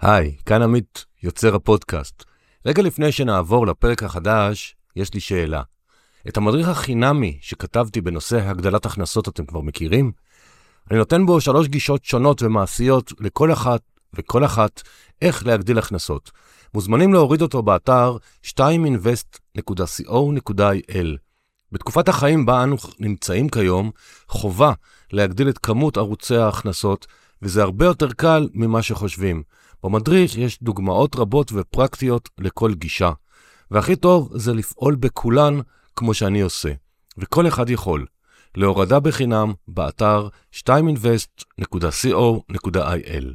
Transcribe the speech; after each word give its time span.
היי, 0.00 0.36
כאן 0.46 0.62
עמית, 0.62 1.04
יוצר 1.22 1.54
הפודקאסט. 1.54 2.24
רגע 2.66 2.82
לפני 2.82 3.12
שנעבור 3.12 3.66
לפרק 3.66 4.02
החדש, 4.02 4.76
יש 4.96 5.14
לי 5.14 5.20
שאלה. 5.20 5.62
את 6.28 6.36
המדריך 6.36 6.68
החינמי 6.68 7.38
שכתבתי 7.40 8.00
בנושא 8.00 8.48
הגדלת 8.48 8.86
הכנסות 8.86 9.28
אתם 9.28 9.46
כבר 9.46 9.60
מכירים? 9.60 10.12
אני 10.90 10.98
נותן 10.98 11.26
בו 11.26 11.40
שלוש 11.40 11.68
גישות 11.68 12.04
שונות 12.04 12.42
ומעשיות 12.42 13.12
לכל 13.20 13.52
אחת 13.52 13.80
וכל 14.14 14.44
אחת 14.44 14.82
איך 15.22 15.46
להגדיל 15.46 15.78
הכנסות. 15.78 16.30
מוזמנים 16.74 17.12
להוריד 17.12 17.42
אותו 17.42 17.62
באתר 17.62 18.16
2invest.co.il. 18.46 21.06
בתקופת 21.72 22.08
החיים 22.08 22.46
בה 22.46 22.62
אנו 22.62 22.76
נמצאים 23.00 23.48
כיום, 23.48 23.90
חובה 24.28 24.72
להגדיל 25.12 25.48
את 25.48 25.58
כמות 25.58 25.96
ערוצי 25.96 26.36
ההכנסות, 26.36 27.06
וזה 27.42 27.62
הרבה 27.62 27.84
יותר 27.84 28.12
קל 28.12 28.48
ממה 28.54 28.82
שחושבים. 28.82 29.42
במדריך 29.86 30.38
יש 30.38 30.62
דוגמאות 30.62 31.16
רבות 31.16 31.52
ופרקטיות 31.54 32.28
לכל 32.38 32.74
גישה, 32.74 33.10
והכי 33.70 33.96
טוב 33.96 34.30
זה 34.34 34.54
לפעול 34.54 34.94
בכולן 34.94 35.60
כמו 35.96 36.14
שאני 36.14 36.40
עושה, 36.40 36.72
וכל 37.18 37.48
אחד 37.48 37.70
יכול. 37.70 38.06
להורדה 38.56 39.00
בחינם 39.00 39.52
באתר 39.68 40.28
2invest.co.il 40.54 43.26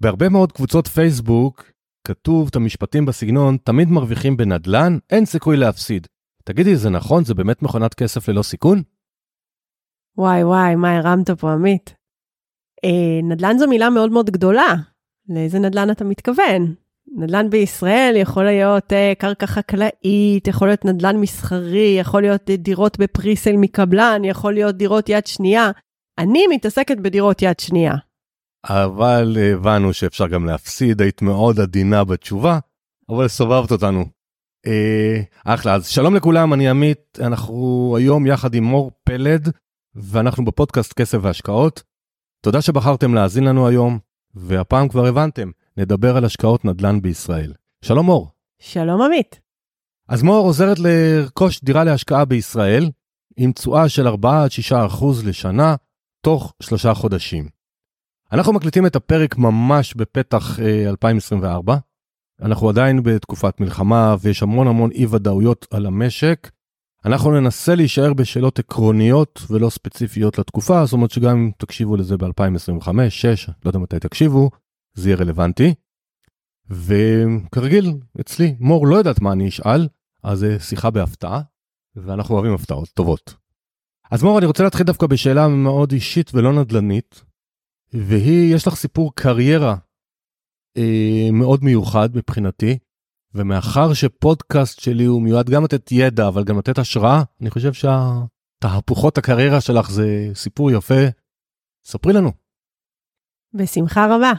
בהרבה 0.00 0.28
מאוד 0.28 0.52
קבוצות 0.52 0.86
פייסבוק 0.86 1.77
כתוב 2.08 2.48
את 2.50 2.56
המשפטים 2.56 3.06
בסגנון, 3.06 3.56
תמיד 3.64 3.88
מרוויחים 3.88 4.36
בנדל"ן, 4.36 4.98
אין 5.10 5.24
סיכוי 5.24 5.56
להפסיד. 5.56 6.06
תגידי, 6.44 6.76
זה 6.76 6.90
נכון? 6.90 7.24
זה 7.24 7.34
באמת 7.34 7.62
מכונת 7.62 7.94
כסף 7.94 8.28
ללא 8.28 8.42
סיכון? 8.42 8.82
וואי 10.18 10.44
וואי, 10.44 10.74
מה 10.74 10.96
הרמת 10.96 11.30
פה, 11.30 11.52
עמית? 11.52 11.94
אה, 12.84 13.22
נדל"ן 13.22 13.58
זו 13.58 13.68
מילה 13.68 13.90
מאוד 13.90 14.10
מאוד 14.10 14.30
גדולה. 14.30 14.74
לאיזה 15.28 15.58
נדל"ן 15.58 15.90
אתה 15.90 16.04
מתכוון? 16.04 16.74
נדל"ן 17.16 17.50
בישראל 17.50 18.14
יכול 18.16 18.44
להיות 18.44 18.92
אה, 18.92 19.12
קרקע 19.18 19.46
חקלאית, 19.46 20.48
יכול 20.48 20.68
להיות 20.68 20.84
נדל"ן 20.84 21.16
מסחרי, 21.16 21.96
יכול 22.00 22.22
להיות 22.22 22.50
אה, 22.50 22.56
דירות 22.56 22.98
בפריסל 22.98 23.56
מקבלן, 23.56 24.22
יכול 24.24 24.54
להיות 24.54 24.76
דירות 24.76 25.08
יד 25.08 25.26
שנייה. 25.26 25.70
אני 26.18 26.46
מתעסקת 26.50 26.96
בדירות 26.96 27.42
יד 27.42 27.60
שנייה. 27.60 27.94
אבל 28.68 29.36
הבנו 29.52 29.92
שאפשר 29.92 30.28
גם 30.28 30.46
להפסיד, 30.46 31.02
היית 31.02 31.22
מאוד 31.22 31.60
עדינה 31.60 32.04
בתשובה, 32.04 32.58
אבל 33.08 33.28
סובבת 33.28 33.72
אותנו. 33.72 34.04
אה, 34.66 35.20
אחלה, 35.44 35.74
אז 35.74 35.86
שלום 35.86 36.16
לכולם, 36.16 36.54
אני 36.54 36.68
עמית, 36.68 37.18
אנחנו 37.20 37.94
היום 37.98 38.26
יחד 38.26 38.54
עם 38.54 38.64
מור 38.64 38.90
פלד, 39.04 39.48
ואנחנו 39.94 40.44
בפודקאסט 40.44 40.92
כסף 40.92 41.18
והשקעות. 41.22 41.82
תודה 42.40 42.62
שבחרתם 42.62 43.14
להאזין 43.14 43.44
לנו 43.44 43.68
היום, 43.68 43.98
והפעם 44.34 44.88
כבר 44.88 45.06
הבנתם, 45.06 45.50
נדבר 45.76 46.16
על 46.16 46.24
השקעות 46.24 46.64
נדל"ן 46.64 47.02
בישראל. 47.02 47.52
שלום 47.82 48.06
מור. 48.06 48.30
שלום 48.58 49.02
עמית. 49.02 49.40
אז 50.08 50.22
מור 50.22 50.46
עוזרת 50.46 50.78
לרכוש 50.78 51.60
דירה 51.64 51.84
להשקעה 51.84 52.24
בישראל, 52.24 52.90
עם 53.36 53.52
תשואה 53.52 53.88
של 53.88 54.06
4-6% 54.06 54.14
לשנה, 55.24 55.74
תוך 56.20 56.54
שלושה 56.62 56.94
חודשים. 56.94 57.57
אנחנו 58.32 58.52
מקליטים 58.52 58.86
את 58.86 58.96
הפרק 58.96 59.38
ממש 59.38 59.94
בפתח 59.94 60.60
אה, 60.60 60.88
2024. 60.88 61.76
אנחנו 62.42 62.68
עדיין 62.68 63.02
בתקופת 63.02 63.60
מלחמה 63.60 64.16
ויש 64.20 64.42
המון 64.42 64.66
המון 64.66 64.90
אי 64.90 65.06
ודאויות 65.06 65.66
על 65.70 65.86
המשק. 65.86 66.50
אנחנו 67.04 67.40
ננסה 67.40 67.74
להישאר 67.74 68.12
בשאלות 68.14 68.58
עקרוניות 68.58 69.40
ולא 69.50 69.70
ספציפיות 69.70 70.38
לתקופה, 70.38 70.84
זאת 70.84 70.92
אומרת 70.92 71.10
שגם 71.10 71.36
אם 71.36 71.50
תקשיבו 71.58 71.96
לזה 71.96 72.16
ב-2025, 72.16 72.26
2026, 72.26 73.48
לא 73.48 73.70
יודע 73.70 73.78
מתי 73.78 73.98
תקשיבו, 73.98 74.50
זה 74.94 75.08
יהיה 75.08 75.18
רלוונטי. 75.18 75.74
וכרגיל, 76.70 77.92
אצלי, 78.20 78.56
מור 78.60 78.86
לא 78.86 78.96
יודעת 78.96 79.20
מה 79.20 79.32
אני 79.32 79.48
אשאל, 79.48 79.88
אז 80.22 80.38
זה 80.38 80.60
שיחה 80.60 80.90
בהפתעה, 80.90 81.40
ואנחנו 81.96 82.34
אוהבים 82.34 82.54
הפתעות 82.54 82.88
טובות. 82.88 83.34
אז 84.10 84.22
מור, 84.22 84.38
אני 84.38 84.46
רוצה 84.46 84.64
להתחיל 84.64 84.86
דווקא 84.86 85.06
בשאלה 85.06 85.48
מאוד 85.48 85.92
אישית 85.92 86.30
ולא 86.34 86.52
נדל"נית, 86.52 87.22
והיא, 87.92 88.54
יש 88.54 88.66
לך 88.66 88.74
סיפור 88.74 89.12
קריירה 89.14 89.76
אה, 90.76 91.28
מאוד 91.32 91.64
מיוחד 91.64 92.08
מבחינתי, 92.14 92.78
ומאחר 93.34 93.94
שפודקאסט 93.94 94.80
שלי 94.80 95.04
הוא 95.04 95.22
מיועד 95.22 95.50
גם 95.50 95.64
לתת 95.64 95.92
ידע, 95.92 96.28
אבל 96.28 96.44
גם 96.44 96.58
לתת 96.58 96.78
השראה, 96.78 97.22
אני 97.40 97.50
חושב 97.50 97.72
שהתהפוכות 97.72 99.18
הקריירה 99.18 99.60
שלך 99.60 99.90
זה 99.90 100.30
סיפור 100.34 100.70
יפה. 100.70 101.04
ספרי 101.84 102.12
לנו. 102.12 102.30
בשמחה 103.54 104.06
רבה. 104.16 104.32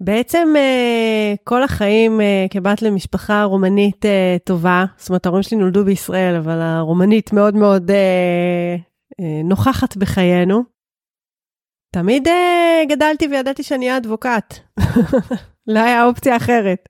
בעצם 0.00 0.48
אה, 0.56 1.34
כל 1.44 1.62
החיים 1.62 2.20
אה, 2.20 2.46
כבת 2.50 2.82
למשפחה 2.82 3.44
רומנית 3.44 4.04
אה, 4.06 4.36
טובה, 4.44 4.84
זאת 4.96 5.08
אומרת 5.08 5.26
ההורים 5.26 5.42
שלי 5.42 5.58
נולדו 5.58 5.84
בישראל, 5.84 6.36
אבל 6.36 6.60
הרומנית 6.60 7.32
מאוד 7.32 7.54
מאוד 7.54 7.90
נוכחת 9.44 9.96
בחיינו. 9.96 10.73
תמיד 11.94 12.28
uh, 12.28 12.30
גדלתי 12.88 13.26
וידעתי 13.26 13.62
שאני 13.62 13.86
אהיה 13.86 13.96
אדבוקט. 13.96 14.54
לא 15.74 15.80
היה 15.80 16.04
אופציה 16.04 16.36
אחרת. 16.36 16.88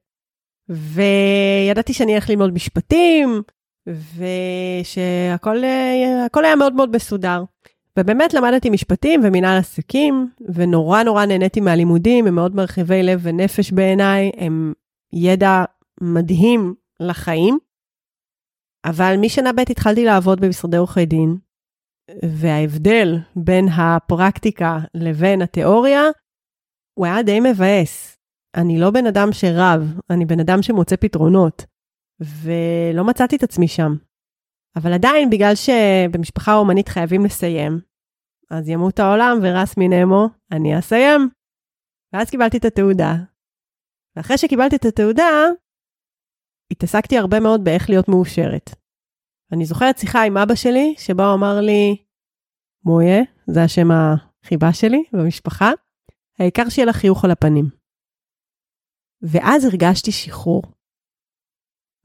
וידעתי 0.68 1.92
שאני 1.92 2.14
אלך 2.14 2.30
ללמוד 2.30 2.54
משפטים, 2.54 3.42
ושהכל 3.86 5.56
uh, 5.62 6.40
היה 6.44 6.56
מאוד 6.56 6.74
מאוד 6.74 6.96
מסודר. 6.96 7.44
ובאמת 7.98 8.34
למדתי 8.34 8.70
משפטים 8.70 9.20
ומנהל 9.24 9.58
עסקים, 9.58 10.30
ונורא 10.54 11.02
נורא 11.02 11.24
נהניתי 11.24 11.60
מהלימודים, 11.60 12.26
הם 12.26 12.34
מאוד 12.34 12.56
מרחיבי 12.56 13.02
לב 13.02 13.20
ונפש 13.22 13.72
בעיניי, 13.72 14.30
הם 14.36 14.72
ידע 15.12 15.64
מדהים 16.00 16.74
לחיים. 17.00 17.58
אבל 18.84 19.16
משנה 19.20 19.52
ב' 19.52 19.60
התחלתי 19.60 20.04
לעבוד 20.04 20.40
במשרדי 20.40 20.76
עורכי 20.76 21.06
דין, 21.06 21.36
וההבדל 22.24 23.18
בין 23.36 23.64
הפרקטיקה 23.68 24.78
לבין 24.94 25.42
התיאוריה, 25.42 26.02
הוא 26.98 27.06
היה 27.06 27.22
די 27.22 27.40
מבאס. 27.40 28.18
אני 28.56 28.80
לא 28.80 28.90
בן 28.90 29.06
אדם 29.06 29.28
שרב, 29.32 29.80
אני 30.10 30.24
בן 30.24 30.40
אדם 30.40 30.62
שמוצא 30.62 30.96
פתרונות, 30.96 31.62
ולא 32.20 33.04
מצאתי 33.04 33.36
את 33.36 33.42
עצמי 33.42 33.68
שם. 33.68 33.92
אבל 34.76 34.92
עדיין, 34.92 35.30
בגלל 35.30 35.52
שבמשפחה 35.54 36.54
אומנית 36.54 36.88
חייבים 36.88 37.24
לסיים, 37.24 37.80
אז 38.50 38.68
ימות 38.68 38.98
העולם 38.98 39.38
ורס 39.42 39.74
מנמו, 39.78 40.26
אני 40.52 40.78
אסיים. 40.78 41.20
ואז 42.12 42.30
קיבלתי 42.30 42.56
את 42.56 42.64
התעודה. 42.64 43.14
ואחרי 44.16 44.38
שקיבלתי 44.38 44.76
את 44.76 44.84
התעודה, 44.84 45.30
התעסקתי 46.70 47.18
הרבה 47.18 47.40
מאוד 47.40 47.64
באיך 47.64 47.90
להיות 47.90 48.08
מאושרת. 48.08 48.83
אני 49.52 49.64
זוכרת 49.64 49.98
שיחה 49.98 50.22
עם 50.22 50.36
אבא 50.36 50.54
שלי, 50.54 50.94
שבה 50.98 51.26
הוא 51.26 51.34
אמר 51.34 51.60
לי, 51.60 51.96
מויה, 52.84 53.22
זה 53.46 53.62
השם 53.62 53.88
החיבה 53.90 54.72
שלי 54.72 55.04
במשפחה, 55.12 55.70
העיקר 56.38 56.68
שיהיה 56.68 56.86
לך 56.86 56.96
חיוך 56.96 57.24
על 57.24 57.30
הפנים. 57.30 57.64
ואז 59.22 59.64
הרגשתי 59.64 60.12
שחרור. 60.12 60.62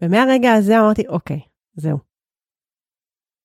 ומהרגע 0.02 0.54
הזה 0.54 0.80
אמרתי, 0.80 1.08
אוקיי, 1.08 1.40
זהו. 1.74 1.98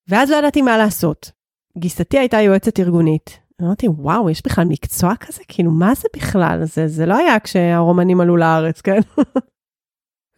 ואז 0.09 0.29
לא 0.29 0.35
ידעתי 0.35 0.61
מה 0.61 0.77
לעשות. 0.77 1.31
גיסתי 1.77 2.19
הייתה 2.19 2.37
יועצת 2.37 2.79
ארגונית. 2.79 3.39
אמרתי, 3.61 3.87
וואו, 3.87 4.29
יש 4.29 4.41
בכלל 4.45 4.65
מקצוע 4.69 5.15
כזה? 5.19 5.43
כאילו, 5.47 5.71
מה 5.71 5.95
זה 5.95 6.07
בכלל? 6.15 6.59
זה, 6.65 6.87
זה 6.87 7.05
לא 7.05 7.17
היה 7.17 7.39
כשהרומנים 7.39 8.21
עלו 8.21 8.37
לארץ, 8.37 8.81
כן? 8.81 8.99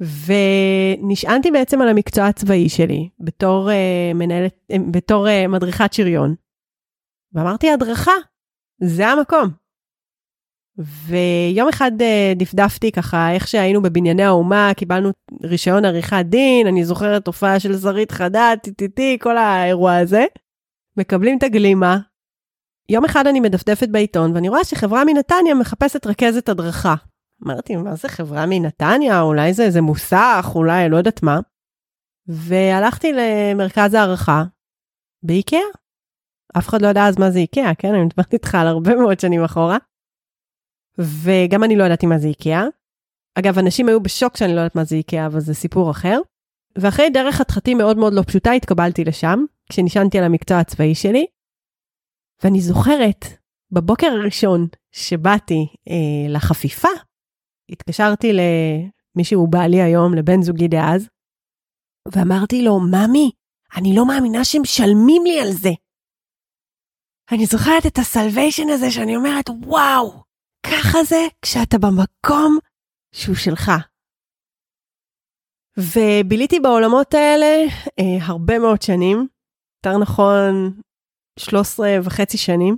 ונשענתי 0.02 1.52
בעצם 1.52 1.82
על 1.82 1.90
המקצוע 1.90 2.26
הצבאי 2.26 2.70
שלי 2.70 3.10
בתור 3.20 3.70
uh, 3.70 4.14
מנהלת, 4.18 4.56
uh, 4.72 4.76
בתור 4.92 5.28
uh, 5.28 5.48
מדריכת 5.48 5.94
שריון. 5.94 6.36
ואמרתי, 7.34 7.72
הדרכה, 7.72 8.12
זה 8.84 9.08
המקום. 9.08 9.50
ויום 10.78 11.70
אחד 11.70 11.92
uh, 12.02 12.38
דפדפתי 12.40 12.92
ככה, 12.92 13.32
איך 13.32 13.48
שהיינו 13.48 13.82
בבנייני 13.82 14.24
האומה, 14.24 14.72
קיבלנו 14.78 15.10
רישיון 15.44 15.86
עריכת 15.86 16.26
דין, 16.26 16.68
אני 16.68 16.86
זוכרת 16.86 17.28
הופעה 17.28 17.60
של 17.60 17.78
שרית 17.78 18.12
חדד, 18.12 18.58
טי-טי-טי, 18.64 19.18
כל 19.22 19.38
האירוע 19.38 19.96
הזה. 19.96 20.26
מקבלים 20.98 21.38
את 21.38 21.44
הגלימה. 21.44 21.98
יום 22.90 23.06
אחד 23.06 23.28
אני 23.28 23.40
מדפדפת 23.40 23.90
בעיתון, 23.90 24.36
ואני 24.36 24.50
רואה 24.50 24.64
שחברה 24.64 25.06
מנתניה 25.06 25.56
מחפשת 25.56 26.08
רכזת 26.08 26.50
הדרכה. 26.50 26.96
אמרתי, 27.46 27.76
מה 27.76 27.96
זה 27.96 28.10
חברה 28.10 28.46
מנתניה? 28.46 29.22
אולי 29.22 29.54
זה 29.54 29.64
איזה 29.64 29.82
מוסך, 29.82 30.52
אולי 30.56 30.90
לא 30.90 30.98
יודעת 30.98 31.24
מה. 31.24 31.40
והלכתי 32.28 33.12
למרכז 33.14 33.94
הערכה 33.94 34.44
באיקאה. 35.24 35.60
אף 36.58 36.68
אחד 36.68 36.82
לא 36.82 36.88
ידע 36.88 37.08
אז 37.08 37.20
מה 37.20 37.32
זה 37.32 37.40
איקאה, 37.40 37.76
כן? 37.76 37.94
אני 37.94 38.04
מדברת 38.04 38.34
איתך 38.34 38.56
על 38.56 38.68
הרבה 38.68 38.96
מאוד 38.96 39.20
שנים 39.20 39.44
אחורה. 39.44 39.78
וגם 40.98 41.64
אני 41.64 41.76
לא 41.76 41.84
ידעתי 41.84 42.06
מה 42.06 42.18
זה 42.18 42.28
איקאה. 42.28 42.66
אגב, 43.40 43.60
אנשים 43.60 43.88
היו 43.88 44.04
בשוק 44.04 44.38
שאני 44.38 44.56
לא 44.56 44.60
יודעת 44.60 44.76
מה 44.76 44.84
זה 44.84 44.96
איקאה, 44.96 45.26
אבל 45.26 45.40
זה 45.40 45.54
סיפור 45.54 45.92
אחר. 45.92 46.20
ואחרי 46.78 47.10
דרך 47.10 47.36
חתחתים 47.36 47.78
מאוד 47.78 47.98
מאוד 47.98 48.14
לא 48.14 48.22
פשוטה 48.28 48.52
התקבלתי 48.52 49.04
לשם, 49.04 49.40
כשנשענתי 49.70 50.18
על 50.18 50.24
המקצוע 50.24 50.60
הצבאי 50.60 50.96
שלי. 50.96 51.26
ואני 52.44 52.62
זוכרת, 52.62 53.26
בבוקר 53.72 54.08
הראשון 54.08 54.68
שבאתי 54.92 55.68
אה, 55.90 56.34
לחפיפה, 56.34 56.88
התקשרתי 57.70 58.32
למישהו 58.34 59.48
בעלי 59.48 59.82
היום, 59.82 60.14
לבן 60.14 60.42
זוגי 60.42 60.68
דאז, 60.68 61.10
ואמרתי 62.12 62.62
לו, 62.62 62.80
ממי, 62.80 63.32
אני 63.78 63.96
לא 63.96 64.08
מאמינה 64.08 64.46
שמשלמים 64.46 65.24
לי 65.26 65.40
על 65.42 65.52
זה. 65.52 65.70
אני 67.32 67.46
זוכרת 67.46 67.86
את 67.88 67.98
הסלוויישן 67.98 68.70
הזה 68.70 68.92
שאני 68.92 69.16
אומרת, 69.16 69.50
וואו, 69.50 70.24
ככה 70.66 71.04
זה 71.04 71.22
כשאתה 71.42 71.78
במקום 71.78 72.58
שהוא 73.16 73.36
שלך. 73.36 73.72
וביליתי 75.78 76.60
בעולמות 76.60 77.14
האלה 77.14 77.56
אה, 78.00 78.26
הרבה 78.26 78.60
מאוד 78.60 78.82
שנים, 78.82 79.28
יותר 79.78 79.98
נכון 79.98 80.82
13 81.40 81.88
וחצי 82.04 82.38
שנים. 82.38 82.78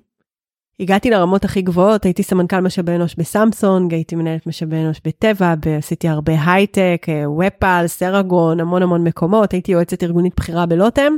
הגעתי 0.79 1.09
לרמות 1.09 1.45
הכי 1.45 1.61
גבוהות, 1.61 2.03
הייתי 2.03 2.23
סמנכ"ל 2.23 2.59
משאבי 2.59 2.95
אנוש 2.95 3.15
בסמסונג, 3.15 3.93
הייתי 3.93 4.15
מנהלת 4.15 4.47
משאבי 4.47 4.75
אנוש 4.75 5.01
בטבע, 5.05 5.53
עשיתי 5.77 6.07
הרבה 6.07 6.33
הייטק, 6.45 7.05
אה, 7.09 7.29
ופל, 7.29 7.83
סרגון, 7.87 8.59
המון 8.59 8.83
המון 8.83 9.03
מקומות, 9.03 9.51
הייתי 9.51 9.71
יועצת 9.71 10.03
ארגונית 10.03 10.35
בכירה 10.35 10.65
בלוטם, 10.65 11.13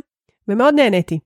ומאוד 0.47 0.73
נהניתי. 0.73 1.19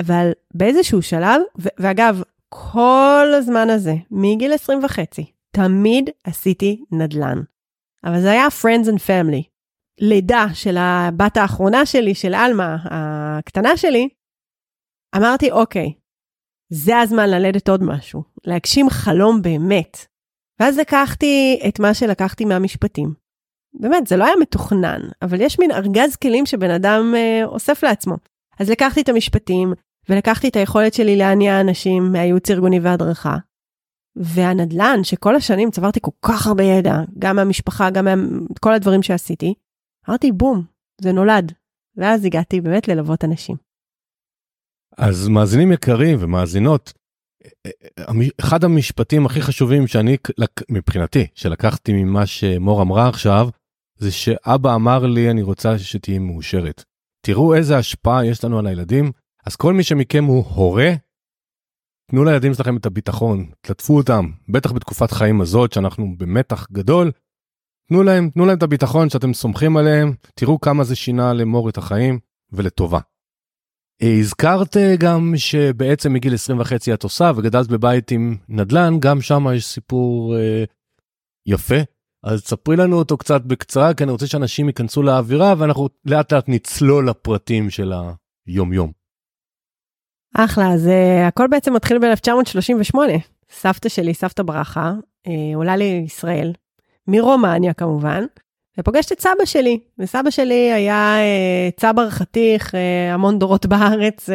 אבל 0.00 0.30
באיזשהו 0.54 1.02
שלב, 1.02 1.40
ואגב, 1.56 2.22
כל 2.48 3.26
הזמן 3.38 3.70
הזה, 3.70 3.94
מגיל 4.10 4.52
20 4.52 4.84
וחצי, 4.84 5.32
תמיד 5.50 6.10
עשיתי 6.24 6.84
נדל"ן. 6.92 7.42
אבל 8.04 8.20
זה 8.20 8.30
היה 8.30 8.46
Friends 8.48 8.86
and 8.86 8.98
Family. 8.98 9.52
לידה 10.00 10.46
של 10.54 10.76
הבת 10.78 11.36
האחרונה 11.36 11.86
שלי, 11.86 12.14
של 12.14 12.34
עלמה, 12.34 12.76
הקטנה 12.84 13.76
שלי, 13.76 14.08
אמרתי, 15.16 15.50
אוקיי, 15.50 15.92
זה 16.72 16.98
הזמן 16.98 17.30
ללדת 17.30 17.68
עוד 17.68 17.82
משהו, 17.82 18.22
להגשים 18.44 18.90
חלום 18.90 19.42
באמת. 19.42 20.06
ואז 20.60 20.78
לקחתי 20.78 21.60
את 21.68 21.80
מה 21.80 21.94
שלקחתי 21.94 22.44
מהמשפטים. 22.44 23.14
באמת, 23.74 24.06
זה 24.06 24.16
לא 24.16 24.24
היה 24.24 24.34
מתוכנן, 24.40 25.00
אבל 25.22 25.40
יש 25.40 25.58
מין 25.58 25.70
ארגז 25.70 26.16
כלים 26.16 26.46
שבן 26.46 26.70
אדם 26.70 27.14
אה, 27.16 27.44
אוסף 27.44 27.84
לעצמו. 27.84 28.16
אז 28.58 28.70
לקחתי 28.70 29.00
את 29.00 29.08
המשפטים, 29.08 29.72
ולקחתי 30.08 30.48
את 30.48 30.56
היכולת 30.56 30.94
שלי 30.94 31.16
להניע 31.16 31.60
אנשים 31.60 32.12
מהייעוץ 32.12 32.50
ארגוני 32.50 32.80
והדרכה. 32.80 33.36
והנדל"ן, 34.16 35.00
שכל 35.02 35.36
השנים 35.36 35.70
צברתי 35.70 36.00
כל 36.02 36.10
כך 36.22 36.46
הרבה 36.46 36.64
ידע, 36.64 36.96
גם 37.18 37.36
מהמשפחה, 37.36 37.90
גם 37.90 38.06
מכל 38.50 38.74
הדברים 38.74 39.02
שעשיתי, 39.02 39.54
אמרתי, 40.08 40.32
בום, 40.32 40.62
זה 41.00 41.12
נולד. 41.12 41.52
ואז 41.96 42.24
הגעתי 42.24 42.60
באמת 42.60 42.88
ללוות 42.88 43.24
אנשים. 43.24 43.71
אז 44.98 45.28
מאזינים 45.28 45.72
יקרים 45.72 46.18
ומאזינות, 46.20 46.92
אחד 48.40 48.64
המשפטים 48.64 49.26
הכי 49.26 49.42
חשובים 49.42 49.86
שאני, 49.86 50.16
מבחינתי, 50.70 51.26
שלקחתי 51.34 51.92
ממה 51.92 52.26
שמור 52.26 52.82
אמרה 52.82 53.08
עכשיו, 53.08 53.48
זה 53.98 54.12
שאבא 54.12 54.74
אמר 54.74 55.06
לי, 55.06 55.30
אני 55.30 55.42
רוצה 55.42 55.78
שתהיי 55.78 56.18
מאושרת. 56.18 56.84
תראו 57.26 57.54
איזה 57.54 57.78
השפעה 57.78 58.26
יש 58.26 58.44
לנו 58.44 58.58
על 58.58 58.66
הילדים, 58.66 59.12
אז 59.46 59.56
כל 59.56 59.72
מי 59.72 59.82
שמכם 59.82 60.24
הוא 60.24 60.44
הורה, 60.44 60.90
תנו 62.10 62.24
לילדים 62.24 62.54
שלכם 62.54 62.76
את 62.76 62.86
הביטחון, 62.86 63.50
תלטפו 63.60 63.96
אותם, 63.96 64.30
בטח 64.48 64.72
בתקופת 64.72 65.10
חיים 65.10 65.40
הזאת 65.40 65.72
שאנחנו 65.72 66.14
במתח 66.18 66.66
גדול, 66.72 67.12
תנו 67.88 68.02
להם, 68.02 68.30
תנו 68.30 68.46
להם 68.46 68.58
את 68.58 68.62
הביטחון 68.62 69.10
שאתם 69.10 69.34
סומכים 69.34 69.76
עליהם, 69.76 70.12
תראו 70.34 70.60
כמה 70.60 70.84
זה 70.84 70.96
שינה 70.96 71.32
למור 71.32 71.68
את 71.68 71.78
החיים 71.78 72.18
ולטובה. 72.52 73.00
הזכרת 74.00 74.76
גם 74.98 75.32
שבעצם 75.36 76.12
מגיל 76.12 76.34
20 76.34 76.60
וחצי 76.60 76.94
את 76.94 77.02
עושה 77.02 77.32
וגדלת 77.36 77.68
בבית 77.68 78.10
עם 78.10 78.36
נדל"ן, 78.48 78.96
גם 79.00 79.20
שם 79.20 79.46
יש 79.54 79.66
סיפור 79.66 80.36
אה, 80.36 80.64
יפה. 81.46 81.76
אז 82.24 82.42
תספרי 82.42 82.76
לנו 82.76 82.98
אותו 82.98 83.16
קצת 83.16 83.42
בקצרה, 83.42 83.94
כי 83.94 84.04
אני 84.04 84.12
רוצה 84.12 84.26
שאנשים 84.26 84.66
ייכנסו 84.66 85.02
לאווירה 85.02 85.54
ואנחנו 85.58 85.88
לאט 86.04 86.32
לאט 86.32 86.44
נצלול 86.48 87.08
לפרטים 87.08 87.70
של 87.70 87.92
היום 88.46 88.72
יום. 88.72 88.92
אחלה, 90.34 90.72
אז 90.72 90.86
uh, 90.86 91.28
הכל 91.28 91.46
בעצם 91.50 91.74
מתחיל 91.74 91.98
ב-1938. 91.98 92.96
סבתא 93.50 93.88
שלי, 93.88 94.14
סבתא 94.14 94.42
ברכה, 94.42 94.92
uh, 95.26 95.30
עולה 95.54 95.76
לישראל, 95.76 96.52
מרומניה 97.08 97.74
כמובן, 97.74 98.24
ופוגשת 98.78 99.12
את 99.12 99.20
סבא 99.20 99.44
שלי. 99.44 99.80
וסבא 99.98 100.30
שלי 100.30 100.72
היה 100.72 101.16
uh, 101.16 101.80
צבר 101.80 102.10
חתיך, 102.10 102.74
uh, 102.74 102.76
המון 103.14 103.38
דורות 103.38 103.66
בארץ, 103.66 104.28
uh, 104.28 104.32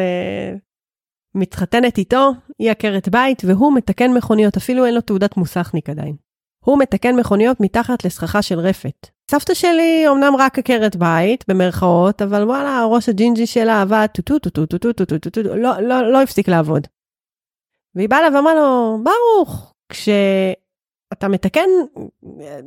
מתחתנת 1.34 1.98
איתו, 1.98 2.30
היא 2.58 2.70
עקרת 2.70 3.08
בית, 3.08 3.42
והוא 3.44 3.74
מתקן 3.74 4.12
מכוניות, 4.12 4.56
אפילו 4.56 4.86
אין 4.86 4.94
לו 4.94 5.00
תעודת 5.00 5.36
מוסכניק 5.36 5.90
עדיין. 5.90 6.16
הוא 6.64 6.78
מתקן 6.78 7.16
מכוניות 7.16 7.60
מתחת 7.60 8.04
לסככה 8.04 8.42
של 8.42 8.58
רפת. 8.58 9.06
סבתא 9.30 9.54
שלי 9.54 10.04
אמנם 10.08 10.36
רק 10.38 10.58
עקרת 10.58 10.96
בית, 10.96 11.44
במרכאות, 11.48 12.22
אבל 12.22 12.42
וואלה, 12.42 12.78
הראש 12.78 13.08
הג'ינג'י 13.08 13.46
שלה 13.46 13.82
עבד 13.82 14.06
טו 14.14 14.22
טו 14.22 14.38
טו 14.38 14.50
טו 14.50 14.66
טו 14.66 14.92
טו 14.92 15.04
טו 15.04 15.18
טו 15.18 15.30
טו 15.30 15.42
לא, 15.42 15.80
לא, 15.80 16.12
לא 16.12 16.22
הפסיק 16.22 16.48
לעבוד. 16.48 16.86
והיא 17.94 18.08
באה 18.08 18.18
אליו 18.18 18.32
ואמרה 18.34 18.54
לו, 18.54 18.98
ברוך, 19.04 19.74
כשאתה 21.18 21.28
מתקן, 21.28 21.68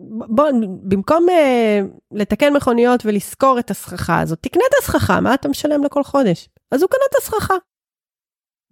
בוא, 0.10 0.50
במקום 0.84 1.26
אה, 1.30 1.98
לתקן 2.12 2.54
מכוניות 2.54 3.06
ולשכור 3.06 3.60
את 3.60 3.72
הסככה 3.72 4.20
הזאת, 4.20 4.40
תקנה 4.42 4.64
את 4.70 4.74
הסככה, 4.80 5.20
מה 5.20 5.34
אתה 5.34 5.48
משלם 5.48 5.84
לכל 5.84 6.04
חודש? 6.04 6.50
אז 6.72 6.82
הוא 6.82 6.90
קנה 6.90 7.04
את 7.10 7.16
הסככה. 7.16 7.54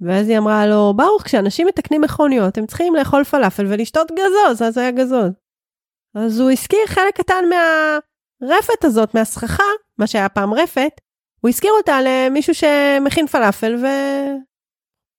ואז 0.01 0.29
היא 0.29 0.37
אמרה 0.37 0.67
לו, 0.67 0.93
ברוך, 0.95 1.23
כשאנשים 1.23 1.67
מתקנים 1.67 2.01
מכוניות, 2.01 2.57
הם 2.57 2.65
צריכים 2.65 2.95
לאכול 2.95 3.23
פלאפל 3.23 3.65
ולשתות 3.65 4.11
גזוז, 4.11 4.61
אז 4.61 4.77
היה 4.77 4.91
גזוז. 4.91 5.31
אז 6.15 6.39
הוא 6.39 6.51
הזכיר 6.51 6.79
חלק 6.87 7.17
קטן 7.17 7.43
מהרפת 7.49 8.83
הזאת, 8.85 9.15
מהסככה, 9.15 9.63
מה 9.97 10.07
שהיה 10.07 10.29
פעם 10.29 10.53
רפת, 10.53 10.91
הוא 11.41 11.49
הזכיר 11.49 11.71
אותה 11.77 11.99
למישהו 12.05 12.53
שמכין 12.53 13.27
פלאפל 13.27 13.75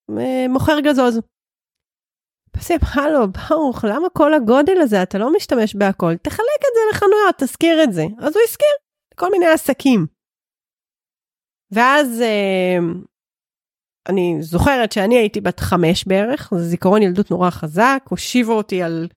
ומוכר 0.08 0.80
גזוז. 0.80 1.20
אז 2.58 2.70
היא 2.70 2.78
אמרה 2.82 3.10
לו, 3.10 3.26
ברוך, 3.32 3.84
למה 3.84 4.08
כל 4.08 4.34
הגודל 4.34 4.80
הזה? 4.80 5.02
אתה 5.02 5.18
לא 5.18 5.32
משתמש 5.36 5.74
בהכל, 5.74 6.16
תחלק 6.16 6.60
את 6.60 6.74
זה 6.74 6.80
לחנויות, 6.90 7.34
תזכיר 7.38 7.82
את 7.82 7.92
זה. 7.92 8.02
אז 8.02 8.36
הוא 8.36 8.42
הזכיר 8.48 8.68
כל 9.14 9.30
מיני 9.30 9.46
עסקים. 9.46 10.06
ואז 11.72 12.20
אה, 12.20 12.78
אני 14.08 14.36
זוכרת 14.40 14.92
שאני 14.92 15.18
הייתי 15.18 15.40
בת 15.40 15.60
חמש 15.60 16.04
בערך, 16.06 16.52
זה 16.56 16.64
זיכרון 16.64 17.02
ילדות 17.02 17.30
נורא 17.30 17.50
חזק, 17.50 18.02
הושיבו 18.08 18.52
אותי 18.52 18.82
על 18.82 19.08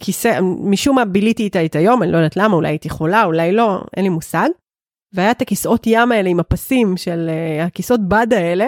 כיסא, 0.00 0.40
משום 0.42 0.96
מה 0.96 1.04
ביליתי 1.04 1.42
איתה 1.42 1.64
את 1.64 1.76
היום, 1.76 2.02
אני 2.02 2.12
לא 2.12 2.16
יודעת 2.16 2.36
למה, 2.36 2.54
אולי 2.54 2.68
הייתי 2.68 2.90
חולה, 2.90 3.24
אולי 3.24 3.52
לא, 3.52 3.84
אין 3.96 4.04
לי 4.04 4.08
מושג. 4.08 4.48
והיה 5.14 5.30
את 5.30 5.42
הכיסאות 5.42 5.82
ים 5.86 6.12
האלה 6.12 6.28
עם 6.28 6.40
הפסים 6.40 6.96
של 6.96 7.30
uh, 7.30 7.66
הכיסאות 7.66 8.00
בד 8.08 8.26
האלה. 8.32 8.66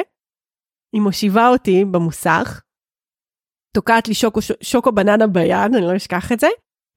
היא 0.94 1.02
מושיבה 1.02 1.48
אותי 1.48 1.84
במוסך, 1.84 2.60
תוקעת 3.76 4.08
לי 4.08 4.14
שוקו, 4.14 4.40
שוקו 4.60 4.92
בננה 4.92 5.26
ביד, 5.26 5.74
אני 5.74 5.86
לא 5.86 5.96
אשכח 5.96 6.32
את 6.32 6.40
זה. 6.40 6.48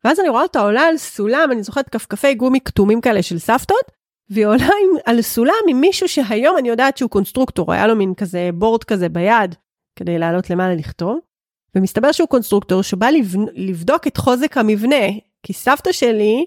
ואז 0.03 0.19
אני 0.19 0.29
רואה 0.29 0.43
אותה 0.43 0.62
עולה 0.62 0.81
על 0.81 0.98
סולם, 0.98 1.50
אני 1.51 1.63
זוכרת 1.63 1.89
כפכפי 1.89 2.33
גומי 2.33 2.59
כתומים 2.65 3.01
כאלה 3.01 3.24
של 3.24 3.39
סבתות, 3.39 3.91
והיא 4.29 4.45
עולה 4.45 4.63
עם, 4.63 4.98
על 5.05 5.21
סולם 5.21 5.53
עם 5.69 5.81
מישהו 5.81 6.07
שהיום 6.07 6.57
אני 6.57 6.69
יודעת 6.69 6.98
שהוא 6.98 7.09
קונסטרוקטור, 7.09 7.74
היה 7.74 7.88
לו 7.88 7.95
מין 7.95 8.13
כזה 8.13 8.50
board 8.53 8.83
כזה 8.83 9.09
ביד, 9.09 9.55
כדי 9.95 10.19
לעלות 10.19 10.50
למעלה 10.50 10.75
לכתוב. 10.75 11.19
ומסתבר 11.75 12.12
שהוא 12.12 12.27
קונסטרוקטור 12.27 12.81
שבא 12.81 13.07
לבדוק 13.53 14.07
את 14.07 14.17
חוזק 14.17 14.57
המבנה, 14.57 15.05
כי 15.43 15.53
סבתא 15.53 15.91
שלי 15.91 16.45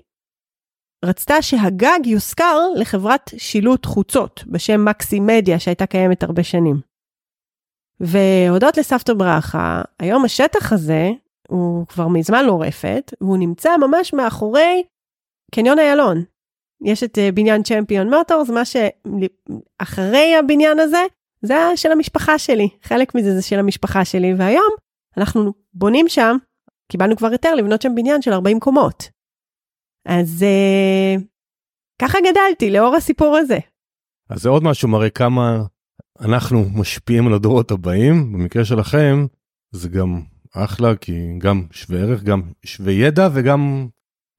רצתה 1.04 1.42
שהגג 1.42 2.00
יושכר 2.04 2.58
לחברת 2.76 3.30
שילוט 3.36 3.86
חוצות 3.86 4.44
בשם 4.46 4.84
מקסי 4.84 5.20
מדיה 5.20 5.58
שהייתה 5.58 5.86
קיימת 5.86 6.22
הרבה 6.22 6.42
שנים. 6.42 6.91
והודות 8.02 8.76
לסבתא 8.76 9.14
ברכה, 9.14 9.82
היום 10.00 10.24
השטח 10.24 10.72
הזה 10.72 11.10
הוא 11.48 11.86
כבר 11.86 12.08
מזמן 12.08 12.44
לא 12.44 12.62
רפת, 12.62 13.14
והוא 13.20 13.38
נמצא 13.38 13.76
ממש 13.76 14.12
מאחורי 14.12 14.82
קניון 15.54 15.78
איילון. 15.78 16.24
יש 16.84 17.02
את 17.02 17.18
אה, 17.18 17.32
בניין 17.32 17.62
צ'מפיון 17.62 18.14
מוטורס, 18.14 18.50
מה 18.50 18.62
שאחרי 18.64 20.36
הבניין 20.36 20.78
הזה, 20.78 21.02
זה 21.42 21.54
של 21.76 21.92
המשפחה 21.92 22.38
שלי, 22.38 22.68
חלק 22.82 23.14
מזה 23.14 23.34
זה 23.34 23.42
של 23.42 23.58
המשפחה 23.58 24.04
שלי, 24.04 24.34
והיום 24.34 24.70
אנחנו 25.16 25.52
בונים 25.74 26.08
שם, 26.08 26.36
קיבלנו 26.92 27.16
כבר 27.16 27.28
היתר 27.28 27.54
לבנות 27.54 27.82
שם 27.82 27.94
בניין 27.94 28.22
של 28.22 28.32
40 28.32 28.60
קומות. 28.60 29.08
אז 30.08 30.44
uh, 30.44 31.22
ככה 32.02 32.18
גדלתי 32.20 32.70
לאור 32.70 32.96
הסיפור 32.96 33.36
הזה. 33.36 33.58
אז 34.30 34.42
זה 34.42 34.48
עוד 34.48 34.62
משהו 34.62 34.88
מראה 34.88 35.10
כמה 35.10 35.62
אנחנו 36.22 36.70
משפיעים 36.74 37.26
על 37.26 37.34
הדורות 37.34 37.70
הבאים, 37.70 38.32
במקרה 38.32 38.64
שלכם 38.64 39.26
זה 39.72 39.88
גם 39.88 40.22
אחלה 40.54 40.96
כי 40.96 41.38
גם 41.38 41.66
שווה 41.70 42.00
ערך, 42.00 42.22
גם 42.22 42.42
שווה 42.64 42.92
ידע 42.92 43.28
וגם 43.32 43.88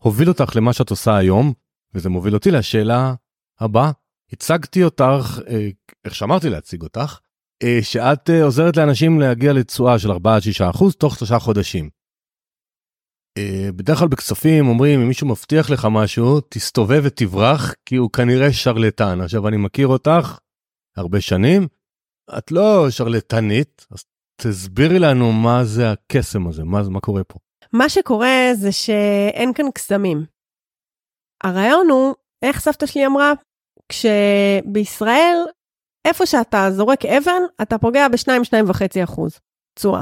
הוביל 0.04 0.30
אותך 0.30 0.56
למה 0.56 0.74
שאת 0.74 0.90
עושה 0.90 1.18
היום. 1.18 1.54
וזה 1.94 2.10
מוביל 2.10 2.34
אותי 2.34 2.52
לשאלה 2.52 3.14
הבאה. 3.60 3.92
הצגתי 4.34 4.84
אותך, 4.84 5.40
אה, 5.48 5.70
איך 6.06 6.16
שאמרתי 6.16 6.50
להציג 6.50 6.82
אותך, 6.82 7.20
אה, 7.64 7.80
שאת 7.82 8.30
אה, 8.30 8.44
עוזרת 8.44 8.78
לאנשים 8.78 9.20
להגיע 9.20 9.54
לתשואה 9.54 10.00
של 10.00 10.12
4-6 10.12 10.16
אחוז 10.70 10.96
תוך 10.96 11.18
שלושה 11.18 11.40
חודשים. 11.40 11.90
בדרך 13.76 14.00
כלל 14.00 14.08
בכספים 14.08 14.68
אומרים 14.68 15.00
אם 15.00 15.08
מישהו 15.08 15.28
מבטיח 15.28 15.70
לך 15.70 15.88
משהו 15.92 16.42
תסתובב 16.50 17.02
ותברח 17.04 17.74
כי 17.86 17.96
הוא 17.96 18.10
כנראה 18.12 18.54
שרלטן 18.54 19.22
עכשיו 19.22 19.48
אני 19.48 19.58
מכיר 19.58 19.88
אותך 19.88 20.38
הרבה 20.98 21.22
שנים 21.22 21.68
את 22.38 22.52
לא 22.52 22.90
שרלטנית 22.90 23.88
אז 23.92 24.04
תסבירי 24.42 25.00
לנו 25.00 25.32
מה 25.32 25.64
זה 25.64 25.92
הקסם 25.92 26.48
הזה 26.48 26.64
מה 26.64 26.90
מה 26.90 27.00
קורה 27.00 27.24
פה. 27.24 27.40
מה 27.74 27.90
שקורה 27.90 28.50
זה 28.54 28.72
שאין 28.72 29.54
כאן 29.54 29.72
קסמים. 29.72 30.26
הרעיון 31.44 31.90
הוא 31.90 32.16
איך 32.42 32.60
סבתא 32.60 32.86
שלי 32.86 33.06
אמרה 33.06 33.32
כשבישראל, 33.90 35.38
איפה 36.08 36.26
שאתה 36.26 36.58
זורק 36.72 37.06
אבן, 37.06 37.42
אתה 37.62 37.78
פוגע 37.78 38.08
ב-2-2.5 38.08 39.04
אחוז 39.04 39.40
תשואה 39.76 40.02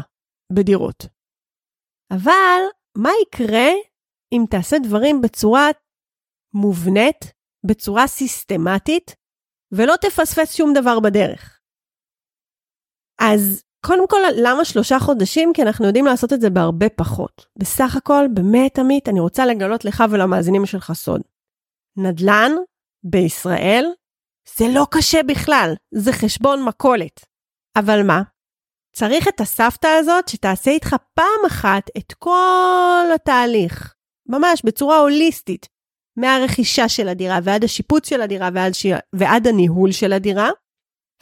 בדירות. 0.54 1.06
אבל 2.12 2.62
מה 2.98 3.10
יקרה 3.22 3.70
אם 4.34 4.44
תעשה 4.50 4.78
דברים 4.84 5.22
בצורה 5.22 5.68
מובנית, 6.54 7.34
בצורה 7.66 8.08
סיסטמטית, 8.08 9.16
ולא 9.72 9.96
תפספס 10.02 10.56
שום 10.56 10.74
דבר 10.74 11.00
בדרך? 11.00 11.60
אז 13.22 13.64
קודם 13.86 14.08
כל, 14.08 14.20
למה 14.36 14.66
שלושה 14.66 15.00
חודשים? 15.00 15.52
כי 15.54 15.62
אנחנו 15.62 15.86
יודעים 15.86 16.06
לעשות 16.06 16.34
את 16.34 16.42
זה 16.42 16.50
בהרבה 16.50 16.90
פחות. 16.90 17.46
בסך 17.58 17.96
הכל, 17.96 18.26
באמת, 18.34 18.80
עמית, 18.80 19.10
אני 19.10 19.20
רוצה 19.20 19.46
לגלות 19.46 19.86
לך 19.86 20.04
ולמאזינים 20.12 20.66
שלך 20.66 20.92
סוד. 20.94 21.22
נדל"ן 21.98 22.52
בישראל, 23.04 23.86
זה 24.58 24.66
לא 24.76 24.88
קשה 24.92 25.24
בכלל, 25.24 25.74
זה 25.92 26.12
חשבון 26.12 26.64
מכולת. 26.66 27.26
אבל 27.78 28.04
מה? 28.08 28.22
צריך 28.96 29.28
את 29.28 29.42
הסבתא 29.42 29.88
הזאת 29.88 30.28
שתעשה 30.28 30.72
איתך 30.72 30.96
פעם 31.14 31.46
אחת 31.48 31.84
את 31.98 32.14
כל 32.14 33.06
התהליך, 33.16 33.94
ממש 34.26 34.62
בצורה 34.66 34.98
הוליסטית, 34.98 35.68
מהרכישה 36.18 36.90
של 36.90 37.08
הדירה 37.08 37.40
ועד 37.44 37.64
השיפוץ 37.64 38.10
של 38.10 38.22
הדירה 38.22 38.50
ועד, 38.54 38.74
ש... 38.74 38.86
ועד 39.16 39.48
הניהול 39.48 39.92
של 39.92 40.14
הדירה, 40.14 40.50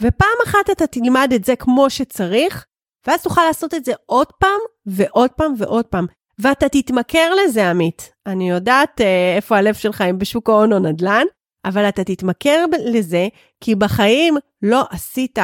ופעם 0.01 0.37
אחת 0.45 0.69
אתה 0.71 0.87
תלמד 0.87 1.31
את 1.35 1.45
זה 1.45 1.55
כמו 1.55 1.89
שצריך, 1.89 2.65
ואז 3.07 3.23
תוכל 3.23 3.41
לעשות 3.47 3.73
את 3.73 3.85
זה 3.85 3.93
עוד 4.05 4.27
פעם 4.39 4.59
ועוד 4.85 5.29
פעם 5.31 5.53
ועוד 5.57 5.85
פעם. 5.85 6.05
ואתה 6.39 6.69
תתמכר 6.69 7.33
לזה, 7.35 7.69
עמית. 7.69 8.11
אני 8.25 8.49
יודעת 8.49 9.01
אה, 9.01 9.35
איפה 9.35 9.57
הלב 9.57 9.73
שלך, 9.73 10.01
אם 10.09 10.17
בשוק 10.19 10.49
ההון 10.49 10.73
או 10.73 10.79
נדל"ן, 10.79 11.25
אבל 11.65 11.89
אתה 11.89 12.03
תתמכר 12.03 12.65
לזה, 12.85 13.27
כי 13.63 13.75
בחיים 13.75 14.37
לא 14.61 14.83
עשית 14.89 15.39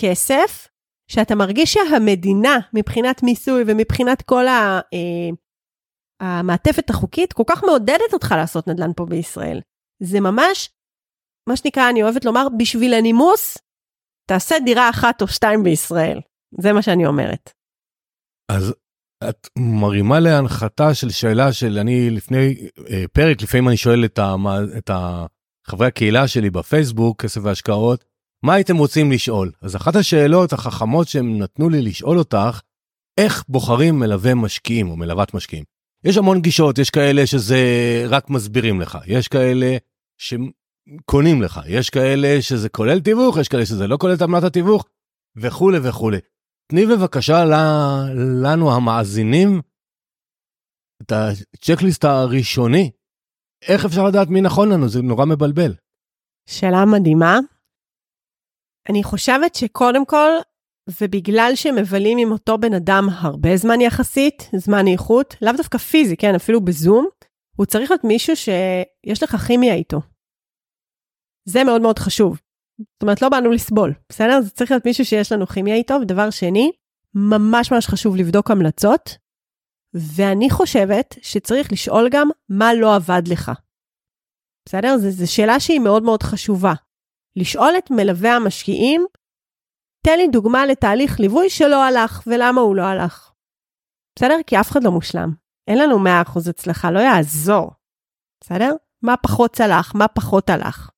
כסף, 0.00 0.68
שאתה 1.10 1.34
מרגיש 1.34 1.72
שהמדינה, 1.72 2.58
מבחינת 2.74 3.22
מיסוי 3.22 3.62
ומבחינת 3.66 4.22
כל 4.22 4.48
ה, 4.48 4.80
אה, 4.94 5.30
המעטפת 6.20 6.90
החוקית, 6.90 7.32
כל 7.32 7.42
כך 7.46 7.64
מעודדת 7.64 8.12
אותך 8.12 8.34
לעשות 8.36 8.68
נדל"ן 8.68 8.90
פה 8.96 9.06
בישראל. 9.06 9.60
זה 10.02 10.20
ממש, 10.20 10.70
מה 11.48 11.56
שנקרא, 11.56 11.90
אני 11.90 12.02
אוהבת 12.02 12.24
לומר, 12.24 12.46
בשביל 12.58 12.94
הנימוס, 12.94 13.58
תעשה 14.30 14.54
דירה 14.64 14.90
אחת 14.90 15.22
או 15.22 15.28
שתיים 15.28 15.62
בישראל. 15.62 16.20
זה 16.60 16.72
מה 16.72 16.82
שאני 16.82 17.06
אומרת. 17.06 17.50
אז 18.52 18.74
את 19.28 19.48
מרימה 19.58 20.20
להנחתה 20.20 20.94
של 20.94 21.10
שאלה 21.10 21.52
של 21.52 21.78
אני 21.78 22.10
לפני 22.10 22.68
אה, 22.90 23.04
פרק, 23.12 23.42
לפעמים 23.42 23.68
אני 23.68 23.76
שואל 23.76 24.04
את, 24.04 24.18
המה, 24.18 24.58
את 24.78 24.90
חברי 25.66 25.86
הקהילה 25.86 26.28
שלי 26.28 26.50
בפייסבוק, 26.50 27.22
כסף 27.22 27.40
והשקעות, 27.44 28.04
מה 28.44 28.54
הייתם 28.54 28.76
רוצים 28.76 29.12
לשאול? 29.12 29.52
אז 29.62 29.76
אחת 29.76 29.96
השאלות 29.96 30.52
החכמות 30.52 31.08
שהם 31.08 31.38
נתנו 31.38 31.68
לי 31.68 31.82
לשאול 31.82 32.18
אותך, 32.18 32.60
איך 33.20 33.44
בוחרים 33.48 33.98
מלווה 33.98 34.34
משקיעים 34.34 34.90
או 34.90 34.96
מלוות 34.96 35.34
משקיעים? 35.34 35.64
יש 36.04 36.16
המון 36.16 36.40
גישות, 36.40 36.78
יש 36.78 36.90
כאלה 36.90 37.26
שזה 37.26 37.56
רק 38.08 38.30
מסבירים 38.30 38.80
לך, 38.80 38.98
יש 39.06 39.28
כאלה 39.28 39.76
שקונים 40.18 41.42
לך, 41.42 41.60
יש 41.66 41.90
כאלה 41.90 42.42
שזה 42.42 42.68
כולל 42.68 43.00
תיווך, 43.00 43.36
יש 43.40 43.48
כאלה 43.48 43.66
שזה 43.66 43.86
לא 43.86 43.96
כולל 44.00 44.14
את 44.14 44.22
עמלת 44.22 44.44
התיווך, 44.44 44.84
וכולי 45.36 45.78
וכולי. 45.82 46.18
תני 46.70 46.86
בבקשה 46.86 47.44
לנו 48.42 48.72
המאזינים 48.72 49.60
את 51.02 51.12
הצ'קליסט 51.12 52.04
הראשוני 52.04 52.90
איך 53.68 53.84
אפשר 53.84 54.04
לדעת 54.04 54.28
מי 54.28 54.40
נכון 54.40 54.72
לנו? 54.72 54.88
זה 54.88 55.02
נורא 55.02 55.24
מבלבל. 55.24 55.74
שאלה 56.46 56.84
מדהימה. 56.84 57.38
אני 58.88 59.02
חושבת 59.02 59.54
שקודם 59.54 60.06
כל, 60.06 60.30
ובגלל 61.00 61.52
שמבלים 61.54 62.18
עם 62.18 62.32
אותו 62.32 62.58
בן 62.58 62.74
אדם 62.74 63.08
הרבה 63.12 63.56
זמן 63.56 63.80
יחסית, 63.80 64.50
זמן 64.56 64.86
איכות, 64.86 65.34
לאו 65.42 65.52
דווקא 65.56 65.78
פיזי, 65.78 66.16
כן, 66.16 66.34
אפילו 66.34 66.60
בזום, 66.60 67.08
הוא 67.56 67.66
צריך 67.66 67.90
להיות 67.90 68.04
מישהו 68.04 68.36
שיש 68.36 69.22
לך 69.22 69.36
כימיה 69.36 69.74
איתו. 69.74 70.00
זה 71.48 71.64
מאוד 71.64 71.82
מאוד 71.82 71.98
חשוב. 71.98 72.40
זאת 72.78 73.02
אומרת, 73.02 73.22
לא 73.22 73.28
באנו 73.28 73.50
לסבול, 73.50 73.94
בסדר? 74.08 74.40
זה 74.40 74.50
צריך 74.50 74.70
להיות 74.70 74.86
מישהו 74.86 75.04
שיש 75.04 75.32
לנו 75.32 75.46
כימיה 75.46 75.74
איתו. 75.74 75.94
ודבר 76.02 76.30
שני, 76.30 76.72
ממש 77.14 77.72
ממש 77.72 77.86
חשוב 77.86 78.16
לבדוק 78.16 78.50
המלצות, 78.50 79.16
ואני 79.94 80.50
חושבת 80.50 81.14
שצריך 81.22 81.72
לשאול 81.72 82.08
גם 82.10 82.28
מה 82.48 82.74
לא 82.74 82.94
עבד 82.94 83.22
לך. 83.28 83.52
בסדר? 84.68 84.96
זו 84.98 85.34
שאלה 85.34 85.60
שהיא 85.60 85.80
מאוד 85.80 86.02
מאוד 86.02 86.22
חשובה. 86.22 86.72
לשאול 87.36 87.72
את 87.78 87.90
מלווה 87.90 88.36
המשקיעים, 88.36 89.06
תן 90.06 90.18
לי 90.18 90.28
דוגמה 90.28 90.66
לתהליך 90.66 91.20
ליווי 91.20 91.50
שלא 91.50 91.84
הלך, 91.84 92.22
ולמה 92.26 92.60
הוא 92.60 92.76
לא 92.76 92.82
הלך. 92.82 93.32
בסדר? 94.16 94.36
כי 94.46 94.60
אף 94.60 94.70
אחד 94.70 94.84
לא 94.84 94.90
מושלם. 94.90 95.34
אין 95.68 95.78
לנו 95.78 96.04
100% 96.04 96.50
הצלחה, 96.50 96.90
לא 96.90 97.00
יעזור. 97.00 97.70
בסדר? 98.44 98.72
מה 99.02 99.16
פחות 99.16 99.52
צלח, 99.52 99.94
מה 99.94 100.08
פחות 100.08 100.50
הלך. 100.50 100.90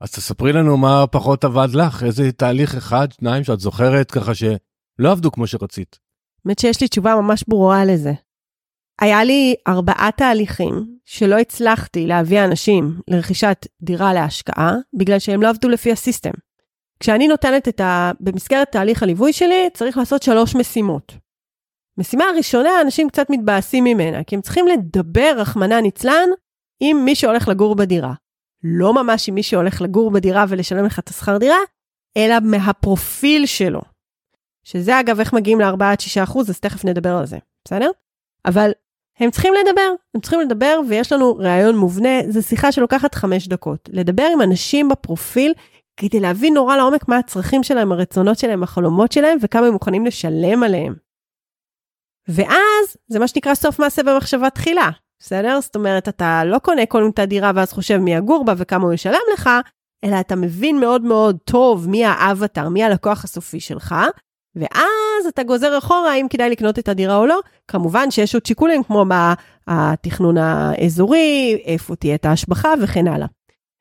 אז 0.00 0.12
תספרי 0.12 0.52
לנו 0.52 0.76
מה 0.76 1.06
פחות 1.06 1.44
עבד 1.44 1.68
לך, 1.74 2.02
איזה 2.02 2.32
תהליך 2.32 2.74
אחד, 2.74 3.12
שניים 3.12 3.44
שאת 3.44 3.60
זוכרת 3.60 4.10
ככה 4.10 4.34
שלא 4.34 5.12
עבדו 5.12 5.32
כמו 5.32 5.46
שרצית. 5.46 5.98
האמת 6.44 6.58
שיש 6.58 6.80
לי 6.80 6.88
תשובה 6.88 7.14
ממש 7.14 7.44
ברורה 7.48 7.84
לזה. 7.84 8.12
היה 9.00 9.24
לי 9.24 9.54
ארבעה 9.68 10.10
תהליכים 10.16 10.98
שלא 11.04 11.38
הצלחתי 11.38 12.06
להביא 12.06 12.44
אנשים 12.44 13.00
לרכישת 13.08 13.66
דירה 13.82 14.12
להשקעה, 14.12 14.72
בגלל 14.98 15.18
שהם 15.18 15.42
לא 15.42 15.48
עבדו 15.48 15.68
לפי 15.68 15.92
הסיסטם. 15.92 16.32
כשאני 17.00 17.28
נותנת 17.28 17.68
את 17.68 17.80
ה... 17.80 18.12
במסגרת 18.20 18.72
תהליך 18.72 19.02
הליווי 19.02 19.32
שלי, 19.32 19.68
צריך 19.74 19.98
לעשות 19.98 20.22
שלוש 20.22 20.54
משימות. 20.56 21.12
משימה 21.98 22.24
הראשונה, 22.24 22.80
אנשים 22.80 23.08
קצת 23.08 23.30
מתבאסים 23.30 23.84
ממנה, 23.84 24.24
כי 24.24 24.34
הם 24.34 24.40
צריכים 24.40 24.66
לדבר, 24.66 25.34
רחמנא 25.36 25.80
ניצלן, 25.80 26.28
עם 26.80 27.04
מי 27.04 27.14
שהולך 27.14 27.48
לגור 27.48 27.74
בדירה. 27.74 28.14
לא 28.62 28.94
ממש 28.94 29.28
עם 29.28 29.34
מי 29.34 29.42
שהולך 29.42 29.82
לגור 29.82 30.10
בדירה 30.10 30.44
ולשלם 30.48 30.84
לך 30.84 30.98
את 30.98 31.08
השכר 31.08 31.38
דירה, 31.38 31.58
אלא 32.16 32.34
מהפרופיל 32.42 33.46
שלו. 33.46 33.80
שזה 34.64 35.00
אגב 35.00 35.20
איך 35.20 35.32
מגיעים 35.32 35.60
ל-4-6 35.60 36.22
אחוז, 36.22 36.50
אז 36.50 36.60
תכף 36.60 36.84
נדבר 36.84 37.16
על 37.16 37.26
זה, 37.26 37.38
בסדר? 37.64 37.90
אבל 38.44 38.70
הם 39.18 39.30
צריכים 39.30 39.54
לדבר, 39.54 39.92
הם 40.14 40.20
צריכים 40.20 40.40
לדבר 40.40 40.80
ויש 40.88 41.12
לנו 41.12 41.36
ראיון 41.36 41.76
מובנה, 41.76 42.08
זו 42.28 42.42
שיחה 42.42 42.72
שלוקחת 42.72 43.14
5 43.14 43.48
דקות. 43.48 43.88
לדבר 43.92 44.26
עם 44.32 44.42
אנשים 44.42 44.88
בפרופיל 44.88 45.54
כדי 45.96 46.20
להבין 46.20 46.54
נורא 46.54 46.76
לעומק 46.76 47.08
מה 47.08 47.18
הצרכים 47.18 47.62
שלהם, 47.62 47.92
הרצונות 47.92 48.38
שלהם, 48.38 48.62
החלומות 48.62 49.12
שלהם 49.12 49.38
וכמה 49.42 49.66
הם 49.66 49.72
מוכנים 49.72 50.06
לשלם 50.06 50.62
עליהם. 50.62 50.94
ואז 52.28 52.96
זה 53.08 53.18
מה 53.18 53.28
שנקרא 53.28 53.54
סוף 53.54 53.78
מעשה 53.78 54.02
במחשבה 54.02 54.50
תחילה, 54.50 54.90
בסדר? 55.18 55.60
זאת 55.60 55.76
אומרת, 55.76 56.08
אתה 56.08 56.42
לא 56.44 56.58
קונה 56.58 56.86
קודם 56.86 57.10
את 57.10 57.18
הדירה 57.18 57.50
ואז 57.54 57.72
חושב 57.72 57.96
מי 57.96 58.14
יגור 58.14 58.44
בה 58.44 58.54
וכמה 58.56 58.84
הוא 58.84 58.92
ישלם 58.92 59.20
לך, 59.32 59.50
אלא 60.04 60.20
אתה 60.20 60.36
מבין 60.36 60.80
מאוד 60.80 61.02
מאוד 61.02 61.38
טוב 61.44 61.88
מי 61.88 62.04
האבטר, 62.04 62.68
מי 62.68 62.84
הלקוח 62.84 63.24
הסופי 63.24 63.60
שלך, 63.60 63.94
ואז 64.56 65.26
אתה 65.28 65.42
גוזר 65.42 65.78
אחורה 65.78 66.12
האם 66.12 66.28
כדאי 66.28 66.50
לקנות 66.50 66.78
את 66.78 66.88
הדירה 66.88 67.16
או 67.16 67.26
לא. 67.26 67.40
כמובן 67.68 68.10
שיש 68.10 68.34
עוד 68.34 68.46
שיקולים 68.46 68.82
כמו 68.82 69.04
מה 69.04 69.34
התכנון 69.66 70.36
האזורי, 70.38 71.62
איפה 71.64 71.96
תהיה 71.96 72.14
את 72.14 72.24
ההשבחה 72.24 72.74
וכן 72.82 73.08
הלאה. 73.08 73.26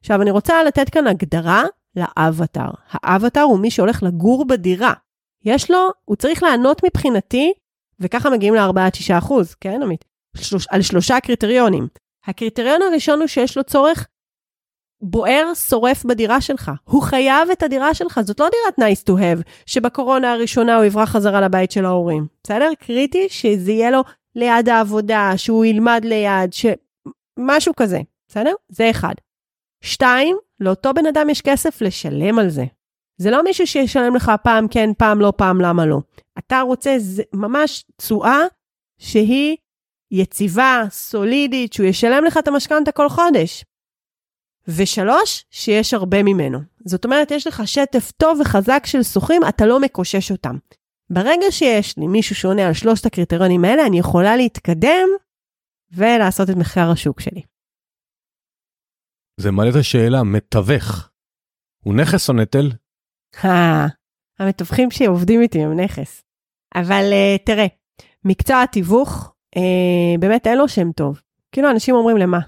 עכשיו, 0.04 0.22
אני 0.22 0.32
רוצה 0.32 0.64
לתת 0.64 0.90
כאן 0.90 1.08
הגדרה 1.08 1.64
לאבטר. 1.96 2.70
האבטר 2.92 3.42
הוא 3.42 3.60
מי 3.60 3.72
שהולך 3.72 4.04
לגור 4.04 4.48
בדירה. 4.48 4.94
יש 5.46 5.72
לו, 5.72 5.90
הוא 6.06 6.16
צריך 6.16 6.44
לענות 6.44 6.82
מבחינתי, 6.86 7.54
וככה 8.00 8.30
מגיעים 8.30 8.56
ל-4-6 8.56 9.18
אחוז, 9.18 9.54
כן, 9.54 9.82
עמית? 9.84 10.06
על 10.70 10.82
שלושה 10.82 11.20
קריטריונים. 11.20 11.88
הקריטריון 12.26 12.82
הראשון 12.82 13.20
הוא 13.20 13.28
שיש 13.28 13.58
לו 13.58 13.64
צורך 13.64 14.08
בוער 15.02 15.54
שורף 15.54 16.06
בדירה 16.06 16.42
שלך. 16.42 16.72
הוא 16.84 17.02
חייב 17.02 17.50
את 17.50 17.64
הדירה 17.64 17.94
שלך, 17.94 18.22
זאת 18.22 18.40
לא 18.40 18.50
דירת 18.50 18.90
nice 18.90 19.04
to 19.04 19.12
have, 19.12 19.50
שבקורונה 19.66 20.34
הראשונה 20.34 20.76
הוא 20.76 20.86
יברח 20.86 21.10
חזרה 21.10 21.42
לבית 21.42 21.72
של 21.72 21.86
ההורים. 21.86 22.28
בסדר? 22.44 22.70
קריטי 22.80 23.30
שזה 23.30 23.72
יהיה 23.72 23.92
לו 23.92 24.04
ליד 24.36 24.70
העבודה, 24.70 25.32
שהוא 25.38 25.66
ילמד 25.66 26.02
ליד, 26.06 26.54
ש... 26.54 26.66
משהו 27.40 27.74
כזה. 27.76 28.00
בסדר? 28.28 28.54
זה 28.70 28.90
אחד. 28.90 29.14
שתיים, 29.82 30.38
לאותו 30.64 30.94
בן 30.94 31.06
אדם 31.06 31.30
יש 31.30 31.42
כסף 31.42 31.82
לשלם 31.82 32.40
על 32.40 32.50
זה. 32.50 32.66
זה 33.18 33.32
לא 33.32 33.44
מישהו 33.44 33.68
שישלם 33.68 34.16
לך 34.16 34.32
פעם 34.44 34.68
כן, 34.68 34.90
פעם 34.98 35.22
לא, 35.22 35.34
פעם 35.38 35.62
למה 35.62 35.86
לא. 35.86 36.00
אתה 36.38 36.62
רוצה 36.62 36.98
ממש 37.34 37.86
תשואה 37.98 38.40
שהיא 39.00 39.58
יציבה, 40.12 40.84
סולידית, 40.90 41.74
שהוא 41.74 41.88
ישלם 41.88 42.24
לך 42.24 42.38
את 42.38 42.48
המשכנתה 42.48 42.92
כל 42.92 43.10
חודש. 43.10 43.66
ושלוש, 44.68 45.46
שיש 45.52 45.94
הרבה 45.94 46.24
ממנו. 46.24 46.60
זאת 46.86 47.06
אומרת, 47.06 47.32
יש 47.32 47.48
לך 47.48 47.68
שטף 47.68 48.12
טוב 48.12 48.40
וחזק 48.42 48.84
של 48.86 49.04
שוכרים, 49.04 49.42
אתה 49.50 49.66
לא 49.66 49.80
מקושש 49.80 50.32
אותם. 50.32 50.58
ברגע 51.10 51.46
שיש 51.52 51.98
לי 51.98 52.08
מישהו 52.08 52.36
שעונה 52.36 52.68
על 52.68 52.74
שלושת 52.74 53.06
הקריטריונים 53.06 53.66
האלה, 53.66 53.86
אני 53.86 54.00
יכולה 54.00 54.36
להתקדם 54.36 55.08
ולעשות 55.92 56.50
את 56.50 56.56
מחקר 56.56 56.92
השוק 56.92 57.20
שלי. 57.20 57.42
זה 59.38 59.52
מעלה 59.52 59.70
את 59.70 59.76
השאלה, 59.76 60.24
מתווך, 60.24 61.10
הוא 61.84 61.96
נכס 61.96 62.30
או 62.30 62.34
נטל? 62.34 62.72
המתווכים 64.40 64.92
שעובדים 64.92 65.42
איתי 65.42 65.62
הם 65.64 65.80
נכס. 65.80 66.24
אבל 66.76 67.04
uh, 67.12 67.46
תראה, 67.46 67.66
מקצוע 68.26 68.64
התיווך, 68.64 69.34
uh, 69.56 69.60
באמת 70.20 70.48
אין 70.48 70.58
לו 70.58 70.68
שם 70.68 70.92
טוב. 70.92 71.22
כאילו 71.52 71.72
אנשים 71.72 71.96
אומרים 71.96 72.18
למה? 72.18 72.40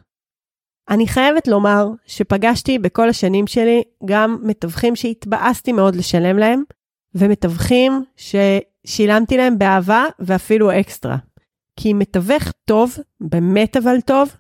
אני 0.90 1.08
חייבת 1.08 1.48
לומר 1.48 1.88
שפגשתי 2.06 2.80
בכל 2.80 3.10
השנים 3.10 3.48
שלי 3.48 3.84
גם 4.06 4.38
מתווכים 4.44 4.96
שהתבאסתי 4.96 5.72
מאוד 5.72 5.96
לשלם 5.96 6.38
להם, 6.38 6.64
ומתווכים 7.16 8.04
ששילמתי 8.16 9.38
להם 9.38 9.58
באהבה 9.58 10.06
ואפילו 10.20 10.80
אקסטרה. 10.80 11.18
כי 11.80 11.94
מתווך 11.94 12.52
טוב, 12.66 12.96
באמת 13.22 13.78
אבל 13.78 14.02
טוב, 14.02 14.36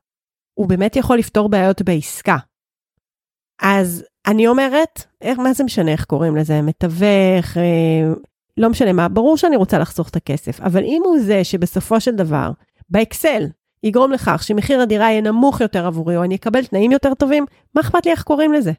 הוא 0.57 0.67
באמת 0.67 0.95
יכול 0.95 1.17
לפתור 1.17 1.50
בעיות 1.50 1.81
בעסקה. 1.81 2.38
אז 3.62 4.03
אני 4.27 4.47
אומרת, 4.47 5.05
איך, 5.21 5.39
מה 5.39 5.53
זה 5.53 5.63
משנה 5.63 5.91
איך 5.91 6.05
קוראים 6.05 6.35
לזה? 6.35 6.62
מתווך, 6.62 7.57
אה, 7.57 8.13
לא 8.57 8.69
משנה 8.69 8.93
מה, 8.93 9.09
ברור 9.09 9.38
שאני 9.38 9.55
רוצה 9.55 9.79
לחסוך 9.79 10.09
את 10.09 10.15
הכסף, 10.15 10.62
אבל 10.62 10.83
אם 10.83 11.01
הוא 11.05 11.19
זה 11.19 11.43
שבסופו 11.43 12.01
של 12.01 12.15
דבר, 12.15 12.51
באקסל, 12.89 13.43
יגרום 13.83 14.12
לכך 14.12 14.43
שמחיר 14.43 14.81
הדירה 14.81 15.12
יהיה 15.12 15.21
נמוך 15.21 15.62
יותר 15.62 15.88
עבורי, 15.88 16.17
או 16.17 16.24
אני 16.24 16.35
אקבל 16.35 16.65
תנאים 16.65 16.91
יותר 16.91 17.13
טובים, 17.13 17.45
מה 17.75 17.81
אכפת 17.81 18.05
לי 18.05 18.12
איך 18.12 18.24
קוראים 18.24 18.53
לזה? 18.53 18.71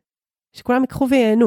שכולם 0.56 0.80
ייקחו 0.80 1.06
וייהנו. 1.10 1.46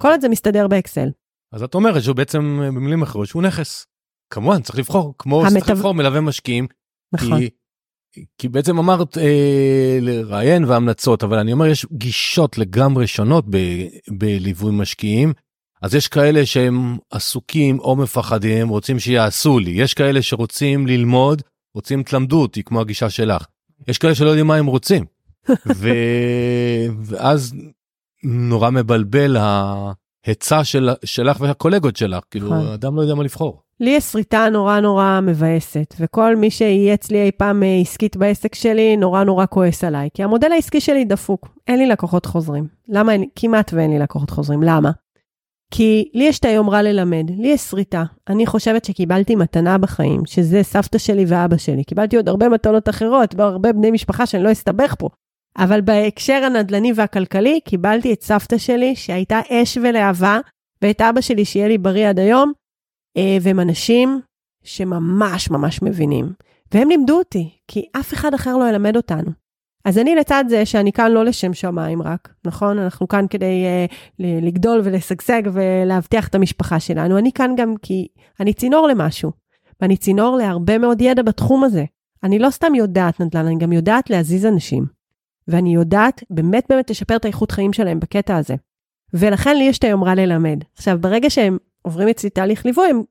כל 0.00 0.08
עוד 0.08 0.20
זה 0.20 0.28
מסתדר 0.28 0.68
באקסל. 0.68 1.08
אז 1.52 1.62
את 1.62 1.74
אומרת 1.74 2.02
שהוא 2.02 2.16
בעצם, 2.16 2.60
במילים 2.66 3.02
אחרות, 3.02 3.26
שהוא 3.26 3.42
נכס. 3.42 3.86
כמובן, 4.30 4.62
צריך 4.62 4.78
לבחור, 4.78 5.14
כמו 5.18 5.40
המתו... 5.40 5.50
שצריך 5.50 5.70
לבחור 5.70 5.94
מלווה 5.94 6.20
משקיעים. 6.20 6.66
נכון. 7.12 7.38
כי, 7.38 7.50
כי 8.38 8.48
בעצם 8.48 8.78
אמרת 8.78 9.18
אה, 9.18 9.98
לראיין 10.00 10.64
והמלצות, 10.64 11.24
אבל 11.24 11.38
אני 11.38 11.52
אומר, 11.52 11.66
יש 11.66 11.86
גישות 11.92 12.58
לגמרי 12.58 13.06
שונות 13.06 13.44
ב, 13.50 13.56
בליווי 14.10 14.72
משקיעים. 14.72 15.32
אז 15.82 15.94
יש 15.94 16.08
כאלה 16.08 16.46
שהם 16.46 16.96
עסוקים 17.10 17.78
או 17.78 17.96
מפחדים, 17.96 18.68
רוצים 18.68 18.98
שיעשו 18.98 19.58
לי. 19.58 19.70
יש 19.70 19.94
כאלה 19.94 20.22
שרוצים 20.22 20.86
ללמוד, 20.86 21.42
רוצים 21.74 22.02
תלמדו 22.02 22.42
אותי, 22.42 22.62
כמו 22.62 22.80
הגישה 22.80 23.10
שלך. 23.10 23.46
יש 23.88 23.98
כאלה 23.98 24.14
שלא 24.14 24.28
יודעים 24.28 24.46
מה 24.46 24.56
הם 24.56 24.66
רוצים. 24.66 25.04
ו... 25.76 25.88
ואז 27.02 27.54
נורא 28.24 28.70
מבלבל 28.70 29.36
ההיצע 30.26 30.64
של... 30.64 30.90
שלך 31.04 31.40
והקולגות 31.40 31.96
שלך, 31.96 32.24
כאילו, 32.30 32.46
נכון. 32.46 32.66
אדם 32.66 32.96
לא 32.96 33.02
יודע 33.02 33.14
מה 33.14 33.22
לבחור. 33.22 33.62
לי 33.80 33.90
יש 33.90 34.04
שריטה 34.04 34.48
נורא 34.52 34.80
נורא 34.80 35.20
מבאסת, 35.22 35.94
וכל 36.00 36.36
מי 36.36 36.50
שיהיה 36.50 36.94
אצלי 36.94 37.22
אי 37.22 37.30
פעם 37.32 37.62
אה, 37.62 37.78
עסקית 37.80 38.16
בעסק 38.16 38.54
שלי, 38.54 38.96
נורא 38.96 39.24
נורא 39.24 39.46
כועס 39.50 39.84
עליי, 39.84 40.08
כי 40.14 40.22
המודל 40.22 40.52
העסקי 40.52 40.80
שלי 40.80 41.04
דפוק, 41.04 41.48
אין 41.68 41.78
לי 41.78 41.86
לקוחות 41.86 42.26
חוזרים. 42.26 42.66
למה 42.88 43.12
אין? 43.12 43.24
כמעט 43.36 43.70
ואין 43.74 43.90
לי 43.90 43.98
לקוחות 43.98 44.30
חוזרים. 44.30 44.62
למה? 44.62 44.90
כי 45.70 46.10
לי 46.14 46.24
יש 46.24 46.38
את 46.38 46.44
היומרה 46.44 46.82
ללמד, 46.82 47.30
לי 47.38 47.48
יש 47.48 47.60
שריטה. 47.60 48.04
אני 48.28 48.46
חושבת 48.46 48.84
שקיבלתי 48.84 49.36
מתנה 49.36 49.78
בחיים, 49.78 50.26
שזה 50.26 50.62
סבתא 50.62 50.98
שלי 50.98 51.24
ואבא 51.28 51.56
שלי. 51.56 51.84
קיבלתי 51.84 52.16
עוד 52.16 52.28
הרבה 52.28 52.48
מתנות 52.48 52.88
אחרות, 52.88 53.34
בהרבה 53.34 53.72
בני 53.72 53.90
משפחה 53.90 54.26
שאני 54.26 54.42
לא 54.42 54.52
אסתבך 54.52 54.94
פה. 54.98 55.08
אבל 55.58 55.80
בהקשר 55.80 56.42
הנדל"ני 56.44 56.92
והכלכלי, 56.94 57.60
קיבלתי 57.64 58.12
את 58.12 58.22
סבתא 58.22 58.58
שלי, 58.58 58.96
שהייתה 58.96 59.40
אש 59.50 59.78
ולהבה, 59.82 60.38
ואת 60.82 61.00
אבא 61.00 61.20
שלי, 61.20 61.44
שיהיה 61.44 61.68
לי 61.68 61.78
בריא 61.78 62.08
עד 62.08 62.18
היום, 62.18 62.52
אה, 63.16 63.38
והם 63.40 63.60
אנשים 63.60 64.20
שממש 64.64 65.50
ממש 65.50 65.82
מבינים. 65.82 66.32
והם 66.74 66.88
לימדו 66.88 67.18
אותי, 67.18 67.50
כי 67.68 67.86
אף 68.00 68.12
אחד 68.12 68.34
אחר 68.34 68.56
לא 68.56 68.68
ילמד 68.68 68.96
אותנו. 68.96 69.30
אז 69.84 69.98
אני 69.98 70.14
לצד 70.14 70.44
זה 70.48 70.66
שאני 70.66 70.92
כאן 70.92 71.12
לא 71.12 71.24
לשם 71.24 71.54
שמיים 71.54 72.02
רק, 72.02 72.34
נכון? 72.44 72.78
אנחנו 72.78 73.08
כאן 73.08 73.26
כדי 73.30 73.64
uh, 73.88 74.22
לגדול 74.42 74.80
ולשגשג 74.84 75.42
ולהבטיח 75.52 76.28
את 76.28 76.34
המשפחה 76.34 76.80
שלנו. 76.80 77.18
אני 77.18 77.32
כאן 77.32 77.54
גם 77.56 77.74
כי 77.82 78.08
אני 78.40 78.52
צינור 78.52 78.88
למשהו, 78.88 79.32
ואני 79.80 79.96
צינור 79.96 80.36
להרבה 80.36 80.78
מאוד 80.78 81.00
ידע 81.00 81.22
בתחום 81.22 81.64
הזה. 81.64 81.84
אני 82.24 82.38
לא 82.38 82.50
סתם 82.50 82.74
יודעת 82.74 83.20
נדל"ן, 83.20 83.46
אני 83.46 83.58
גם 83.58 83.72
יודעת 83.72 84.10
להזיז 84.10 84.46
אנשים. 84.46 84.95
ואני 85.48 85.74
יודעת 85.74 86.24
באמת 86.30 86.64
באמת 86.68 86.90
לשפר 86.90 87.16
את 87.16 87.24
האיכות 87.24 87.50
חיים 87.50 87.72
שלהם 87.72 88.00
בקטע 88.00 88.36
הזה. 88.36 88.54
ולכן 89.14 89.56
לי 89.56 89.64
יש 89.64 89.78
את 89.78 89.84
היומרה 89.84 90.14
ללמד. 90.14 90.58
עכשיו, 90.74 90.98
ברגע 91.00 91.30
שהם 91.30 91.58
עוברים 91.82 92.08
אצלי 92.08 92.30
תהליך 92.30 92.66
ליווי, 92.66 92.90
הם 92.90 93.02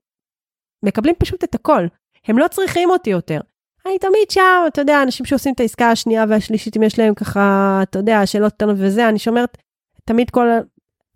מקבלים 0.84 1.16
פשוט 1.20 1.44
את 1.44 1.56
הכל. 1.56 1.88
הם 2.28 2.38
לא 2.38 2.48
צריכים 2.48 2.90
אותי 2.90 3.10
יותר. 3.10 3.42
אני 3.86 4.00
תמיד 4.00 4.32
שם, 4.32 4.64
אתה 4.68 4.82
יודע, 4.82 5.04
אנשים 5.04 5.26
שעושים 5.26 5.54
את 5.54 5.60
העסקה 5.60 5.92
השנייה 5.92 6.26
והשלישית, 6.30 6.78
אם 6.78 6.84
יש 6.84 7.00
להם 7.00 7.14
ככה, 7.14 7.80
אתה 7.84 8.00
יודע, 8.00 8.26
שאלות 8.26 8.54
קטנות 8.54 8.76
וזה, 8.80 9.10
אני 9.10 9.20
שומרת 9.20 9.58
תמיד 10.06 10.30
כל, 10.30 10.48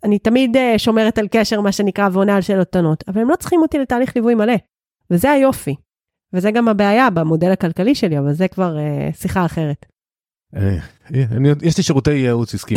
אני 0.03 0.19
תמיד 0.19 0.58
uh, 0.58 0.60
שומרת 0.77 1.17
על 1.17 1.27
קשר, 1.32 1.62
מה 1.62 1.71
שנקרא, 1.71 2.10
ועונה 2.12 2.36
על 2.36 2.41
שאלות 2.41 2.67
קטנות, 2.67 3.03
אבל 3.08 3.21
הם 3.21 3.29
לא 3.29 3.36
צריכים 3.36 3.62
אותי 3.62 3.79
לתהליך 3.79 4.15
ליווי 4.15 4.36
מלא, 4.36 4.53
וזה 5.12 5.32
היופי. 5.32 5.75
וזה 6.34 6.51
גם 6.51 6.67
הבעיה 6.67 7.10
במודל 7.10 7.51
הכלכלי 7.51 7.95
שלי, 7.95 8.19
אבל 8.19 8.34
זה 8.34 8.47
כבר 8.47 8.75
uh, 8.77 9.15
שיחה 9.17 9.45
אחרת. 9.45 9.86
אה, 10.55 10.77
יש 11.62 11.77
לי 11.77 11.83
שירותי 11.83 12.12
ייעוץ 12.12 12.53
עסקי. 12.53 12.75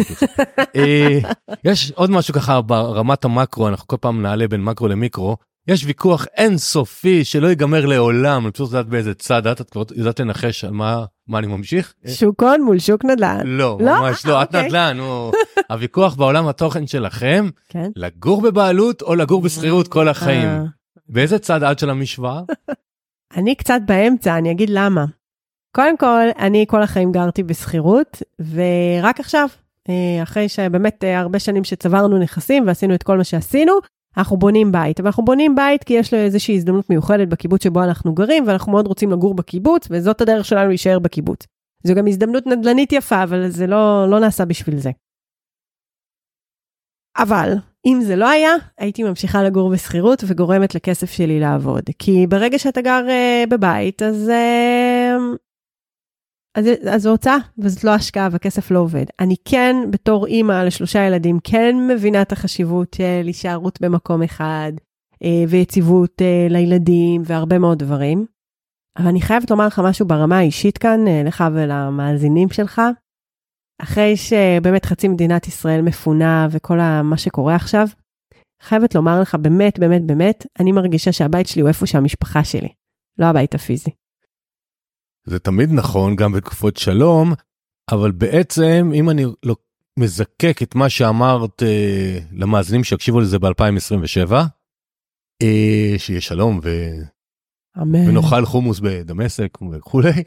יש 1.64 1.92
עוד 1.94 2.11
משהו 2.11 2.35
ככה 2.35 2.61
ברמת 2.61 3.24
המקרו, 3.24 3.68
אנחנו 3.68 3.87
כל 3.87 3.96
פעם 4.00 4.22
נעלה 4.22 4.48
בין 4.48 4.64
מקרו 4.64 4.88
למיקרו. 4.88 5.37
יש 5.68 5.85
ויכוח 5.85 6.26
אינסופי 6.37 7.24
שלא 7.24 7.48
ייגמר 7.48 7.87
לעולם, 7.87 8.44
אני 8.44 8.52
פשוט 8.52 8.66
יודעת 8.66 8.87
באיזה 8.87 9.14
צד 9.14 9.46
את, 9.46 9.61
את 9.61 9.70
כבר 9.70 9.82
יודעת 9.94 10.20
לנחש 10.20 10.64
על 10.64 10.70
מה, 10.70 11.04
מה 11.28 11.38
אני 11.38 11.46
ממשיך? 11.46 11.94
שוק 12.06 12.42
הון 12.42 12.62
מול 12.62 12.78
שוק 12.78 13.04
נדל"ן. 13.04 13.40
לא, 13.44 13.78
לא? 13.80 14.00
ממש 14.00 14.26
לא, 14.26 14.42
את 14.42 14.46
אוקיי. 14.46 14.66
נדל"ן. 14.66 14.98
הוויכוח 15.70 16.14
בעולם 16.14 16.48
התוכן 16.48 16.87
שלכם, 16.87 17.48
כן? 17.68 17.90
לגור 17.96 18.42
בבעלות 18.42 19.02
או 19.02 19.14
לגור 19.14 19.42
בשכירות 19.42 19.88
כל 19.88 20.08
החיים. 20.08 20.48
אה. 20.48 20.64
באיזה 21.08 21.38
צד 21.38 21.62
את 21.62 21.78
של 21.78 21.90
המשוואה? 21.90 22.40
אני 23.37 23.54
קצת 23.54 23.80
באמצע, 23.87 24.38
אני 24.38 24.50
אגיד 24.50 24.70
למה. 24.70 25.04
קודם 25.76 25.96
כל, 25.96 26.26
אני 26.38 26.64
כל 26.68 26.82
החיים 26.82 27.12
גרתי 27.12 27.42
בשכירות, 27.42 28.22
ורק 28.52 29.20
עכשיו, 29.20 29.48
אה, 29.88 30.22
אחרי 30.22 30.48
שבאמת 30.48 31.04
אה, 31.04 31.20
הרבה 31.20 31.38
שנים 31.38 31.64
שצברנו 31.64 32.18
נכסים 32.18 32.66
ועשינו 32.66 32.94
את 32.94 33.02
כל 33.02 33.16
מה 33.16 33.24
שעשינו, 33.24 33.72
אנחנו 34.16 34.37
בונים 34.37 34.72
בית, 34.72 35.00
ואנחנו 35.00 35.24
בונים 35.24 35.54
בית 35.54 35.85
כי 35.85 35.94
יש 35.94 36.14
לו 36.14 36.20
איזושהי 36.20 36.54
הזדמנות 36.56 36.90
מיוחדת 36.90 37.28
בקיבוץ 37.28 37.64
שבו 37.64 37.82
אנחנו 37.82 38.14
גרים, 38.14 38.44
ואנחנו 38.46 38.72
מאוד 38.72 38.87
רוצים 38.87 39.11
לגור 39.11 39.35
בקיבוץ, 39.35 39.88
וזאת 39.90 40.20
הדרך 40.20 40.44
שלנו 40.44 40.68
להישאר 40.68 40.98
בקיבוץ. 40.98 41.46
זו 41.87 41.94
גם 41.94 42.06
הזדמנות 42.06 42.46
נדל"נית 42.46 42.92
יפה, 42.92 43.22
אבל 43.22 43.48
זה 43.48 43.66
לא, 43.66 44.06
לא 44.11 44.20
נעשה 44.20 44.44
בשביל 44.44 44.78
זה. 44.78 44.90
אבל, 47.18 47.52
אם 47.87 48.00
זה 48.02 48.16
לא 48.16 48.28
היה, 48.28 48.50
הייתי 48.78 49.02
ממשיכה 49.02 49.42
לגור 49.42 49.72
בשכירות 49.72 50.24
וגורמת 50.26 50.74
לכסף 50.74 51.11
שלי 51.11 51.40
לעבוד. 51.40 51.82
כי 51.98 52.26
ברגע 52.26 52.58
שאתה 52.58 52.80
גר 52.80 53.06
uh, 53.06 53.50
בבית, 53.50 54.02
אז 54.02 54.30
uh, 54.30 55.37
אז, 56.54 56.66
אז 56.90 57.02
זו 57.02 57.10
הוצאה, 57.10 57.36
וזאת 57.58 57.84
לא 57.84 57.90
השקעה, 57.90 58.28
והכסף 58.32 58.70
לא 58.70 58.78
עובד. 58.78 59.04
אני 59.20 59.36
כן, 59.44 59.76
בתור 59.90 60.26
אימא 60.26 60.52
לשלושה 60.64 61.06
ילדים, 61.06 61.38
כן 61.44 61.76
מבינה 61.88 62.22
את 62.22 62.32
החשיבות 62.32 62.94
של 62.94 63.26
הישארות 63.26 63.80
במקום 63.80 64.22
אחד, 64.22 64.72
אה, 65.24 65.44
ויציבות 65.48 66.22
אה, 66.22 66.46
לילדים, 66.50 67.22
והרבה 67.24 67.58
מאוד 67.58 67.78
דברים. 67.78 68.26
אבל 68.98 69.08
אני 69.08 69.20
חייבת 69.20 69.50
לומר 69.50 69.66
לך 69.66 69.78
משהו 69.84 70.06
ברמה 70.06 70.38
האישית 70.38 70.78
כאן, 70.78 71.08
אה, 71.08 71.22
לך 71.24 71.44
ולמאזינים 71.54 72.50
שלך. 72.50 72.82
אחרי 73.82 74.16
שבאמת 74.16 74.84
חצי 74.84 75.08
מדינת 75.08 75.46
ישראל 75.46 75.82
מפונה 75.82 76.48
וכל 76.50 76.78
מה 77.04 77.16
שקורה 77.16 77.54
עכשיו, 77.54 77.86
חייבת 78.62 78.94
לומר 78.94 79.20
לך 79.20 79.34
באמת, 79.34 79.78
באמת, 79.78 80.06
באמת, 80.06 80.46
אני 80.60 80.72
מרגישה 80.72 81.12
שהבית 81.12 81.46
שלי 81.46 81.62
הוא 81.62 81.68
איפה 81.68 81.86
שהמשפחה 81.86 82.44
שלי, 82.44 82.68
לא 83.18 83.26
הבית 83.26 83.54
הפיזי. 83.54 83.90
זה 85.24 85.38
תמיד 85.38 85.72
נכון 85.72 86.16
גם 86.16 86.32
בתקופות 86.32 86.76
שלום, 86.76 87.32
אבל 87.90 88.11
בעצם 88.11 88.90
אם 88.94 89.11
אני 89.11 89.24
לא 89.42 89.56
מזקק 89.98 90.62
את 90.62 90.74
מה 90.74 90.88
שאמרת 90.88 91.62
אה, 91.62 92.18
למאזינים 92.32 92.85
שיקשיבו 92.85 93.20
לזה 93.20 93.38
ב-2027, 93.38 94.32
אה, 95.42 95.94
שיהיה 95.98 96.20
שלום 96.20 96.61
ו... 96.62 96.70
אמן. 97.82 98.08
ונאכל 98.08 98.44
חומוס 98.44 98.80
בדמשק 98.80 99.58
וכולי, 99.72 100.22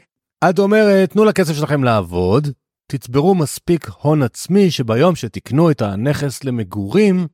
את 0.50 0.58
אומרת 0.58 1.10
תנו 1.10 1.24
לכסף 1.24 1.54
שלכם 1.54 1.84
לעבוד, 1.84 2.48
תצברו 2.86 3.34
מספיק 3.34 3.88
הון 4.02 4.22
עצמי 4.22 4.70
שביום 4.70 5.16
שתקנו 5.16 5.70
את 5.70 5.82
הנכס 5.82 6.44
למגורים, 6.44 7.26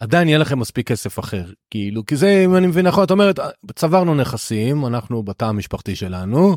עדיין 0.00 0.28
יהיה 0.28 0.38
לכם 0.38 0.58
מספיק 0.58 0.88
כסף 0.88 1.18
אחר. 1.18 1.52
כאילו, 1.70 2.06
כי 2.06 2.16
זה, 2.16 2.42
אם 2.44 2.56
אני 2.56 2.66
מבין 2.66 2.86
נכון, 2.86 3.04
את 3.04 3.10
אומרת, 3.10 3.38
צברנו 3.74 4.14
נכסים, 4.14 4.86
אנחנו 4.86 5.22
בתא 5.22 5.44
המשפחתי 5.44 5.96
שלנו, 5.96 6.56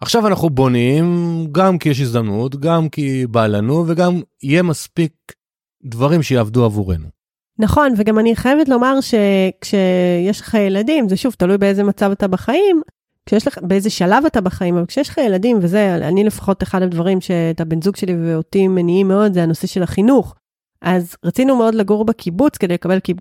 עכשיו 0.00 0.26
אנחנו 0.26 0.50
בונים, 0.50 1.06
גם 1.52 1.78
כי 1.78 1.88
יש 1.88 2.00
הזדמנות, 2.00 2.56
גם 2.56 2.88
כי 2.88 3.26
בא 3.26 3.46
לנו, 3.46 3.84
וגם 3.86 4.20
יהיה 4.42 4.62
מספיק 4.62 5.12
דברים 5.84 6.22
שיעבדו 6.22 6.64
עבורנו. 6.64 7.06
נכון, 7.58 7.92
וגם 7.96 8.18
אני 8.18 8.36
חייבת 8.36 8.68
לומר 8.68 8.98
שכשיש 9.00 10.40
לך 10.40 10.54
ילדים, 10.54 11.08
זה 11.08 11.16
שוב, 11.16 11.34
תלוי 11.38 11.58
באיזה 11.58 11.84
מצב 11.84 12.10
אתה 12.10 12.28
בחיים, 12.28 12.82
כשיש 13.26 13.46
לך, 13.46 13.58
באיזה 13.62 13.90
שלב 13.90 14.24
אתה 14.26 14.40
בחיים, 14.40 14.76
אבל 14.76 14.86
כשיש 14.86 15.08
לך 15.08 15.18
ילדים, 15.18 15.58
וזה, 15.62 15.94
אני 15.94 16.24
לפחות 16.24 16.62
אחד 16.62 16.82
הדברים 16.82 17.20
שאת 17.20 17.60
הבן 17.60 17.82
זוג 17.82 17.96
שלי 17.96 18.16
ואותי 18.22 18.68
מניעים 18.68 19.08
מאוד, 19.08 19.34
זה 19.34 19.42
הנושא 19.42 19.66
של 19.66 19.82
החינוך. 19.82 20.34
אז 20.82 21.16
רצינו 21.24 21.56
מאוד 21.56 21.74
לגור 21.74 22.04
בקיבוץ 22.04 22.56
כדי 22.56 22.74
לקבל 22.74 23.00
קיב... 23.00 23.16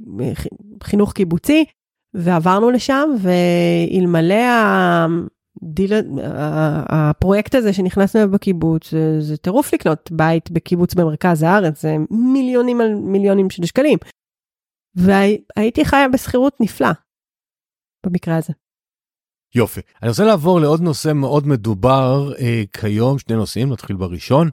חינוך 0.84 1.14
קיבוצי, 1.14 1.66
ועברנו 2.14 2.72
לשם, 2.72 3.10
ואלמלא 3.20 4.36
הדיל... 5.68 5.94
הפרויקט 6.90 7.56
הזה 7.56 7.74
שנכנסנו 7.74 8.22
אליו 8.22 8.32
בקיבוץ, 8.32 8.92
זה, 8.92 9.22
זה 9.22 9.38
טירוף 9.38 9.74
לקנות 9.74 10.12
בית 10.12 10.52
בקיבוץ 10.52 10.94
במרכז 10.94 11.44
הארץ, 11.44 11.82
זה 11.82 11.96
מיליונים 12.10 12.82
על 12.82 12.96
מיליונים 12.96 13.50
של 13.50 13.66
שקלים. 13.66 13.98
והייתי 14.96 15.86
חיה 15.86 16.10
בשכירות 16.14 16.54
נפלא, 16.60 16.92
במקרה 18.06 18.38
הזה. 18.38 18.54
יופי. 19.56 19.82
אני 20.02 20.10
רוצה 20.10 20.24
לעבור 20.24 20.60
לעוד 20.60 20.82
נושא 20.82 21.14
מאוד 21.14 21.48
מדובר 21.48 22.34
אה, 22.40 22.64
כיום, 22.74 23.20
שני 23.20 23.36
נושאים, 23.36 23.72
נתחיל 23.72 23.96
בראשון. 23.96 24.50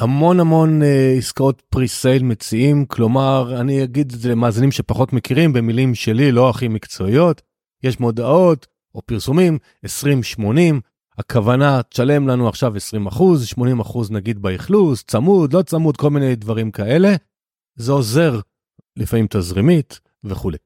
המון 0.00 0.40
המון 0.40 0.82
אה, 0.82 1.14
עסקאות 1.18 1.62
פרי-סייל 1.70 2.22
מציעים, 2.22 2.86
כלומר, 2.86 3.60
אני 3.60 3.84
אגיד 3.84 4.12
את 4.12 4.20
זה 4.20 4.28
למאזינים 4.28 4.72
שפחות 4.72 5.12
מכירים, 5.12 5.52
במילים 5.52 5.94
שלי, 5.94 6.32
לא 6.32 6.50
הכי 6.50 6.68
מקצועיות. 6.68 7.42
יש 7.82 8.00
מודעות 8.00 8.66
או 8.98 9.02
פרסומים, 9.02 9.58
20-80, 10.38 10.40
הכוונה, 11.18 11.82
תשלם 11.82 12.28
לנו 12.28 12.48
עכשיו 12.48 12.76
20 12.76 13.06
אחוז, 13.06 13.46
80 13.46 13.80
אחוז 13.80 14.10
נגיד 14.10 14.42
באכלוס, 14.42 15.04
צמוד, 15.04 15.52
לא 15.52 15.62
צמוד, 15.62 15.96
כל 15.96 16.10
מיני 16.10 16.36
דברים 16.36 16.70
כאלה. 16.70 17.14
זה 17.76 17.92
עוזר 17.92 18.40
לפעמים 18.96 19.26
תזרימית 19.30 20.00
וכולי. 20.24 20.56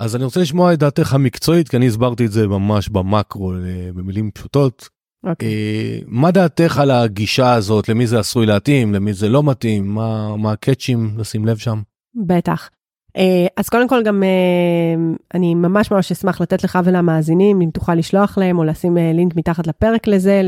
אז 0.00 0.16
אני 0.16 0.24
רוצה 0.24 0.40
לשמוע 0.40 0.72
את 0.72 0.78
דעתך 0.78 1.14
המקצועית, 1.14 1.68
כי 1.68 1.76
אני 1.76 1.86
הסברתי 1.86 2.26
את 2.26 2.32
זה 2.32 2.46
ממש 2.46 2.88
במקרו, 2.88 3.52
אה, 3.52 3.90
במילים 3.94 4.30
פשוטות. 4.30 4.82
Okay. 5.26 5.28
אוקיי. 5.30 5.48
אה, 5.48 5.98
מה 6.06 6.30
דעתך 6.30 6.78
על 6.78 6.90
הגישה 6.90 7.52
הזאת, 7.54 7.88
למי 7.88 8.06
זה 8.06 8.18
עשוי 8.18 8.46
להתאים, 8.46 8.94
למי 8.94 9.12
זה 9.12 9.28
לא 9.28 9.42
מתאים, 9.42 9.94
מה, 9.94 10.36
מה 10.36 10.52
הקאצ'ים 10.52 11.14
לשים 11.18 11.46
לב 11.46 11.56
שם? 11.56 11.82
בטח. 12.26 12.70
אה, 13.18 13.46
אז 13.56 13.68
קודם 13.68 13.88
כל 13.88 14.02
גם 14.02 14.22
אני 15.34 15.54
ממש 15.54 15.90
ממש 15.90 16.12
אשמח 16.12 16.40
לתת 16.40 16.64
לך 16.64 16.78
ולמאזינים, 16.84 17.60
אם 17.60 17.70
תוכל 17.70 17.94
לשלוח 17.94 18.38
להם 18.38 18.58
או 18.58 18.64
לשים 18.64 18.96
לינק 18.96 19.36
מתחת 19.36 19.66
לפרק 19.66 20.06
לזה, 20.06 20.42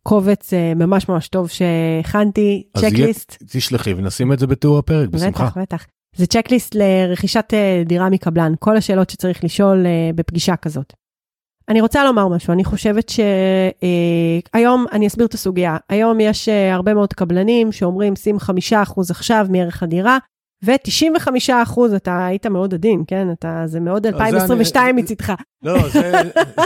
לקובץ 0.00 0.52
ממש 0.76 1.08
ממש 1.08 1.28
טוב 1.28 1.48
שהכנתי, 1.48 2.62
צ'קליסט. 2.76 3.36
אז 3.42 3.48
תשלחי 3.50 3.94
ונשים 3.94 4.32
את 4.32 4.38
זה 4.38 4.46
בתיאור 4.46 4.78
הפרק, 4.78 5.08
בשמחה. 5.08 5.44
בטח, 5.44 5.58
בטח. 5.58 5.86
זה 6.16 6.26
צ'קליסט 6.26 6.74
לרכישת 6.74 7.54
אה, 7.54 7.82
דירה 7.86 8.10
מקבלן, 8.10 8.52
כל 8.58 8.76
השאלות 8.76 9.10
שצריך 9.10 9.44
לשאול 9.44 9.86
אה, 9.86 10.10
בפגישה 10.14 10.56
כזאת. 10.56 10.92
אני 11.68 11.80
רוצה 11.80 12.04
לומר 12.04 12.28
משהו, 12.28 12.52
אני 12.52 12.64
חושבת 12.64 13.08
שהיום, 13.08 14.86
אה, 14.90 14.96
אני 14.96 15.06
אסביר 15.06 15.26
את 15.26 15.34
הסוגיה, 15.34 15.76
היום 15.88 16.20
יש 16.20 16.48
הרבה 16.48 16.94
מאוד 16.94 17.12
קבלנים 17.12 17.72
שאומרים 17.72 18.16
שים 18.16 18.38
חמישה 18.38 18.82
אחוז 18.82 19.10
עכשיו 19.10 19.46
מערך 19.50 19.82
הדירה, 19.82 20.18
ו-95 20.64 21.28
אחוז, 21.62 21.92
אתה 21.92 22.26
היית 22.26 22.46
מאוד 22.46 22.74
עדין, 22.74 23.04
כן? 23.06 23.32
אתה, 23.32 23.62
זה 23.66 23.80
מאוד 23.80 24.06
2022 24.06 24.96
מצידך. 24.96 25.32
לא, 25.62 25.88
זה, 25.88 26.12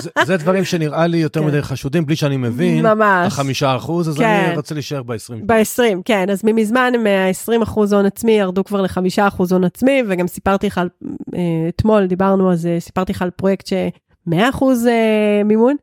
זה, 0.01 0.11
זה 0.25 0.37
דברים 0.37 0.65
שנראה 0.65 1.07
לי 1.07 1.19
יותר 1.19 1.41
כן. 1.41 1.47
מדי 1.47 1.63
חשודים, 1.63 2.07
בלי 2.07 2.17
שאני 2.17 2.37
מבין. 2.37 2.87
ממש. 2.87 3.27
החמישה 3.27 3.77
אחוז, 3.77 4.09
אז 4.09 4.19
כן. 4.19 4.45
אני 4.47 4.57
רוצה 4.57 4.75
להישאר 4.75 5.03
ב-20. 5.03 5.35
ב-20, 5.47 6.03
כן. 6.05 6.31
אז 6.31 6.41
ממזמן, 6.45 6.93
מה-20 7.05 7.63
אחוז 7.63 7.93
הון 7.93 8.07
עצמי, 8.07 8.33
ירדו 8.33 8.65
כבר 8.65 8.83
ל-5 8.83 8.99
אחוז 9.19 9.53
הון 9.53 9.65
עצמי, 9.65 10.03
וגם 10.09 10.27
סיפרתי 10.27 10.67
לך 10.67 10.79
על, 10.79 10.89
אה, 11.35 11.41
אתמול 11.69 12.07
דיברנו 12.07 12.57
זה, 12.57 12.77
סיפרתי 12.81 13.13
לך 13.13 13.23
על 13.23 13.31
פרויקט 13.31 13.67
ש-100 13.67 14.51
אחוז 14.51 14.87
אה, 14.87 15.43
מימון, 15.45 15.77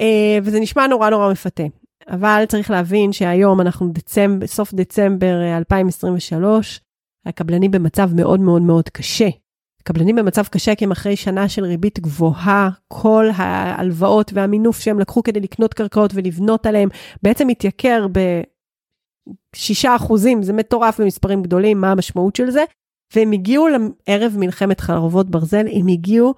אה, 0.00 0.38
וזה 0.42 0.60
נשמע 0.60 0.86
נורא 0.86 1.10
נורא 1.10 1.30
מפתה. 1.32 1.64
אבל 2.10 2.44
צריך 2.48 2.70
להבין 2.70 3.12
שהיום 3.12 3.60
אנחנו 3.60 3.88
דצמבר, 3.92 4.46
סוף 4.46 4.74
דצמבר 4.74 5.56
2023, 5.56 6.80
הקבלנים 7.28 7.70
במצב 7.70 8.10
מאוד 8.14 8.40
מאוד 8.40 8.62
מאוד 8.62 8.88
קשה. 8.88 9.28
הקבלנים 9.80 10.16
במצב 10.16 10.44
קשה 10.44 10.74
כי 10.74 10.84
הם 10.84 10.90
אחרי 10.90 11.16
שנה 11.16 11.48
של 11.48 11.64
ריבית 11.64 12.00
גבוהה, 12.00 12.70
כל 12.88 13.26
ההלוואות 13.34 14.30
והמינוף 14.34 14.80
שהם 14.80 14.98
לקחו 14.98 15.22
כדי 15.22 15.40
לקנות 15.40 15.74
קרקעות 15.74 16.10
ולבנות 16.14 16.66
עליהם, 16.66 16.88
בעצם 17.22 17.48
התייקר 17.48 18.06
ב-6 18.12 19.88
אחוזים, 19.96 20.42
זה 20.42 20.52
מטורף 20.52 21.00
במספרים 21.00 21.42
גדולים, 21.42 21.80
מה 21.80 21.92
המשמעות 21.92 22.36
של 22.36 22.50
זה? 22.50 22.64
והם 23.14 23.32
הגיעו 23.32 23.66
לערב 23.68 24.34
מלחמת 24.38 24.80
חרבות 24.80 25.30
ברזל, 25.30 25.66
הם 25.72 25.86
הגיעו 25.88 26.34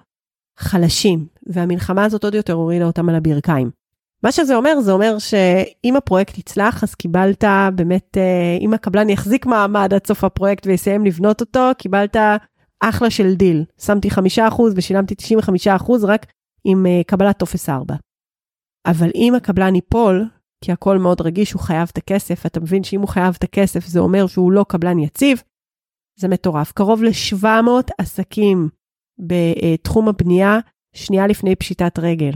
חלשים, 0.59 1.27
והמלחמה 1.47 2.05
הזאת 2.05 2.23
עוד 2.23 2.35
יותר 2.35 2.53
הורידה 2.53 2.85
אותם 2.85 3.09
על 3.09 3.15
הברכיים. 3.15 3.80
מה 4.23 4.31
שזה 4.31 4.55
אומר, 4.55 4.81
זה 4.81 4.91
אומר 4.91 5.19
שאם 5.19 5.95
הפרויקט 5.95 6.37
יצלח, 6.37 6.83
אז 6.83 6.95
קיבלת 6.95 7.43
באמת, 7.75 8.17
אה, 8.17 8.57
אם 8.61 8.73
הקבלן 8.73 9.09
יחזיק 9.09 9.45
מעמד 9.45 9.93
עד 9.93 10.07
סוף 10.07 10.23
הפרויקט 10.23 10.67
ויסיים 10.67 11.05
לבנות 11.05 11.41
אותו, 11.41 11.69
קיבלת 11.77 12.15
אחלה 12.79 13.09
של 13.09 13.33
דיל. 13.33 13.63
שמתי 13.81 14.09
5% 14.09 14.19
ושילמתי 14.75 15.15
95% 15.15 16.05
רק 16.07 16.25
עם 16.63 16.85
אה, 16.85 17.01
קבלת 17.07 17.39
טופס 17.39 17.69
4. 17.69 17.95
אבל 18.85 19.09
אם 19.15 19.35
הקבלן 19.35 19.75
ייפול, 19.75 20.25
כי 20.63 20.71
הכל 20.71 20.97
מאוד 20.97 21.21
רגיש, 21.21 21.51
הוא 21.51 21.61
חייב 21.61 21.89
את 21.91 21.97
הכסף, 21.97 22.45
אתה 22.45 22.59
מבין 22.59 22.83
שאם 22.83 23.01
הוא 23.01 23.09
חייב 23.09 23.35
את 23.37 23.43
הכסף, 23.43 23.85
זה 23.85 23.99
אומר 23.99 24.27
שהוא 24.27 24.51
לא 24.51 24.65
קבלן 24.69 24.99
יציב, 24.99 25.41
זה 26.19 26.27
מטורף. 26.27 26.71
קרוב 26.71 27.03
ל-700 27.03 27.93
עסקים 27.97 28.69
בתחום 29.19 30.09
הבנייה, 30.09 30.59
שנייה 30.95 31.27
לפני 31.27 31.55
פשיטת 31.55 31.99
רגל. 31.99 32.31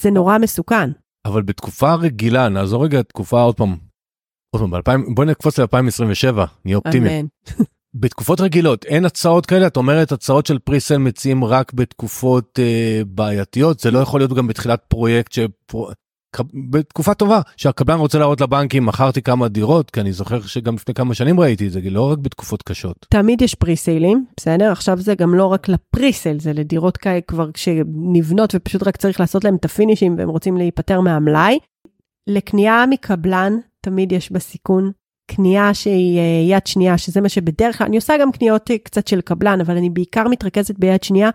זה 0.00 0.10
נורא 0.10 0.38
מסוכן. 0.38 0.90
אבל 1.24 1.42
בתקופה 1.42 1.94
רגילה, 1.94 2.48
נעזור 2.48 2.84
רגע 2.84 3.02
תקופה 3.02 3.40
עוד 3.40 3.56
פעם, 3.56 3.76
עוד 4.56 4.70
פעם, 4.70 5.02
ב- 5.02 5.14
בוא 5.14 5.24
נקפוץ 5.24 5.58
ל-2027, 5.58 6.40
נהיה 6.64 6.76
אופטימי. 6.76 7.22
בתקופות 8.00 8.40
רגילות 8.40 8.84
אין 8.84 9.04
הצעות 9.04 9.46
כאלה? 9.46 9.66
את 9.66 9.76
אומרת 9.76 10.12
הצעות 10.12 10.46
של 10.46 10.58
פריסל 10.58 10.98
מציעים 10.98 11.44
רק 11.44 11.72
בתקופות 11.72 12.58
אה, 12.62 13.02
בעייתיות? 13.06 13.80
זה 13.80 13.90
לא 13.90 13.98
יכול 13.98 14.20
להיות 14.20 14.32
גם 14.32 14.46
בתחילת 14.46 14.84
פרויקט 14.88 15.32
שפר... 15.32 15.78
בתקופה 16.70 17.14
טובה 17.14 17.40
שהקבלן 17.56 17.98
רוצה 17.98 18.18
להראות 18.18 18.40
לבנקים 18.40 18.86
מכרתי 18.86 19.22
כמה 19.22 19.48
דירות 19.48 19.90
כי 19.90 20.00
אני 20.00 20.12
זוכר 20.12 20.42
שגם 20.42 20.74
לפני 20.74 20.94
כמה 20.94 21.14
שנים 21.14 21.40
ראיתי 21.40 21.66
את 21.66 21.72
זה 21.72 21.80
לא 21.90 22.10
רק 22.10 22.18
בתקופות 22.18 22.62
קשות. 22.62 23.06
תמיד 23.10 23.42
יש 23.42 23.54
פריסיילים 23.54 24.24
בסדר 24.36 24.72
עכשיו 24.72 25.00
זה 25.00 25.14
גם 25.14 25.34
לא 25.34 25.46
רק 25.46 25.68
לפריסייל 25.68 26.40
זה 26.40 26.52
לדירות 26.52 26.96
כאלה 26.96 27.20
כבר 27.20 27.52
כשנבנות 27.52 28.54
ופשוט 28.54 28.82
רק 28.82 28.96
צריך 28.96 29.20
לעשות 29.20 29.44
להם 29.44 29.56
את 29.56 29.64
הפינישים 29.64 30.14
והם 30.18 30.28
רוצים 30.28 30.56
להיפטר 30.56 31.00
מהמלאי. 31.00 31.58
לקנייה 32.26 32.84
מקבלן 32.90 33.52
תמיד 33.80 34.12
יש 34.12 34.32
בסיכון 34.32 34.92
קנייה 35.30 35.74
שהיא 35.74 36.18
אה, 36.18 36.56
יד 36.56 36.66
שנייה 36.66 36.98
שזה 36.98 37.20
מה 37.20 37.28
שבדרך 37.28 37.78
כלל 37.78 37.86
אני 37.86 37.96
עושה 37.96 38.14
גם 38.20 38.32
קניות 38.32 38.70
אה, 38.70 38.78
קצת 38.78 39.06
של 39.06 39.20
קבלן 39.20 39.60
אבל 39.60 39.76
אני 39.76 39.90
בעיקר 39.90 40.28
מתרכזת 40.28 40.78
ביד 40.78 41.02
שנייה 41.02 41.30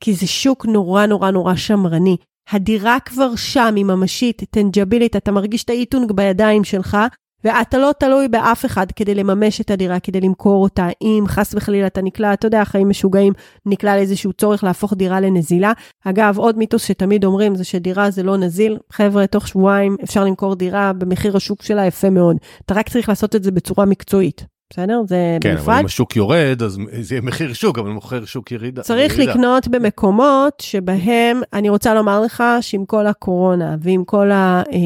כי 0.00 0.14
זה 0.14 0.26
שוק 0.26 0.66
נורא 0.66 1.06
נורא 1.06 1.30
נורא 1.30 1.54
שמרני. 1.54 2.16
הדירה 2.50 3.00
כבר 3.04 3.36
שם, 3.36 3.72
היא 3.76 3.84
ממשית, 3.84 4.42
טנג'בילית, 4.50 5.16
אתה 5.16 5.32
מרגיש 5.32 5.64
את 5.64 5.70
האיטונג 5.70 6.12
בידיים 6.12 6.64
שלך, 6.64 6.96
ואתה 7.44 7.78
לא 7.78 7.90
תלוי 7.98 8.28
באף 8.28 8.64
אחד 8.64 8.86
כדי 8.96 9.14
לממש 9.14 9.60
את 9.60 9.70
הדירה, 9.70 10.00
כדי 10.00 10.20
למכור 10.20 10.62
אותה. 10.62 10.88
אם 11.02 11.24
חס 11.26 11.54
וחלילה 11.54 11.86
אתה 11.86 12.02
נקלע, 12.02 12.32
אתה 12.32 12.46
יודע, 12.46 12.64
חיים 12.64 12.88
משוגעים, 12.88 13.32
נקלע 13.66 13.96
לאיזשהו 13.96 14.32
צורך 14.32 14.64
להפוך 14.64 14.94
דירה 14.94 15.20
לנזילה. 15.20 15.72
אגב, 16.04 16.38
עוד 16.38 16.58
מיתוס 16.58 16.84
שתמיד 16.84 17.24
אומרים 17.24 17.54
זה 17.54 17.64
שדירה 17.64 18.10
זה 18.10 18.22
לא 18.22 18.36
נזיל. 18.36 18.78
חבר'ה, 18.92 19.26
תוך 19.26 19.48
שבועיים 19.48 19.96
אפשר 20.04 20.24
למכור 20.24 20.54
דירה 20.54 20.92
במחיר 20.92 21.36
השוק 21.36 21.62
שלה 21.62 21.86
יפה 21.86 22.10
מאוד. 22.10 22.36
אתה 22.64 22.74
רק 22.74 22.88
צריך 22.88 23.08
לעשות 23.08 23.36
את 23.36 23.44
זה 23.44 23.50
בצורה 23.50 23.84
מקצועית. 23.84 24.53
בסדר? 24.74 25.02
זה 25.06 25.38
כן, 25.40 25.50
בנפרד. 25.50 25.64
כן, 25.64 25.70
אבל 25.70 25.80
אם 25.80 25.86
השוק 25.86 26.16
יורד, 26.16 26.62
אז 26.62 26.78
זה 27.00 27.14
יהיה 27.14 27.22
מחיר 27.22 27.52
שוק, 27.52 27.78
אבל 27.78 27.90
מוכר 27.90 28.24
שוק 28.24 28.52
ירידה. 28.52 28.82
צריך 28.82 29.14
ירידה. 29.14 29.32
לקנות 29.32 29.68
במקומות 29.68 30.60
שבהם, 30.60 31.40
אני 31.52 31.68
רוצה 31.68 31.94
לומר 31.94 32.20
לך 32.20 32.44
שעם 32.60 32.84
כל 32.84 33.06
הקורונה 33.06 33.76
ועם 33.80 34.04
כל 34.04 34.30
ה, 34.30 34.62
אה, 34.72 34.78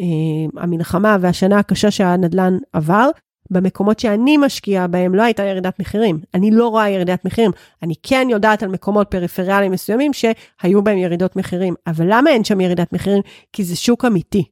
אה, 0.00 0.62
המלחמה 0.62 1.16
והשנה 1.20 1.58
הקשה 1.58 1.90
שהנדל"ן 1.90 2.56
עבר, 2.72 3.10
במקומות 3.50 4.00
שאני 4.00 4.36
משקיעה 4.36 4.86
בהם 4.86 5.14
לא 5.14 5.22
הייתה 5.22 5.42
ירידת 5.42 5.80
מחירים. 5.80 6.20
אני 6.34 6.50
לא 6.50 6.68
רואה 6.68 6.90
ירידת 6.90 7.24
מחירים. 7.24 7.50
אני 7.82 7.94
כן 8.02 8.26
יודעת 8.30 8.62
על 8.62 8.68
מקומות 8.68 9.10
פריפריאליים 9.10 9.72
מסוימים 9.72 10.12
שהיו 10.12 10.82
בהם 10.82 10.98
ירידות 10.98 11.36
מחירים. 11.36 11.74
אבל 11.86 12.06
למה 12.08 12.30
אין 12.30 12.44
שם 12.44 12.60
ירידת 12.60 12.92
מחירים? 12.92 13.22
כי 13.52 13.64
זה 13.64 13.76
שוק 13.76 14.04
אמיתי. 14.04 14.44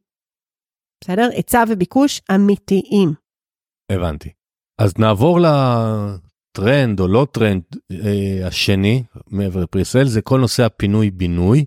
בסדר? 1.04 1.28
היצע 1.32 1.64
וביקוש 1.68 2.20
אמיתיים. 2.34 3.12
הבנתי. 3.92 4.35
אז 4.78 4.98
נעבור 4.98 5.40
לטרנד 5.40 7.00
או 7.00 7.08
לא 7.08 7.26
טרנד 7.32 7.62
אה, 7.92 8.46
השני 8.46 9.04
מעבר 9.26 9.60
ל 9.60 9.65
presale, 9.65 10.04
זה 10.04 10.22
כל 10.22 10.40
נושא 10.40 10.64
הפינוי-בינוי, 10.64 11.64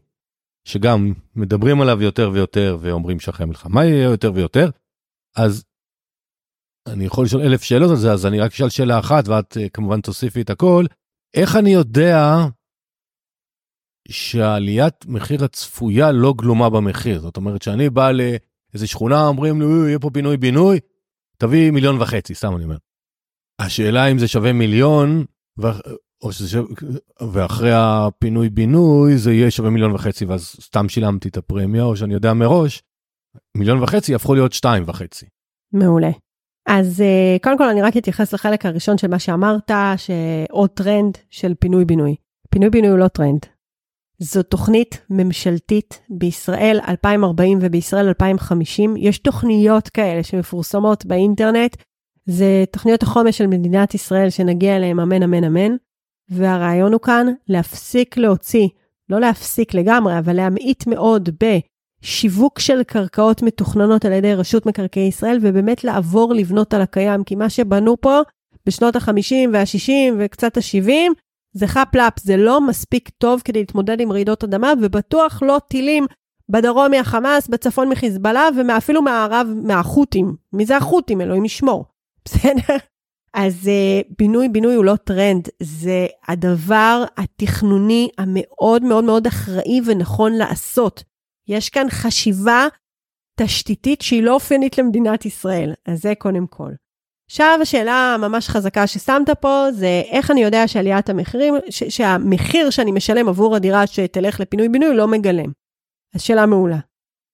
שגם 0.67 1.13
מדברים 1.36 1.82
עליו 1.82 2.02
יותר 2.02 2.30
ויותר 2.34 2.78
ואומרים 2.82 3.19
שאחרי 3.19 3.43
המלחמה 3.43 3.86
יהיה 3.86 4.04
יותר 4.04 4.32
ויותר. 4.34 4.69
אז 5.36 5.65
אני 6.88 7.06
יכול 7.06 7.26
לשאול 7.26 7.41
אלף 7.41 7.63
שאלות 7.63 7.89
על 7.89 7.95
זה, 7.95 8.12
אז 8.12 8.26
אני 8.26 8.39
רק 8.39 8.52
אשאל 8.52 8.69
שאלה 8.69 9.00
אחת 9.00 9.28
ואת 9.28 9.58
אה, 9.58 9.69
כמובן 9.69 10.02
תוסיפי 10.02 10.41
את 10.41 10.50
הכל. 10.50 10.86
איך 11.34 11.56
אני 11.56 11.69
יודע 11.69 12.45
שעליית 14.08 15.06
מחיר 15.06 15.43
הצפויה 15.43 16.12
לא 16.12 16.34
גלומה 16.38 16.69
במחיר? 16.69 17.19
זאת 17.19 17.38
אומרת 17.38 17.62
שאני 17.62 17.89
בא 17.89 18.12
לאיזה 18.12 18.88
שכונה, 18.88 19.28
אומרים 19.28 19.62
לי, 19.62 19.67
יהיה 19.88 20.00
פה 20.00 20.10
פינוי 20.13 20.38
בינוי, 20.38 20.80
תביא 21.38 21.72
מיליון 21.72 22.02
וחצי, 22.02 22.36
סתם 22.36 22.56
אני 22.56 22.63
אומר. 22.63 22.78
השאלה 23.60 24.08
אם 24.08 24.17
זה 24.19 24.28
שווה 24.28 24.54
מיליון, 24.54 25.26
ואחרי 27.32 27.72
הפינוי 27.74 28.50
בינוי 28.50 29.17
זה 29.17 29.34
יהיה 29.34 29.52
שווה 29.52 29.69
מיליון 29.69 29.91
וחצי 29.91 30.26
ואז 30.26 30.56
סתם 30.62 30.89
שילמתי 30.89 31.30
את 31.30 31.38
הפרמיה, 31.38 31.84
או 31.84 31.95
שאני 31.95 32.13
יודע 32.13 32.34
מראש, 32.34 32.82
מיליון 33.58 33.84
וחצי 33.84 34.12
יהפכו 34.12 34.34
להיות 34.34 34.54
שתיים 34.54 34.84
וחצי. 34.88 35.26
מעולה. 35.74 36.10
אז 36.67 37.02
אה, 37.02 37.38
קודם 37.43 37.58
כל 37.58 37.69
אני 37.69 37.82
רק 37.82 37.98
אתייחס 37.98 38.34
לחלק 38.34 38.65
הראשון 38.65 38.98
של 38.98 39.08
מה 39.08 39.19
שאמרת, 39.19 39.72
שעוד 39.98 40.69
טרנד 40.69 41.17
של 41.30 41.54
פינוי-בינוי. 41.60 42.15
פינוי-בינוי 42.50 42.89
הוא 42.89 43.00
לא 43.00 43.08
טרנד. 43.08 43.45
זו 44.22 44.43
תוכנית 44.43 45.06
ממשלתית 45.10 46.02
בישראל 46.10 46.80
2040 46.88 47.60
ובישראל 47.62 48.08
2050. 48.08 48.98
יש 48.98 49.19
תוכניות 49.19 49.89
כאלה 49.89 50.24
שמפורסמות 50.24 51.06
באינטרנט. 51.06 51.76
זה 52.30 52.63
תוכניות 52.72 53.04
החומש 53.04 53.38
של 53.38 53.48
מדינת 53.48 53.94
ישראל 53.94 54.30
שנגיע 54.30 54.76
אליהן 54.76 55.00
אמן 55.00 55.24
אמן 55.24 55.44
אמן. 55.44 55.76
והרעיון 56.30 56.94
הוא 56.94 57.02
כאן 57.02 57.28
להפסיק 57.48 58.18
להוציא, 58.18 58.68
לא 59.10 59.20
להפסיק 59.20 59.74
לגמרי, 59.74 60.20
אבל 60.20 60.36
להמעיט 60.36 60.88
מאוד 60.88 61.30
ב... 61.44 61.60
שיווק 62.02 62.60
של 62.60 62.84
קרקעות 62.84 63.42
מתוכננות 63.42 64.06
על 64.06 64.12
ידי 64.12 64.34
רשות 64.34 64.65
מקרקעי 64.65 65.08
ישראל, 65.08 65.38
ובאמת 65.42 65.84
לעבור 65.84 66.34
לבנות 66.34 66.74
על 66.74 66.82
הקיים, 66.82 67.24
כי 67.24 67.36
מה 67.36 67.50
שבנו 67.50 68.02
פה 68.02 68.20
בשנות 68.65 68.96
ה-50 68.96 69.50
וה-60 69.54 69.92
וקצת 70.20 70.58
ה-70, 70.58 70.92
זה 71.54 71.68
חאפ-לאפ, 71.68 72.20
זה 72.20 72.38
לא 72.38 72.62
מספיק 72.68 73.10
טוב 73.10 73.42
כדי 73.46 73.60
להתמודד 73.60 74.02
עם 74.02 74.12
רעידות 74.12 74.44
אדמה, 74.44 74.74
ובטוח 74.82 75.44
לא 75.44 75.60
טילים 75.68 76.06
בדרום 76.50 76.92
מהחמאס, 76.92 77.48
בצפון 77.48 77.89
מחיזבאללה, 77.89 78.48
ואפילו 78.68 79.02
מהערב 79.02 79.48
מהחות'ים. 79.63 80.36
מי 80.54 80.65
זה 80.65 80.78
החות'ים? 80.78 81.22
אלוהים 81.22 81.46
ישמור. 81.46 81.86
בסדר? 82.30 82.78
אז 83.34 83.70
uh, 83.70 84.13
בינוי 84.18 84.50
בינוי 84.50 84.76
הוא 84.76 84.86
לא 84.86 84.96
טרנד, 84.96 85.50
זה 85.63 86.08
הדבר 86.28 87.04
התכנוני 87.18 88.10
המאוד 88.18 88.84
מאוד 88.84 89.04
מאוד 89.04 89.28
אחראי 89.28 89.82
ונכון 89.86 90.34
לעשות. 90.34 91.04
יש 91.48 91.70
כאן 91.70 91.88
חשיבה 91.89 92.68
תשתיתית 93.39 94.02
שהיא 94.02 94.24
לא 94.24 94.34
אופיינית 94.34 94.78
למדינת 94.78 95.26
ישראל, 95.26 95.74
אז 95.86 96.02
זה 96.02 96.13
קודם 96.18 96.48
כל. 96.48 96.72
עכשיו 97.30 97.60
השאלה 97.62 98.13
הממש 98.15 98.50
חזקה 98.50 98.88
ששמת 98.88 99.30
פה 99.30 99.65
זה 99.72 100.02
איך 100.06 100.32
אני 100.32 100.44
יודע 100.44 100.68
שעליית 100.68 101.10
המחירים, 101.10 101.54
ש- 101.70 101.84
שהמחיר 101.84 102.70
שאני 102.70 102.92
משלם 102.92 103.30
עבור 103.30 103.56
הדירה 103.56 103.88
שתלך 103.88 104.39
לפינוי-בינוי 104.39 104.96
לא 104.96 105.08
מגלם. 105.08 105.52
אז 106.15 106.22
שאלה 106.22 106.46
מעולה. 106.46 106.80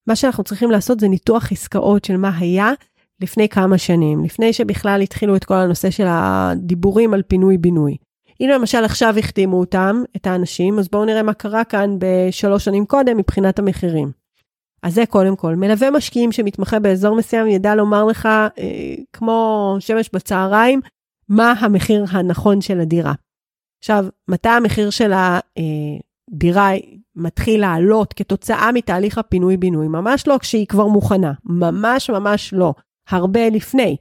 מה 0.07 0.15
שאנחנו 0.15 0.43
צריכים 0.43 0.71
לעשות 0.71 0.99
זה 0.99 1.07
ניתוח 1.07 1.51
עסקאות 1.51 2.05
של 2.05 2.17
מה 2.17 2.37
היה 2.37 2.71
לפני 3.21 3.49
כמה 3.49 3.77
שנים, 3.77 4.23
לפני 4.23 4.53
שבכלל 4.53 5.01
התחילו 5.01 5.35
את 5.35 5.43
כל 5.43 5.53
הנושא 5.53 5.89
של 5.89 6.05
הדיבורים 6.07 7.13
על 7.13 7.21
פינוי-בינוי. 7.21 7.97
אם 8.41 8.49
למשל 8.53 8.83
עכשיו 8.83 9.17
החתימו 9.19 9.59
אותם, 9.59 10.03
את 10.15 10.27
האנשים, 10.27 10.79
אז 10.79 10.87
בואו 10.89 11.05
נראה 11.05 11.23
מה 11.23 11.33
קרה 11.33 11.63
כאן 11.63 11.97
בשלוש 11.99 12.65
שנים 12.65 12.85
קודם 12.85 13.17
מבחינת 13.17 13.59
המחירים. 13.59 14.11
אז 14.83 14.93
זה 14.93 15.05
קודם 15.05 15.35
כל. 15.35 15.55
מלווה 15.55 15.91
משקיעים 15.91 16.31
שמתמחה 16.31 16.79
באזור 16.79 17.15
מסוים 17.15 17.47
ידע 17.47 17.75
לומר 17.75 18.03
לך, 18.05 18.25
אה, 18.25 18.95
כמו 19.13 19.77
שמש 19.79 20.09
בצהריים, 20.13 20.81
מה 21.29 21.53
המחיר 21.59 22.05
הנכון 22.11 22.61
של 22.61 22.79
הדירה. 22.79 23.13
עכשיו, 23.79 24.05
מתי 24.27 24.49
המחיר 24.49 24.89
של 24.89 25.11
הדירה 25.13 26.71
מתחיל 27.15 27.61
לעלות 27.61 28.13
כתוצאה 28.13 28.71
מתהליך 28.71 29.17
הפינוי-בינוי? 29.17 29.87
ממש 29.87 30.27
לא 30.27 30.37
כשהיא 30.37 30.67
כבר 30.67 30.87
מוכנה, 30.87 31.33
ממש 31.45 32.09
ממש 32.09 32.53
לא, 32.53 32.73
הרבה 33.09 33.49
לפני. 33.49 33.97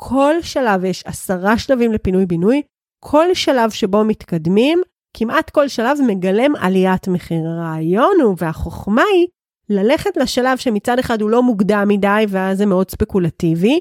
כל 0.00 0.34
שלב, 0.42 0.84
יש 0.84 1.02
עשרה 1.06 1.58
שלבים 1.58 1.92
לפינוי-בינוי, 1.92 2.62
כל 3.04 3.34
שלב 3.34 3.70
שבו 3.70 4.04
מתקדמים, 4.04 4.82
כמעט 5.16 5.50
כל 5.50 5.68
שלב 5.68 5.98
מגלם 6.06 6.56
עליית 6.56 7.08
מחיר. 7.08 7.46
הרעיון 7.46 8.20
הוא 8.22 8.34
והחוכמה 8.38 9.02
היא 9.14 9.26
ללכת 9.68 10.16
לשלב 10.16 10.58
שמצד 10.58 10.98
אחד 10.98 11.22
הוא 11.22 11.30
לא 11.30 11.42
מוקדם 11.42 11.84
מדי 11.88 12.24
ואז 12.28 12.58
זה 12.58 12.66
מאוד 12.66 12.90
ספקולטיבי, 12.90 13.80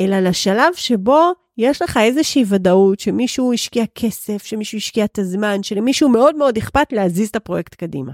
אלא 0.00 0.20
לשלב 0.20 0.74
שבו 0.74 1.32
יש 1.58 1.82
לך 1.82 1.96
איזושהי 1.96 2.44
ודאות 2.48 3.00
שמישהו 3.00 3.52
השקיע 3.52 3.84
כסף, 3.94 4.44
שמישהו 4.44 4.78
השקיע 4.78 5.04
את 5.04 5.18
הזמן, 5.18 5.62
שלמישהו 5.62 6.08
מאוד 6.08 6.36
מאוד 6.36 6.56
אכפת 6.56 6.92
להזיז 6.92 7.28
את 7.28 7.36
הפרויקט 7.36 7.74
קדימה. 7.74 8.12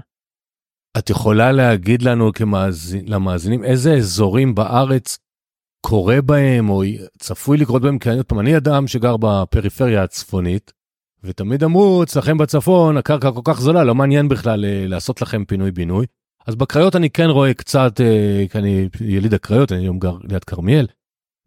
את 0.97 1.09
יכולה 1.09 1.51
להגיד 1.51 2.01
לנו 2.01 2.33
כמאזין, 2.33 3.05
למאזינים 3.07 3.63
איזה 3.63 3.93
אזורים 3.93 4.55
בארץ 4.55 5.17
קורה 5.89 6.21
בהם 6.21 6.69
או 6.69 6.83
צפוי 7.19 7.57
לקרות 7.57 7.81
בהם, 7.81 7.99
כי 7.99 8.09
עוד 8.09 8.25
פעם, 8.25 8.39
אני 8.39 8.57
אדם 8.57 8.87
שגר 8.87 9.15
בפריפריה 9.19 10.03
הצפונית, 10.03 10.73
ותמיד 11.23 11.63
אמרו, 11.63 12.03
אצלכם 12.03 12.37
בצפון 12.37 12.97
הקרקע 12.97 13.31
כל 13.31 13.41
כך 13.43 13.61
זולה, 13.61 13.83
לא 13.83 13.95
מעניין 13.95 14.29
בכלל 14.29 14.65
אה, 14.65 14.87
לעשות 14.87 15.21
לכם 15.21 15.45
פינוי-בינוי. 15.45 16.05
אז 16.47 16.55
בקריות 16.55 16.95
אני 16.95 17.09
כן 17.09 17.29
רואה 17.29 17.53
קצת, 17.53 18.01
אה, 18.01 18.45
כי 18.51 18.57
אני 18.57 18.87
יליד 19.01 19.33
הקריות, 19.33 19.71
אני 19.71 19.81
היום 19.81 19.99
גר 19.99 20.17
ליד 20.29 20.43
כרמיאל, 20.43 20.87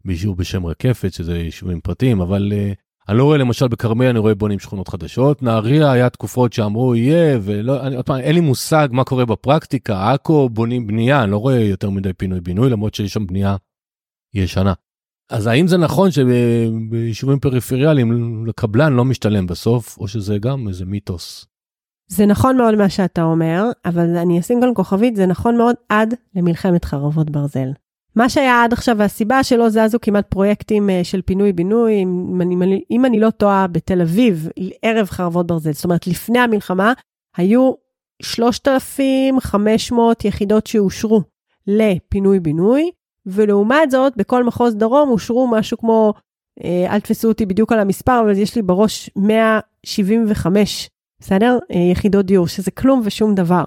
ביישוב 0.05 0.37
בשם 0.37 0.65
רקפת, 0.65 1.13
שזה 1.13 1.37
יישובים 1.37 1.81
פרטיים, 1.81 2.21
אבל 2.21 2.51
uh, 2.51 2.75
אני 3.09 3.17
לא 3.17 3.23
רואה 3.23 3.37
למשל 3.37 3.67
בכרמיאל, 3.67 4.09
אני 4.09 4.19
רואה 4.19 4.35
בונים 4.35 4.59
שכונות 4.59 4.87
חדשות. 4.87 5.43
נהריה 5.43 5.91
היה 5.91 6.09
תקופות 6.09 6.53
שאמרו 6.53 6.95
יהיה, 6.95 7.39
ולא, 7.41 7.87
אני, 7.87 7.95
עוד 7.95 8.05
פעם, 8.05 8.19
אין 8.19 8.35
לי 8.35 8.41
מושג 8.41 8.87
מה 8.91 9.03
קורה 9.03 9.25
בפרקטיקה, 9.25 10.11
עכו 10.13 10.49
בונים 10.49 10.87
בנייה, 10.87 11.23
אני 11.23 11.31
לא 11.31 11.37
רואה 11.37 11.59
יותר 11.59 11.89
מדי 11.89 12.13
פינוי-בינוי, 12.13 12.69
למרות 12.69 12.95
שיש 12.95 13.13
שם 13.13 13.27
בנייה 13.27 13.55
ישנה. 14.33 14.73
אז 15.29 15.47
האם 15.47 15.67
זה 15.67 15.77
נכון 15.77 16.11
שביישובים 16.11 17.39
פריפריאליים 17.39 18.45
לקבלן 18.45 18.93
לא 18.93 19.05
משתלם 19.05 19.47
בסוף, 19.47 19.97
או 19.97 20.07
שזה 20.07 20.37
גם 20.37 20.67
איזה 20.67 20.85
מיתוס? 20.85 21.45
זה 22.07 22.25
נכון 22.25 22.57
מאוד 22.57 22.75
מה 22.75 22.89
שאתה 22.89 23.23
אומר, 23.23 23.63
אבל 23.85 24.17
אני 24.17 24.39
אשים 24.39 24.61
כאן 24.61 24.69
כוכבית, 24.75 25.15
זה 25.15 25.25
נכון 25.25 25.57
מאוד 25.57 25.75
עד 25.89 26.13
למלחמת 26.35 26.85
חרבות 26.85 27.29
ברזל. 27.29 27.69
מה 28.15 28.29
שהיה 28.29 28.63
עד 28.63 28.73
עכשיו, 28.73 28.97
והסיבה 28.97 29.43
שלא 29.43 29.69
זזו 29.69 29.97
כמעט 30.01 30.25
פרויקטים 30.29 30.89
אה, 30.89 31.03
של 31.03 31.21
פינוי-בינוי, 31.21 32.03
אם, 32.03 32.41
אם, 32.41 32.61
אם 32.91 33.05
אני 33.05 33.19
לא 33.19 33.29
טועה, 33.29 33.67
בתל 33.67 34.01
אביב, 34.01 34.49
ערב 34.81 35.07
חרבות 35.07 35.47
ברזל, 35.47 35.71
זאת 35.71 35.83
אומרת, 35.83 36.07
לפני 36.07 36.39
המלחמה, 36.39 36.93
היו 37.37 37.73
3,500 38.21 40.25
יחידות 40.25 40.67
שאושרו 40.67 41.21
לפינוי-בינוי, 41.67 42.91
ולעומת 43.25 43.91
זאת, 43.91 44.17
בכל 44.17 44.43
מחוז 44.43 44.75
דרום 44.75 45.09
אושרו 45.09 45.47
משהו 45.47 45.77
כמו, 45.77 46.13
אה, 46.63 46.93
אל 46.95 46.99
תפסו 46.99 47.27
אותי 47.27 47.45
בדיוק 47.45 47.71
על 47.71 47.79
המספר, 47.79 48.21
אבל 48.23 48.37
יש 48.37 48.55
לי 48.55 48.61
בראש 48.61 49.09
175, 49.15 50.89
בסדר? 51.21 51.57
אה, 51.71 51.79
יחידות 51.91 52.25
דיור, 52.25 52.47
שזה 52.47 52.71
כלום 52.71 53.01
ושום 53.03 53.35
דבר. 53.35 53.63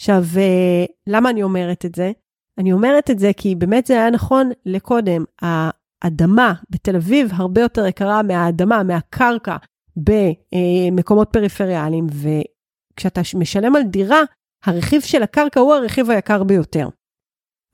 עכשיו, 0.00 0.22
אה, 0.36 0.84
למה 1.06 1.30
אני 1.30 1.42
אומרת 1.42 1.84
את 1.84 1.94
זה? 1.94 2.12
אני 2.58 2.72
אומרת 2.72 3.10
את 3.10 3.18
זה 3.18 3.30
כי 3.36 3.54
באמת 3.54 3.86
זה 3.86 3.94
היה 3.94 4.10
נכון 4.10 4.50
לקודם. 4.66 5.24
האדמה 5.42 6.54
בתל 6.70 6.96
אביב 6.96 7.30
הרבה 7.32 7.60
יותר 7.60 7.86
יקרה 7.86 8.22
מהאדמה, 8.22 8.82
מהקרקע 8.82 9.56
במקומות 9.96 11.28
פריפריאליים, 11.32 12.06
וכשאתה 12.10 13.20
משלם 13.34 13.76
על 13.76 13.82
דירה, 13.82 14.20
הרכיב 14.64 15.02
של 15.02 15.22
הקרקע 15.22 15.60
הוא 15.60 15.74
הרכיב 15.74 16.10
היקר 16.10 16.44
ביותר. 16.44 16.88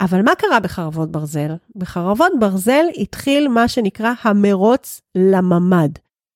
אבל 0.05 0.23
מה 0.23 0.35
קרה 0.35 0.61
בחרבות 0.61 1.12
ברזל? 1.12 1.55
בחרבות 1.77 2.33
ברזל 2.41 2.85
התחיל 2.99 3.49
מה 3.49 3.69
שנקרא 3.69 4.12
המרוץ 4.23 5.01
לממ"ד. 5.15 5.91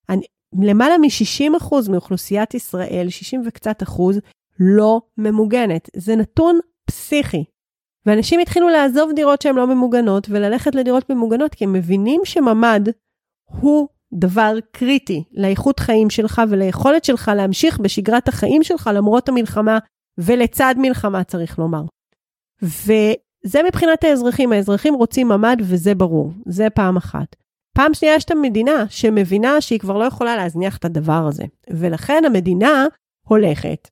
אני, 0.09 0.25
למעלה 0.63 0.99
מ-60% 0.99 1.91
מאוכלוסיית 1.91 2.55
ישראל, 2.55 3.07
60 3.09 3.43
וקצת 3.47 3.83
אחוז, 3.83 4.21
לא 4.61 5.01
ממוגנת. 5.19 5.91
זה 5.97 6.17
נתון 6.17 6.59
פסיכי. 6.85 7.45
ואנשים 8.07 8.41
התחילו 8.41 8.69
לעזוב 8.69 9.11
דירות 9.13 9.43
שהן 9.43 9.55
לא 9.55 9.67
ממוגנות 9.67 10.27
וללכת 10.31 10.75
לדירות 10.75 11.11
ממוגנות, 11.11 11.55
כי 11.55 11.65
הם 11.65 11.73
מבינים 11.73 12.21
שממ"ד 12.25 12.81
הוא 13.45 13.89
דבר 14.13 14.55
קריטי 14.73 15.25
לאיכות 15.33 15.81
חיים 15.81 16.11
שלך 16.11 16.43
וליכולת 16.49 17.05
שלך 17.05 17.31
להמשיך 17.37 17.79
בשגרת 17.79 18.29
החיים 18.29 18.63
שלך 18.63 18.91
למרות 18.95 19.29
המלחמה 19.29 19.79
ולצד 20.19 20.75
מלחמה, 20.79 21.25
צריך 21.25 21.59
לומר. 21.59 21.83
זה 23.47 23.63
מבחינת 23.67 24.05
האזרחים, 24.05 24.53
האזרחים 24.53 24.95
רוצים 24.95 25.29
ממ"ד 25.29 25.57
וזה 25.61 25.95
ברור, 25.95 26.33
זה 26.47 26.71
פעם 26.71 26.97
אחת. 26.97 27.37
פעם 27.77 27.95
שנייה 27.95 28.15
יש 28.15 28.25
את 28.25 28.31
המדינה 28.31 28.85
שמבינה 28.89 29.61
שהיא 29.61 29.79
כבר 29.79 29.99
לא 29.99 30.05
יכולה 30.05 30.37
להזניח 30.37 30.77
את 30.77 30.85
הדבר 30.85 31.27
הזה, 31.29 31.45
ולכן 31.71 32.23
המדינה 32.27 32.87
הולכת, 33.29 33.89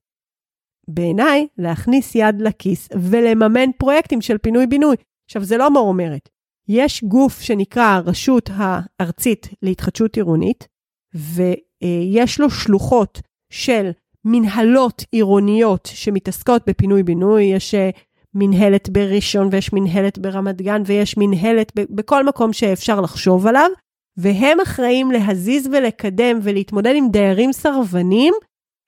בעיניי, 0.87 1.47
להכניס 1.57 2.15
יד 2.15 2.41
לכיס 2.41 2.89
ולממן 3.01 3.71
פרויקטים 3.77 4.21
של 4.21 4.37
פינוי-בינוי. 4.37 4.95
עכשיו, 5.25 5.43
זה 5.43 5.57
לא 5.57 5.71
מור 5.71 5.87
אומרת. 5.87 6.29
יש 6.67 7.03
גוף 7.03 7.41
שנקרא 7.41 7.83
הרשות 7.83 8.49
הארצית 8.53 9.47
להתחדשות 9.61 10.15
עירונית, 10.15 10.67
ויש 11.13 12.39
לו 12.39 12.49
שלוחות 12.49 13.21
של 13.51 13.91
מנהלות 14.25 15.03
עירוניות 15.11 15.89
שמתעסקות 15.93 16.69
בפינוי-בינוי, 16.69 17.43
יש 17.43 17.75
אה, 17.75 17.89
מנהלת 18.35 18.89
בראשון 18.89 19.49
ויש 19.51 19.73
מנהלת 19.73 20.17
ברמת 20.17 20.61
גן 20.61 20.81
ויש 20.85 21.17
מנהלת 21.17 21.71
בכל 21.75 22.25
מקום 22.25 22.53
שאפשר 22.53 23.01
לחשוב 23.01 23.47
עליו, 23.47 23.69
והם 24.17 24.59
אחראים 24.59 25.11
להזיז 25.11 25.67
ולקדם 25.71 26.39
ולהתמודד 26.41 26.93
עם 26.95 27.09
דיירים 27.11 27.53
סרבנים 27.53 28.33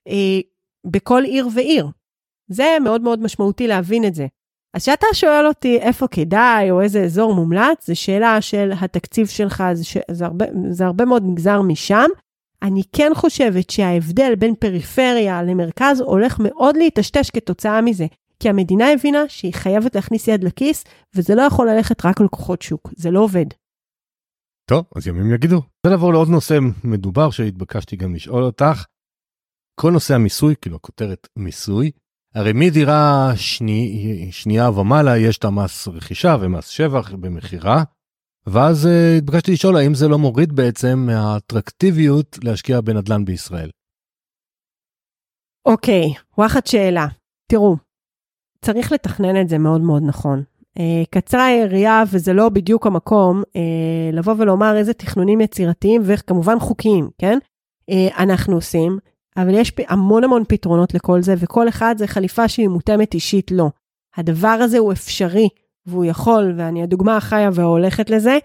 אה, 0.07 0.39
בכל 0.87 1.23
עיר 1.23 1.47
ועיר. 1.55 1.87
זה 2.51 2.77
מאוד 2.83 3.01
מאוד 3.01 3.23
משמעותי 3.23 3.67
להבין 3.67 4.05
את 4.05 4.15
זה. 4.15 4.27
אז 4.73 4.81
כשאתה 4.83 5.05
שואל 5.13 5.47
אותי 5.47 5.77
איפה 5.77 6.07
כדאי 6.07 6.71
או 6.71 6.81
איזה 6.81 7.03
אזור 7.03 7.35
מומלץ, 7.35 7.87
זו 7.87 7.95
שאלה 7.95 8.41
של 8.41 8.71
התקציב 8.81 9.27
שלך, 9.27 9.63
זה, 9.73 9.83
ש... 9.83 9.97
זה, 10.11 10.25
הרבה, 10.25 10.45
זה 10.69 10.85
הרבה 10.85 11.05
מאוד 11.05 11.23
נגזר 11.25 11.61
משם. 11.61 12.07
אני 12.61 12.81
כן 12.95 13.11
חושבת 13.15 13.69
שההבדל 13.69 14.35
בין 14.35 14.55
פריפריה 14.55 15.43
למרכז 15.43 16.01
הולך 16.01 16.37
מאוד 16.39 16.77
להיטשטש 16.77 17.29
כתוצאה 17.29 17.81
מזה. 17.81 18.05
כי 18.39 18.49
המדינה 18.49 18.85
הבינה 18.93 19.19
שהיא 19.27 19.53
חייבת 19.53 19.95
להכניס 19.95 20.27
יד 20.27 20.43
לכיס, 20.43 20.83
וזה 21.15 21.35
לא 21.35 21.41
יכול 21.41 21.69
ללכת 21.69 22.05
רק 22.05 22.21
על 22.21 22.27
כוחות 22.27 22.61
שוק, 22.61 22.93
זה 22.95 23.11
לא 23.11 23.19
עובד. 23.19 23.45
טוב, 24.69 24.85
אז 24.95 25.07
ימים 25.07 25.33
יגידו. 25.33 25.61
לעבור 25.87 26.13
לעוד 26.13 26.29
נושא 26.29 26.57
מדובר 26.83 27.31
שהתבקשתי 27.31 27.95
גם 27.95 28.15
לשאול 28.15 28.43
אותך. 28.43 28.85
כל 29.79 29.91
נושא 29.91 30.15
המיסוי, 30.15 30.55
כאילו 30.61 30.75
הכותרת 30.75 31.27
מיסוי, 31.35 31.91
הרי 32.35 32.51
מדירה 32.53 33.31
שני, 33.35 34.27
שנייה 34.31 34.69
ומעלה 34.69 35.17
יש 35.17 35.37
את 35.37 35.43
המס 35.43 35.87
רכישה 35.87 36.35
ומס 36.41 36.67
שבח 36.67 37.11
במכירה, 37.11 37.83
ואז 38.47 38.85
uh, 38.85 39.17
התבקשתי 39.17 39.51
לשאול 39.51 39.77
האם 39.77 39.93
זה 39.93 40.07
לא 40.07 40.17
מוריד 40.17 40.53
בעצם 40.53 40.99
מהאטרקטיביות 41.07 42.37
להשקיע 42.43 42.81
בנדל"ן 42.81 43.25
בישראל. 43.25 43.69
אוקיי, 45.65 46.05
okay, 46.05 46.21
וואחד 46.37 46.67
שאלה. 46.67 47.07
תראו, 47.51 47.75
צריך 48.61 48.91
לתכנן 48.91 49.41
את 49.41 49.49
זה 49.49 49.57
מאוד 49.57 49.81
מאוד 49.81 50.03
נכון. 50.05 50.43
Uh, 50.77 50.81
קצרה 51.09 51.45
היריעה, 51.45 52.03
וזה 52.11 52.33
לא 52.33 52.49
בדיוק 52.49 52.87
המקום, 52.87 53.41
uh, 53.41 54.15
לבוא 54.15 54.33
ולומר 54.37 54.77
איזה 54.77 54.93
תכנונים 54.93 55.41
יצירתיים 55.41 56.01
וכמובן 56.05 56.59
חוקיים, 56.59 57.09
כן? 57.17 57.37
Uh, 57.91 57.93
אנחנו 58.17 58.55
עושים, 58.55 58.97
אבל 59.37 59.53
יש 59.53 59.71
המון 59.87 60.23
המון 60.23 60.43
פתרונות 60.47 60.93
לכל 60.93 61.21
זה, 61.21 61.33
וכל 61.37 61.69
אחד 61.69 61.95
זה 61.97 62.07
חליפה 62.07 62.47
שהיא 62.47 62.67
מותאמת 62.67 63.13
אישית 63.13 63.51
לו. 63.51 63.71
הדבר 64.17 64.47
הזה 64.47 64.77
הוא 64.77 64.91
אפשרי, 64.91 65.49
והוא 65.85 66.05
יכול, 66.05 66.53
ואני 66.57 66.83
הדוגמה 66.83 67.17
החיה 67.17 67.49
וההולכת 67.53 68.09
לזה, 68.09 68.37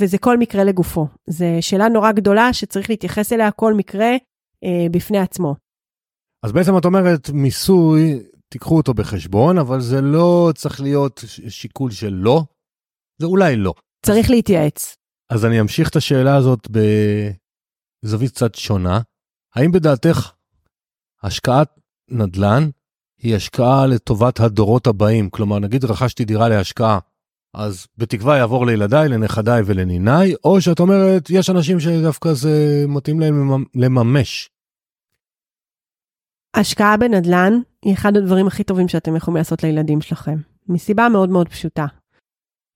וזה 0.00 0.18
כל 0.18 0.38
מקרה 0.38 0.64
לגופו. 0.64 1.06
זו 1.26 1.44
שאלה 1.60 1.88
נורא 1.88 2.12
גדולה 2.12 2.52
שצריך 2.52 2.90
להתייחס 2.90 3.32
אליה 3.32 3.50
כל 3.50 3.74
מקרה 3.74 4.10
אה, 4.64 4.86
בפני 4.90 5.18
עצמו. 5.18 5.54
אז 6.42 6.52
בעצם 6.52 6.78
את 6.78 6.84
אומרת, 6.84 7.30
מיסוי, 7.30 8.22
תיקחו 8.50 8.76
אותו 8.76 8.94
בחשבון, 8.94 9.58
אבל 9.58 9.80
זה 9.80 10.00
לא 10.00 10.50
צריך 10.54 10.80
להיות 10.80 11.24
שיקול 11.48 11.90
של 11.90 12.12
לא, 12.12 12.44
זה 13.18 13.26
אולי 13.26 13.56
לא. 13.56 13.74
צריך 14.06 14.26
אז, 14.26 14.30
להתייעץ. 14.30 14.96
אז 15.30 15.44
אני 15.44 15.60
אמשיך 15.60 15.88
את 15.88 15.96
השאלה 15.96 16.36
הזאת 16.36 16.68
בזווית 18.04 18.30
קצת 18.30 18.54
שונה. 18.54 19.00
האם 19.54 19.72
בדעתך 19.72 20.32
השקעת 21.22 21.68
נדל"ן 22.08 22.70
היא 23.18 23.36
השקעה 23.36 23.86
לטובת 23.86 24.40
הדורות 24.40 24.86
הבאים? 24.86 25.30
כלומר, 25.30 25.58
נגיד 25.58 25.84
רכשתי 25.84 26.24
דירה 26.24 26.48
להשקעה, 26.48 26.98
אז 27.54 27.86
בתקווה 27.98 28.36
יעבור 28.36 28.66
לילדיי, 28.66 29.08
לנכדיי 29.08 29.62
ולניניי, 29.66 30.34
או 30.44 30.60
שאת 30.60 30.80
אומרת, 30.80 31.30
יש 31.30 31.50
אנשים 31.50 31.80
שדווקא 31.80 32.32
זה 32.32 32.84
מתאים 32.88 33.20
להם 33.20 33.64
לממש. 33.74 34.50
השקעה 36.54 36.96
בנדל"ן 36.96 37.52
היא 37.84 37.94
אחד 37.94 38.16
הדברים 38.16 38.46
הכי 38.46 38.64
טובים 38.64 38.88
שאתם 38.88 39.16
יכולים 39.16 39.36
לעשות 39.36 39.62
לילדים 39.62 40.00
שלכם, 40.00 40.36
מסיבה 40.68 41.08
מאוד 41.08 41.30
מאוד 41.30 41.48
פשוטה. 41.48 41.86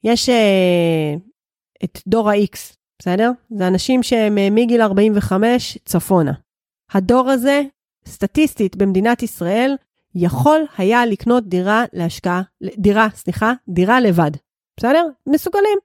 יש 0.04 0.28
uh, 0.28 1.20
את 1.84 1.98
דור 2.06 2.30
ה-X, 2.30 2.76
בסדר? 2.98 3.30
זה 3.50 3.68
אנשים 3.68 4.02
שהם 4.02 4.38
uh, 4.38 4.40
מגיל 4.50 4.82
45 4.82 5.78
צפונה. 5.84 6.32
הדור 6.92 7.30
הזה, 7.30 7.62
סטטיסטית 8.06 8.76
במדינת 8.76 9.22
ישראל, 9.22 9.76
יכול 10.14 10.60
היה 10.78 11.06
לקנות 11.06 11.48
דירה 11.48 11.84
להשקעה, 11.92 12.42
דירה, 12.78 13.08
סליחה, 13.14 13.52
דירה 13.68 14.00
לבד. 14.00 14.30
בסדר? 14.76 15.06
מסוגלים. 15.26 15.78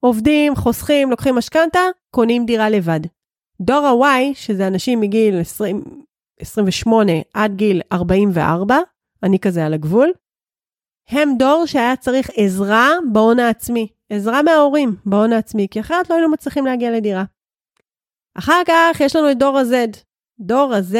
עובדים, 0.00 0.56
חוסכים, 0.56 1.10
לוקחים 1.10 1.34
משכנתה, 1.34 1.80
קונים 2.10 2.46
דירה 2.46 2.70
לבד. 2.70 3.00
דור 3.60 3.86
ה-Y, 3.86 4.34
שזה 4.34 4.66
אנשים 4.66 5.00
מגיל 5.00 5.40
20, 5.40 5.84
28 6.42 7.12
עד 7.34 7.54
גיל 7.54 7.80
44, 7.92 8.76
אני 9.22 9.38
כזה 9.38 9.66
על 9.66 9.74
הגבול, 9.74 10.12
הם 11.08 11.28
דור 11.38 11.66
שהיה 11.66 11.96
צריך 11.96 12.30
עזרה 12.36 12.88
בהון 13.12 13.38
העצמי. 13.38 13.88
עזרה 14.12 14.42
מההורים 14.42 14.96
בהון 15.06 15.32
העצמי, 15.32 15.66
כי 15.70 15.80
אחרת 15.80 16.10
לא 16.10 16.14
היינו 16.14 16.30
מצליחים 16.30 16.66
להגיע 16.66 16.90
לדירה. 16.90 17.24
אחר 18.38 18.62
כך 18.66 19.00
יש 19.00 19.16
לנו 19.16 19.30
את 19.30 19.38
דור 19.38 19.58
ה-Z, 19.58 19.98
דור 20.40 20.74
ה-Z 20.74 20.96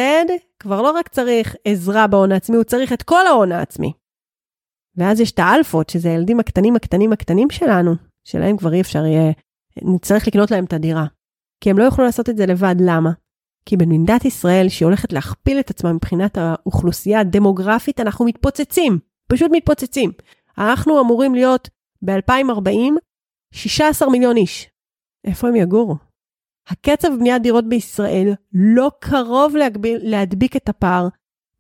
כבר 0.59 0.83
לא 0.83 0.91
רק 0.91 1.09
צריך 1.09 1.57
עזרה 1.65 2.07
בהון 2.07 2.33
העצמי, 2.33 2.57
הוא 2.57 2.65
צריך 2.65 2.93
את 2.93 3.03
כל 3.03 3.27
ההון 3.27 3.53
העצמי. 3.53 3.93
ואז 4.97 5.21
יש 5.21 5.33
את 5.33 5.39
האלפות, 5.39 5.91
שזה 5.91 6.09
הילדים 6.09 6.41
הקטנים 6.41 6.77
הקטנים 6.77 7.13
הקטנים 7.13 7.51
שלנו, 7.51 7.95
שלהם 8.25 8.57
כבר 8.57 8.73
אי 8.73 8.81
אפשר 8.81 9.05
יהיה, 9.07 9.33
נצטרך 9.83 10.27
לקנות 10.27 10.51
להם 10.51 10.65
את 10.65 10.73
הדירה. 10.73 11.07
כי 11.61 11.71
הם 11.71 11.79
לא 11.79 11.85
יוכלו 11.85 12.05
לעשות 12.05 12.29
את 12.29 12.37
זה 12.37 12.47
לבד, 12.47 12.75
למה? 12.81 13.11
כי 13.67 13.77
במדינת 13.77 14.25
ישראל, 14.25 14.69
שהיא 14.69 14.87
הולכת 14.87 15.13
להכפיל 15.13 15.61
את 15.61 15.71
עצמה 15.71 15.93
מבחינת 15.93 16.39
האוכלוסייה 16.39 17.21
הדמוגרפית, 17.21 18.01
אנחנו 18.01 18.25
מתפוצצים, 18.25 18.99
פשוט 19.29 19.51
מתפוצצים. 19.53 20.11
אנחנו 20.59 21.01
אמורים 21.01 21.35
להיות 21.35 21.69
ב-2040 22.03 22.93
16 23.55 24.11
מיליון 24.11 24.37
איש. 24.37 24.71
איפה 25.25 25.49
הם 25.49 25.57
יגורו? 25.57 25.97
הקצב 26.69 27.09
בניית 27.19 27.43
דירות 27.43 27.69
בישראל 27.69 28.35
לא 28.53 28.91
קרוב 29.01 29.57
להגביל, 29.57 29.99
להדביק 30.03 30.57
את 30.57 30.69
הפער. 30.69 31.09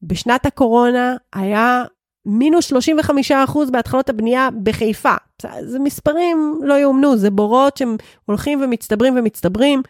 בשנת 0.02 0.46
הקורונה 0.46 1.16
היה 1.32 1.84
מינוס 2.26 2.72
35% 2.72 3.70
בהתחלות 3.72 4.08
הבנייה 4.08 4.48
בחיפה. 4.62 5.14
זה 5.62 5.78
מספרים 5.78 6.60
לא 6.62 6.74
יאומנו, 6.74 7.16
זה 7.16 7.30
בורות 7.30 7.76
שהם 7.76 7.96
הולכים 8.24 8.60
ומצטברים 8.62 9.16
ומצטברים. 9.16 9.82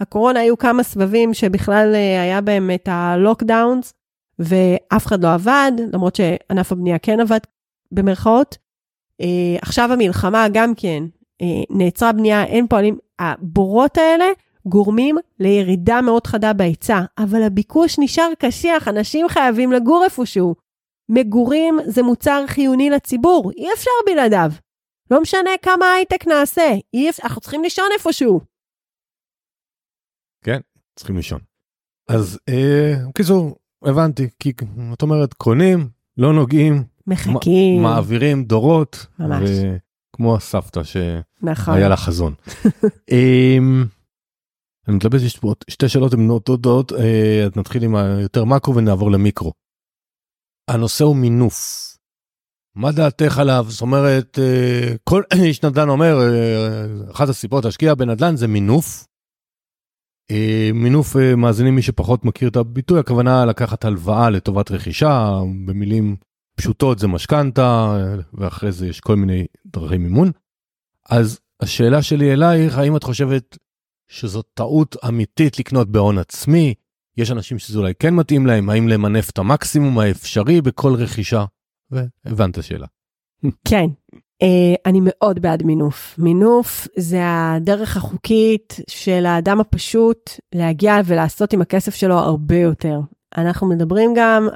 הקורונה 0.00 0.40
היו 0.40 0.58
כמה 0.58 0.82
סבבים 0.82 1.34
שבכלל 1.34 1.94
אה, 1.94 2.22
היה 2.22 2.40
בהם 2.40 2.70
את 2.74 2.88
הלוקדאונס, 2.92 3.94
ואף 4.38 5.06
אחד 5.06 5.22
לא 5.22 5.34
עבד, 5.34 5.72
למרות 5.92 6.16
שענף 6.16 6.72
הבנייה 6.72 6.98
כן 6.98 7.20
עבד 7.20 7.38
במרכאות. 7.92 8.58
אה, 9.20 9.56
עכשיו 9.62 9.92
המלחמה 9.92 10.46
גם 10.52 10.74
כן, 10.74 11.04
אה, 11.42 11.46
נעצרה 11.70 12.12
בנייה, 12.12 12.44
אין 12.44 12.66
פועלים. 12.66 12.98
הבורות 13.18 13.98
האלה 13.98 14.24
גורמים 14.66 15.16
לירידה 15.40 16.00
מאוד 16.00 16.26
חדה 16.26 16.52
בהיצע, 16.52 17.00
אבל 17.18 17.42
הביקוש 17.42 17.98
נשאר 17.98 18.28
קשיח, 18.38 18.88
אנשים 18.88 19.28
חייבים 19.28 19.72
לגור 19.72 20.04
איפשהו. 20.04 20.54
מגורים 21.08 21.78
זה 21.86 22.02
מוצר 22.02 22.44
חיוני 22.46 22.90
לציבור, 22.90 23.50
אי 23.56 23.72
אפשר 23.72 23.90
בלעדיו. 24.06 24.50
לא 25.10 25.20
משנה 25.20 25.50
כמה 25.62 25.92
הייטק 25.92 26.26
נעשה, 26.26 26.74
אי 26.94 27.10
אפשר, 27.10 27.22
אנחנו 27.24 27.40
צריכים 27.40 27.62
לישון 27.62 27.86
איפשהו. 27.92 28.40
צריכים 30.98 31.16
לישון. 31.16 31.40
אז 32.08 32.38
אה, 32.48 32.94
בקיצור, 33.08 33.56
הבנתי, 33.84 34.28
כי 34.38 34.52
את 34.92 35.02
אומרת, 35.02 35.34
קונים, 35.34 35.88
לא 36.16 36.32
נוגעים, 36.32 36.84
מחכים, 37.06 37.82
מעבירים 37.82 38.44
דורות, 38.44 39.06
ממש. 39.18 39.50
כמו 40.16 40.36
הסבתא 40.36 40.82
שהיה 40.82 41.20
נכון. 41.42 41.78
לה 41.78 41.96
חזון. 41.96 42.34
אמ, 43.12 43.84
אני 44.88 44.96
מתלבט, 44.96 45.20
יש 45.20 45.36
פה 45.36 45.54
שתי 45.70 45.88
שאלות 45.88 46.12
הן 46.12 46.26
נותנות, 46.26 46.92
אה, 46.92 47.46
נתחיל 47.56 47.84
עם 47.84 47.96
היותר 47.96 48.44
מקרו 48.44 48.74
ונעבור 48.74 49.10
למיקרו. 49.10 49.52
הנושא 50.68 51.04
הוא 51.04 51.16
מינוף. 51.16 51.88
מה 52.74 52.92
דעתך 52.92 53.38
עליו? 53.38 53.66
זאת 53.68 53.80
אומרת, 53.80 54.38
אה, 54.38 54.94
כל 55.04 55.22
איש 55.44 55.62
נדל"ן 55.62 55.88
אומר, 55.88 56.16
אה, 56.20 57.10
אחת 57.10 57.28
הסיבות 57.28 57.64
להשקיע 57.64 57.94
בנדל"ן 57.94 58.36
זה 58.36 58.48
מינוף. 58.48 59.06
אה, 60.30 60.70
מינוף, 60.74 61.16
אה, 61.16 61.36
מאזינים 61.36 61.74
מי 61.74 61.82
שפחות 61.82 62.24
מכיר 62.24 62.48
את 62.48 62.56
הביטוי, 62.56 63.00
הכוונה 63.00 63.44
לקחת 63.44 63.84
הלוואה 63.84 64.30
לטובת 64.30 64.70
רכישה, 64.70 65.40
במילים 65.66 66.16
הפשוטות 66.54 66.98
זה 66.98 67.08
משכנתה, 67.08 67.98
ואחרי 68.34 68.72
זה 68.72 68.88
יש 68.88 69.00
כל 69.00 69.16
מיני 69.16 69.46
דרכי 69.66 69.98
מימון. 69.98 70.30
אז 71.10 71.40
השאלה 71.60 72.02
שלי 72.02 72.32
אלייך, 72.32 72.78
האם 72.78 72.96
את 72.96 73.02
חושבת 73.02 73.58
שזאת 74.08 74.46
טעות 74.54 74.96
אמיתית 75.08 75.58
לקנות 75.58 75.88
בהון 75.88 76.18
עצמי? 76.18 76.74
יש 77.16 77.30
אנשים 77.30 77.58
שזה 77.58 77.78
אולי 77.78 77.92
כן 77.98 78.14
מתאים 78.14 78.46
להם, 78.46 78.70
האם 78.70 78.88
למנף 78.88 79.30
את 79.30 79.38
המקסימום 79.38 79.98
האפשרי 79.98 80.60
בכל 80.60 80.94
רכישה? 80.94 81.44
והבנת 81.90 82.58
השאלה. 82.58 82.86
כן, 83.68 83.86
אני 84.86 85.00
מאוד 85.02 85.38
בעד 85.38 85.62
מינוף. 85.62 86.14
מינוף 86.18 86.88
זה 86.96 87.20
הדרך 87.24 87.96
החוקית 87.96 88.80
של 88.90 89.26
האדם 89.26 89.60
הפשוט 89.60 90.30
להגיע 90.54 91.00
ולעשות 91.04 91.52
עם 91.52 91.60
הכסף 91.60 91.94
שלו 91.94 92.14
הרבה 92.14 92.56
יותר. 92.56 93.00
אנחנו 93.36 93.68
מדברים 93.68 94.12
גם, 94.16 94.48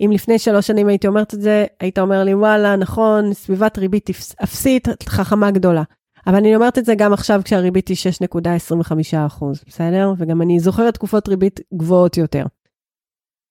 אם 0.00 0.10
לפני 0.12 0.38
שלוש 0.38 0.66
שנים 0.66 0.88
הייתי 0.88 1.06
אומרת 1.06 1.34
את 1.34 1.40
זה, 1.40 1.64
היית 1.80 1.98
אומר 1.98 2.24
לי, 2.24 2.34
וואלה, 2.34 2.76
נכון, 2.76 3.34
סביבת 3.34 3.78
ריבית 3.78 4.10
אפסית, 4.42 4.88
חכמה 5.08 5.50
גדולה. 5.50 5.82
אבל 6.26 6.36
אני 6.36 6.56
אומרת 6.56 6.78
את 6.78 6.84
זה 6.84 6.94
גם 6.94 7.12
עכשיו 7.12 7.40
כשהריבית 7.44 7.88
היא 7.88 7.96
6.25 8.26 9.44
בסדר? 9.66 10.12
וגם 10.18 10.42
אני 10.42 10.60
זוכרת 10.60 10.94
תקופות 10.94 11.28
ריבית 11.28 11.60
גבוהות 11.74 12.16
יותר. 12.16 12.44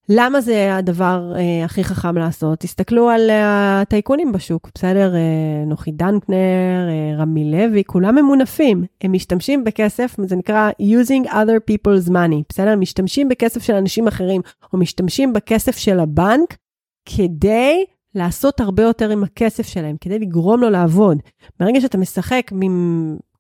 למה 0.10 0.42
זה 0.42 0.76
הדבר 0.76 1.34
אה, 1.36 1.66
הכי 1.66 1.84
חכם 1.84 2.18
לעשות? 2.18 2.60
תסתכלו 2.60 3.10
על 3.10 3.30
אה, 3.30 3.82
הטייקונים 3.82 4.32
בשוק, 4.32 4.70
בסדר? 4.76 5.16
אה, 5.16 5.66
נוחי 5.66 5.92
דנקנר, 5.92 6.90
אה, 6.90 7.18
רמי 7.18 7.52
לוי, 7.52 7.84
כולם 7.84 8.16
ממונפים. 8.16 8.86
הם 9.02 9.12
משתמשים 9.12 9.64
בכסף, 9.64 10.16
זה 10.28 10.36
נקרא 10.36 10.72
using 10.82 11.28
other 11.28 11.72
people's 11.72 12.10
money, 12.10 12.44
בסדר? 12.50 12.76
משתמשים 12.76 13.30
בכסף 13.30 13.64
של 13.64 13.74
אנשים 13.74 14.08
אחרים, 14.08 14.42
או 14.74 14.78
משתמשים 14.78 15.34
בכסף 15.34 15.78
של 15.78 16.00
הבנק 16.00 16.58
כדי 17.06 17.86
לעשות 18.16 18.60
הרבה 18.60 18.84
יותר 18.84 19.10
עם 19.10 19.24
הכסף 19.24 19.68
שלהם, 19.68 19.96
כדי 20.02 20.20
לגרום 20.20 20.62
לו 20.62 20.70
לעבוד. 20.70 21.18
ברגע 21.60 21.82
שאתה 21.82 21.98
משחק, 21.98 22.52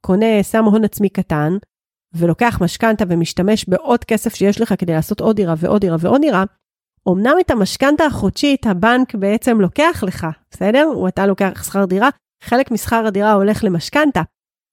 קונה, 0.01 0.43
שם 0.43 0.65
הון 0.65 0.83
עצמי 0.83 1.09
קטן, 1.09 1.57
ולוקח 2.13 2.61
משכנתה 2.61 3.03
ומשתמש 3.07 3.65
בעוד 3.69 4.03
כסף 4.03 4.35
שיש 4.35 4.61
לך 4.61 4.73
כדי 4.77 4.93
לעשות 4.93 5.21
עוד 5.21 5.35
דירה 5.35 5.53
ועוד 5.57 5.81
דירה 5.81 5.95
ועוד 5.99 6.21
דירה, 6.21 6.43
אמנם 7.09 7.35
את 7.41 7.51
המשכנתה 7.51 8.05
החודשית 8.05 8.65
הבנק 8.65 9.15
בעצם 9.15 9.61
לוקח 9.61 10.03
לך, 10.07 10.27
בסדר? 10.51 10.85
או 10.95 11.07
אתה 11.07 11.25
לוקח 11.25 11.63
שכר 11.63 11.85
דירה, 11.85 12.09
חלק 12.43 12.71
משכר 12.71 13.05
הדירה 13.07 13.33
הולך 13.33 13.63
למשכנתה, 13.63 14.21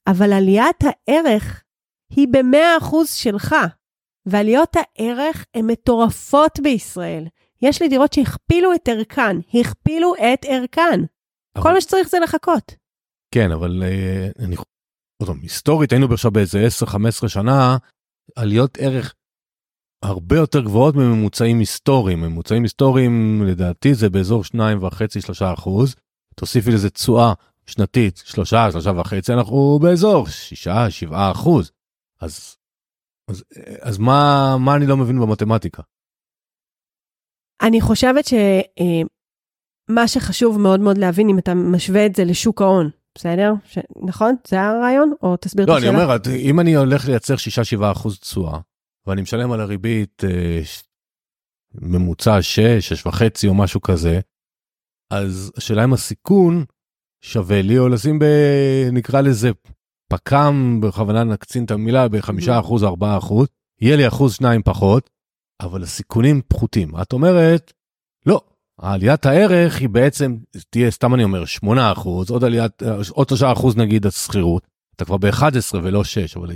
אבל 0.06 0.32
עליית 0.32 0.84
הערך 0.84 1.62
היא 2.10 2.28
ב-100% 2.30 2.96
שלך, 3.06 3.54
ועליות 4.26 4.76
הערך 4.76 5.44
הן 5.54 5.66
מטורפות 5.66 6.60
בישראל. 6.60 7.26
יש 7.62 7.82
לי 7.82 7.88
דירות 7.88 8.12
שהכפילו 8.12 8.74
את 8.74 8.88
ערכן, 8.88 9.36
הכפילו 9.54 10.14
את 10.14 10.44
ערכן. 10.48 11.00
אבל... 11.56 11.62
כל 11.62 11.72
מה 11.72 11.80
שצריך 11.80 12.08
זה 12.08 12.18
לחכות. 12.18 12.74
כן, 13.34 13.52
אבל 13.52 13.82
uh, 13.82 14.44
אני 14.44 14.56
היסטורית 15.42 15.92
היינו 15.92 16.06
עכשיו 16.12 16.30
באיזה 16.30 16.66
10-15 17.24 17.28
שנה, 17.28 17.76
עליות 18.36 18.78
ערך 18.80 19.14
הרבה 20.04 20.36
יותר 20.36 20.60
גבוהות 20.60 20.94
מממוצעים 20.94 21.58
היסטוריים. 21.58 22.20
ממוצעים 22.20 22.62
היסטוריים 22.62 23.42
לדעתי 23.46 23.94
זה 23.94 24.10
באזור 24.10 24.42
2.5-3 24.42 25.54
אחוז. 25.54 25.94
תוסיפי 26.34 26.70
לזה 26.70 26.90
תשואה 26.90 27.32
שנתית 27.66 28.16
3 28.16 28.54
3 28.72 28.86
וחצי 28.86 29.32
אנחנו 29.32 29.78
באזור 29.82 30.26
6 30.26 30.68
7 30.88 31.30
אחוז. 31.30 31.72
אז 32.20 32.56
אז 33.30 33.44
אז 33.80 33.98
מה 33.98 34.56
מה 34.60 34.76
אני 34.76 34.86
לא 34.86 34.96
מבין 34.96 35.20
במתמטיקה. 35.20 35.82
אני 37.62 37.80
חושבת 37.80 38.24
שמה 38.26 40.08
שחשוב 40.08 40.58
מאוד 40.58 40.80
מאוד 40.80 40.98
להבין 40.98 41.28
אם 41.28 41.38
אתה 41.38 41.54
משווה 41.54 42.06
את 42.06 42.14
זה 42.14 42.24
לשוק 42.24 42.62
ההון 42.62 42.90
בסדר? 43.14 43.52
ש... 43.64 43.78
נכון? 44.06 44.34
זה 44.46 44.60
הרעיון? 44.60 45.12
או 45.22 45.36
תסביר 45.36 45.66
לא, 45.66 45.72
את 45.72 45.78
השאלה? 45.78 45.92
לא, 45.92 45.98
אני 45.98 46.04
אומר, 46.04 46.36
אם 46.36 46.60
אני 46.60 46.74
הולך 46.74 47.08
לייצר 47.08 47.34
6-7 47.78 47.92
אחוז 47.92 48.18
תשואה, 48.18 48.60
ואני 49.06 49.22
משלם 49.22 49.52
על 49.52 49.60
הריבית 49.60 50.24
אה, 50.24 50.60
ממוצע 51.74 52.42
6, 52.42 52.60
6 52.60 53.06
וחצי 53.06 53.48
או 53.48 53.54
משהו 53.54 53.80
כזה, 53.80 54.20
אז 55.10 55.52
השאלה 55.56 55.84
אם 55.84 55.92
הסיכון 55.92 56.64
שווה 57.20 57.62
לי 57.62 57.78
או 57.78 57.88
לשים 57.88 58.18
ב... 58.18 58.24
נקרא 58.92 59.20
לזה 59.20 59.50
פק"ם, 60.08 60.80
בכוונה 60.82 61.24
נקצין 61.24 61.64
את 61.64 61.70
המילה, 61.70 62.08
ב-5 62.08 62.28
mm-hmm. 62.28 62.60
אחוז, 62.60 62.84
4 62.84 63.18
אחוז, 63.18 63.48
יהיה 63.80 63.96
לי 63.96 64.08
אחוז 64.08 64.34
שניים 64.34 64.62
פחות, 64.62 65.10
אבל 65.60 65.82
הסיכונים 65.82 66.42
פחותים. 66.48 67.00
את 67.02 67.12
אומרת, 67.12 67.72
לא, 68.26 68.40
העליית 68.82 69.26
הערך 69.26 69.78
היא 69.78 69.88
בעצם 69.88 70.36
תהיה 70.70 70.90
סתם 70.90 71.14
אני 71.14 71.24
אומר 71.24 71.44
8 71.44 71.92
אחוז 71.92 72.30
עוד 72.30 72.44
עליית 72.44 72.82
עוד 73.10 73.28
3 73.28 73.42
אחוז 73.42 73.76
נגיד 73.76 74.06
השכירות 74.06 74.66
אתה 74.96 75.04
כבר 75.04 75.16
ב-11 75.16 75.76
ולא 75.82 76.04
6 76.04 76.36
אבל 76.36 76.50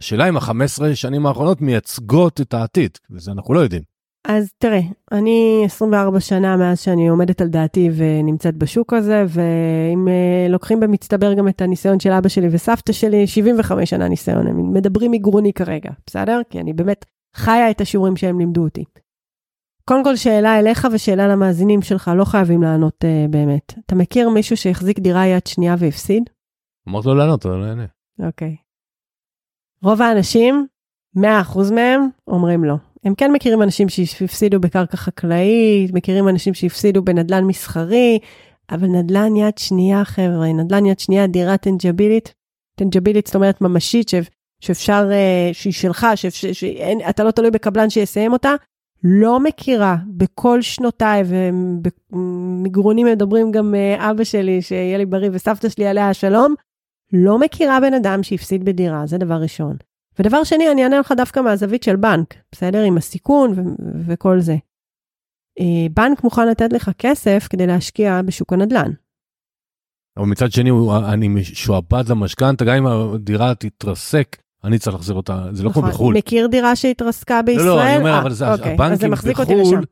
השאלה 0.00 0.28
אם 0.28 0.36
ה-15 0.36 0.94
שנים 0.94 1.26
האחרונות 1.26 1.60
מייצגות 1.60 2.40
את 2.40 2.54
העתיד 2.54 2.98
וזה 3.10 3.32
אנחנו 3.32 3.54
לא 3.54 3.60
יודעים. 3.60 3.82
אז 4.28 4.50
תראה 4.58 4.80
אני 5.12 5.62
24 5.64 6.20
שנה 6.20 6.56
מאז 6.56 6.80
שאני 6.80 7.08
עומדת 7.08 7.40
על 7.40 7.48
דעתי 7.48 7.90
ונמצאת 7.96 8.56
בשוק 8.56 8.92
הזה 8.92 9.24
ואם 9.28 10.08
uh, 10.08 10.52
לוקחים 10.52 10.80
במצטבר 10.80 11.34
גם 11.34 11.48
את 11.48 11.62
הניסיון 11.62 12.00
של 12.00 12.12
אבא 12.12 12.28
שלי 12.28 12.48
וסבתא 12.50 12.92
שלי 12.92 13.26
75 13.26 13.90
שנה 13.90 14.08
ניסיון 14.08 14.46
הם 14.46 14.72
מדברים 14.72 15.10
מגרוני 15.10 15.52
כרגע 15.52 15.90
בסדר 16.06 16.40
כי 16.50 16.60
אני 16.60 16.72
באמת 16.72 17.04
חיה 17.36 17.70
את 17.70 17.80
השיעורים 17.80 18.16
שהם 18.16 18.38
לימדו 18.38 18.64
אותי. 18.64 18.84
קודם 19.84 20.04
כל 20.04 20.16
שאלה 20.16 20.58
אליך 20.58 20.88
ושאלה 20.92 21.28
למאזינים 21.28 21.82
שלך, 21.82 22.10
לא 22.16 22.24
חייבים 22.24 22.62
לענות 22.62 23.04
uh, 23.04 23.30
באמת. 23.30 23.72
אתה 23.86 23.94
מכיר 23.94 24.28
מישהו 24.28 24.56
שהחזיק 24.56 24.98
דירה 24.98 25.26
יד 25.26 25.46
שנייה 25.46 25.74
והפסיד? 25.78 26.22
אמרת 26.88 27.04
לו 27.04 27.14
לענות, 27.14 27.46
אבל 27.46 27.56
לא 27.56 27.64
יענה. 27.64 27.86
אוקיי. 28.26 28.56
רוב 29.82 30.02
האנשים, 30.02 30.66
100% 31.18 31.20
מהם, 31.74 32.08
אומרים 32.26 32.64
לא. 32.64 32.74
הם 33.04 33.14
כן 33.14 33.32
מכירים 33.32 33.62
אנשים 33.62 33.88
שהפסידו 33.88 34.60
בקרקע 34.60 34.96
חקלאית, 34.96 35.92
מכירים 35.92 36.28
אנשים 36.28 36.54
שהפסידו 36.54 37.02
בנדלן 37.02 37.44
מסחרי, 37.44 38.18
אבל 38.70 38.86
נדלן 38.86 39.36
יד 39.36 39.58
שנייה, 39.58 40.04
חבר'ה, 40.04 40.52
נדלן 40.52 40.86
יד 40.86 40.98
שנייה, 40.98 41.26
דירה 41.26 41.56
טנג'בילית, 41.56 42.34
טנג'בילית 42.76 43.26
זאת 43.26 43.36
אומרת 43.36 43.60
ממשית, 43.60 44.10
שאפשר, 44.60 45.08
אה, 45.12 45.50
שהיא 45.52 45.72
שלך, 45.72 46.06
שאתה 46.14 47.24
לא 47.24 47.30
תלוי 47.30 47.50
בקבלן 47.50 47.90
שיסיים 47.90 48.32
אותה, 48.32 48.54
לא 49.04 49.40
מכירה 49.40 49.96
בכל 50.06 50.62
שנותיי, 50.62 51.22
ומגרונים 52.12 53.06
מדברים 53.06 53.52
גם 53.52 53.74
אה, 53.74 54.10
אבא 54.10 54.24
שלי, 54.24 54.62
שיהיה 54.62 54.98
לי 54.98 55.06
בריא, 55.06 55.30
וסבתא 55.32 55.68
שלי 55.68 55.86
עליה 55.86 56.08
השלום, 56.08 56.54
לא 57.12 57.38
מכירה 57.38 57.80
בן 57.80 57.94
אדם 57.94 58.22
שהפסיד 58.22 58.64
בדירה, 58.64 59.06
זה 59.06 59.18
דבר 59.18 59.34
ראשון. 59.42 59.76
ודבר 60.18 60.44
שני, 60.44 60.70
אני 60.70 60.84
אענה 60.84 60.98
לך 60.98 61.12
דווקא 61.16 61.40
מהזווית 61.40 61.82
של 61.82 61.96
בנק, 61.96 62.34
בסדר? 62.52 62.82
עם 62.82 62.96
הסיכון 62.96 63.52
ו- 63.52 63.62
וכל 64.06 64.40
זה. 64.40 64.56
אה, 65.60 65.86
בנק 65.94 66.24
מוכן 66.24 66.48
לתת 66.48 66.72
לך 66.72 66.90
כסף 66.98 67.46
כדי 67.50 67.66
להשקיע 67.66 68.22
בשוק 68.22 68.52
הנדל"ן. 68.52 68.90
אבל 70.16 70.26
מצד 70.26 70.52
שני, 70.52 70.70
אני 71.12 71.28
משועבד 71.28 72.08
למשכנתה, 72.08 72.64
גם 72.64 72.74
אם 72.74 72.86
הדירה 72.86 73.54
תתרסק, 73.54 74.41
אני 74.64 74.78
צריך 74.78 74.96
להחזיר 74.96 75.14
אותה, 75.14 75.44
זה 75.52 75.62
לא 75.64 75.70
כמו 75.70 75.82
נכון. 75.82 75.92
בחו"ל. 75.92 76.16
מכיר 76.16 76.46
דירה 76.46 76.76
שהתרסקה 76.76 77.42
בישראל? 77.42 77.66
לא, 77.66 77.76
לא, 77.76 77.82
אני 77.82 77.96
אומר, 77.96 78.18
אבל 78.18 78.32
זה 78.32 78.52
אוקיי, 78.52 78.72
הבנקים 78.72 79.10
בחו"ל, 79.10 79.84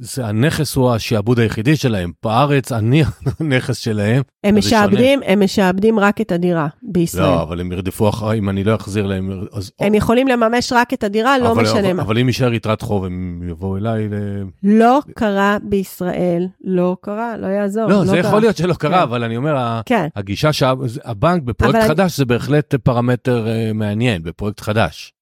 זה 0.00 0.26
הנכס 0.26 0.76
הוא 0.76 0.90
השעבוד 0.90 1.38
היחידי 1.38 1.76
שלהם. 1.76 2.12
בארץ, 2.22 2.72
אני 2.72 3.02
הנכס 3.40 3.78
שלהם. 3.78 4.22
הם 4.44 4.58
משעבדים, 4.58 5.20
הם 5.26 5.44
משעבדים 5.44 5.98
רק 5.98 6.20
את 6.20 6.32
הדירה 6.32 6.68
בישראל. 6.82 7.24
לא, 7.24 7.42
אבל 7.42 7.60
הם 7.60 7.72
ירדפו 7.72 8.08
אחרי, 8.08 8.38
אם 8.38 8.48
אני 8.48 8.64
לא 8.64 8.74
אחזיר 8.74 9.06
להם... 9.06 9.44
אז... 9.52 9.72
הם 9.80 9.94
יכולים 9.94 10.28
לממש 10.28 10.72
רק 10.72 10.94
את 10.94 11.04
הדירה, 11.04 11.38
לא 11.38 11.54
משנה 11.54 11.92
מה. 11.92 12.02
אבל 12.02 12.18
אם 12.18 12.26
יישאר 12.26 12.54
יתרת 12.54 12.82
חוב, 12.82 13.04
הם 13.04 13.42
יבואו 13.50 13.76
אליי 13.76 14.08
ל... 14.08 14.14
לא 14.62 15.00
קרה 15.14 15.56
בישראל, 15.62 16.46
לא 16.64 16.96
קרה, 17.00 17.36
לא 17.36 17.46
יעזור. 17.46 17.86
לא, 17.86 17.90
לא 17.90 18.04
זה 18.04 18.10
קרה. 18.10 18.28
יכול 18.28 18.40
להיות 18.40 18.56
שלא 18.56 18.74
קרה, 18.74 18.96
כן. 18.96 19.02
אבל 19.02 19.24
אני 19.24 19.36
אומר, 19.36 19.80
כן. 19.86 20.08
הגישה 20.16 20.52
שהבנק 20.52 21.42
בפרויקט 21.42 21.78
חדש 21.88 22.16
זה 22.16 22.24
בהחלט 22.24 22.74
פרמטר 22.74 23.46
uh, 23.46 23.72
מעניין, 23.72 24.22
בפרויקט 24.22 24.60
חדש. 24.60 25.12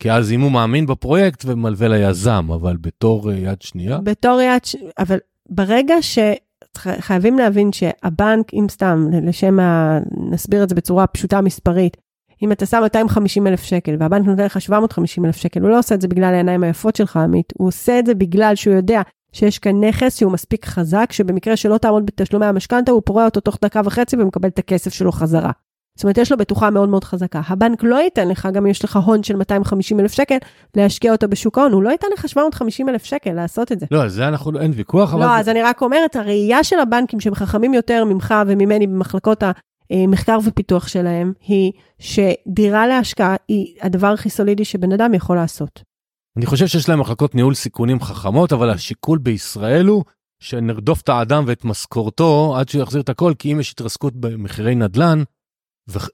כי 0.00 0.12
אז 0.12 0.32
אם 0.32 0.40
הוא 0.40 0.52
מאמין 0.52 0.86
בפרויקט 0.86 1.44
ומלווה 1.46 1.88
ליזם, 1.88 2.46
אבל 2.54 2.76
בתור 2.80 3.30
אה, 3.30 3.36
יד 3.36 3.62
שנייה? 3.62 3.98
בתור 3.98 4.40
יד, 4.40 4.64
ש... 4.64 4.76
אבל 4.98 5.18
ברגע 5.48 5.94
שחייבים 6.02 7.38
להבין 7.38 7.72
שהבנק, 7.72 8.54
אם 8.54 8.66
סתם, 8.70 9.06
לשם 9.22 9.60
ה... 9.60 9.98
נסביר 10.30 10.62
את 10.62 10.68
זה 10.68 10.74
בצורה 10.74 11.06
פשוטה 11.06 11.40
מספרית, 11.40 11.96
אם 12.42 12.52
אתה 12.52 12.66
שם 12.66 12.80
250 12.82 13.46
אלף 13.46 13.62
שקל 13.62 13.96
והבנק 13.98 14.26
נותן 14.26 14.44
לך 14.44 14.60
750 14.60 15.24
אלף 15.24 15.36
שקל, 15.36 15.60
הוא 15.60 15.70
לא 15.70 15.78
עושה 15.78 15.94
את 15.94 16.00
זה 16.00 16.08
בגלל 16.08 16.34
העיניים 16.34 16.62
היפות 16.62 16.96
שלך, 16.96 17.16
עמית, 17.16 17.52
הוא 17.58 17.68
עושה 17.68 17.98
את 17.98 18.06
זה 18.06 18.14
בגלל 18.14 18.54
שהוא 18.54 18.74
יודע 18.74 19.02
שיש 19.32 19.58
כאן 19.58 19.84
נכס 19.84 20.18
שהוא 20.18 20.32
מספיק 20.32 20.66
חזק, 20.66 21.12
שבמקרה 21.12 21.56
שלא 21.56 21.78
תעמוד 21.78 22.06
בתשלומי 22.06 22.46
המשכנתה, 22.46 22.92
הוא 22.92 23.02
פורע 23.04 23.24
אותו 23.24 23.40
תוך 23.40 23.58
דקה 23.64 23.80
וחצי 23.84 24.16
ומקבל 24.16 24.48
את 24.48 24.58
הכסף 24.58 24.92
שלו 24.92 25.12
חזרה. 25.12 25.50
זאת 26.00 26.04
אומרת, 26.04 26.18
יש 26.18 26.32
לו 26.32 26.38
בטוחה 26.38 26.70
מאוד 26.70 26.88
מאוד 26.88 27.04
חזקה. 27.04 27.40
הבנק 27.46 27.82
לא 27.82 27.96
ייתן 27.96 28.28
לך, 28.28 28.48
גם 28.52 28.64
אם 28.64 28.70
יש 28.70 28.84
לך 28.84 28.96
הון 28.96 29.22
של 29.22 29.36
250 29.36 30.00
אלף 30.00 30.12
שקל, 30.12 30.36
להשקיע 30.76 31.12
אותו 31.12 31.28
בשוק 31.28 31.58
ההון, 31.58 31.72
הוא 31.72 31.82
לא 31.82 31.90
ייתן 31.90 32.06
לך 32.14 32.28
750 32.28 32.88
אלף 32.88 33.04
שקל 33.04 33.32
לעשות 33.32 33.72
את 33.72 33.80
זה. 33.80 33.86
לא, 33.90 34.02
על 34.02 34.08
זה 34.08 34.28
אנחנו, 34.28 34.60
אין 34.60 34.72
ויכוח, 34.74 35.14
אבל... 35.14 35.24
לא, 35.24 35.36
אז 35.36 35.48
אני 35.48 35.62
רק 35.62 35.82
אומרת, 35.82 36.16
הראייה 36.16 36.64
של 36.64 36.78
הבנקים 36.78 37.20
שהם 37.20 37.34
חכמים 37.34 37.74
יותר 37.74 38.04
ממך 38.04 38.34
וממני 38.46 38.86
במחלקות 38.86 39.42
המחקר 39.90 40.38
ופיתוח 40.44 40.88
שלהם, 40.88 41.32
היא 41.46 41.72
שדירה 41.98 42.86
להשקעה 42.86 43.36
היא 43.48 43.74
הדבר 43.82 44.06
הכי 44.06 44.30
סולידי 44.30 44.64
שבן 44.64 44.92
אדם 44.92 45.14
יכול 45.14 45.36
לעשות. 45.36 45.82
אני 46.36 46.46
חושב 46.46 46.66
שיש 46.66 46.88
להם 46.88 47.00
מחלקות 47.00 47.34
ניהול 47.34 47.54
סיכונים 47.54 48.00
חכמות, 48.00 48.52
אבל 48.52 48.70
השיקול 48.70 49.18
בישראל 49.18 49.86
הוא 49.86 50.04
שנרדוף 50.42 51.00
את 51.00 51.08
האדם 51.08 51.44
ואת 51.46 51.64
משכורתו 51.64 52.54
עד 52.56 52.68
שהוא 52.68 52.82
יחזיר 52.82 53.00
את 53.00 53.08
הכל, 53.08 53.32
כי 53.38 53.52
אם 53.52 53.60
יש 53.60 53.72
התרסקות 53.72 54.16
במחירי 54.16 54.74
נדל"ן, 54.74 55.22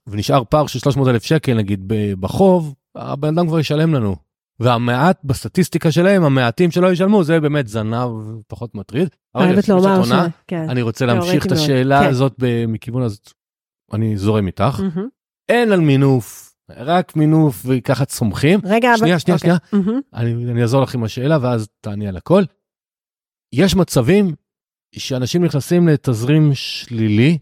ונשאר 0.06 0.42
פער 0.50 0.66
של 0.66 0.78
300 0.78 1.08
אלף 1.08 1.24
שקל 1.24 1.54
נגיד 1.54 1.84
בחוב, 2.20 2.74
הבן 2.94 3.38
אדם 3.38 3.46
כבר 3.46 3.60
ישלם 3.60 3.94
לנו. 3.94 4.16
והמעט 4.60 5.20
בסטטיסטיקה 5.24 5.92
שלהם, 5.92 6.24
המעטים 6.24 6.70
שלא 6.70 6.92
ישלמו, 6.92 7.24
זה 7.24 7.40
באמת 7.40 7.68
זנב 7.68 8.10
פחות 8.46 8.74
מטריד. 8.74 9.08
חייבת 9.36 9.68
לומר 9.68 10.04
ש... 10.04 10.10
כן. 10.46 10.70
אני 10.70 10.82
רוצה 10.82 11.06
להמשיך 11.06 11.46
את 11.46 11.52
השאלה 11.52 12.00
כן. 12.00 12.08
הזאת 12.08 12.34
מכיוון 12.68 13.02
הזאת, 13.02 13.32
אני 13.92 14.16
זורם 14.16 14.46
איתך. 14.46 14.80
Mm-hmm. 14.80 15.00
אין 15.48 15.72
על 15.72 15.80
מינוף, 15.80 16.56
רק 16.70 17.16
מינוף 17.16 17.62
וככה 17.66 18.04
צומחים. 18.04 18.60
רגע, 18.64 18.96
שנייה, 18.96 19.18
שנייה, 19.18 19.36
אוקיי. 19.36 19.56
שנייה. 19.70 19.84
Mm-hmm. 19.84 20.00
אני, 20.14 20.52
אני 20.52 20.62
אעזור 20.62 20.82
לך 20.82 20.94
עם 20.94 21.04
השאלה 21.04 21.38
ואז 21.42 21.68
תעני 21.80 22.08
על 22.08 22.16
הכל. 22.16 22.42
יש 23.54 23.76
מצבים 23.76 24.34
שאנשים 24.94 25.44
נכנסים 25.44 25.88
לתזרים 25.88 26.50
שלילי 26.54 27.38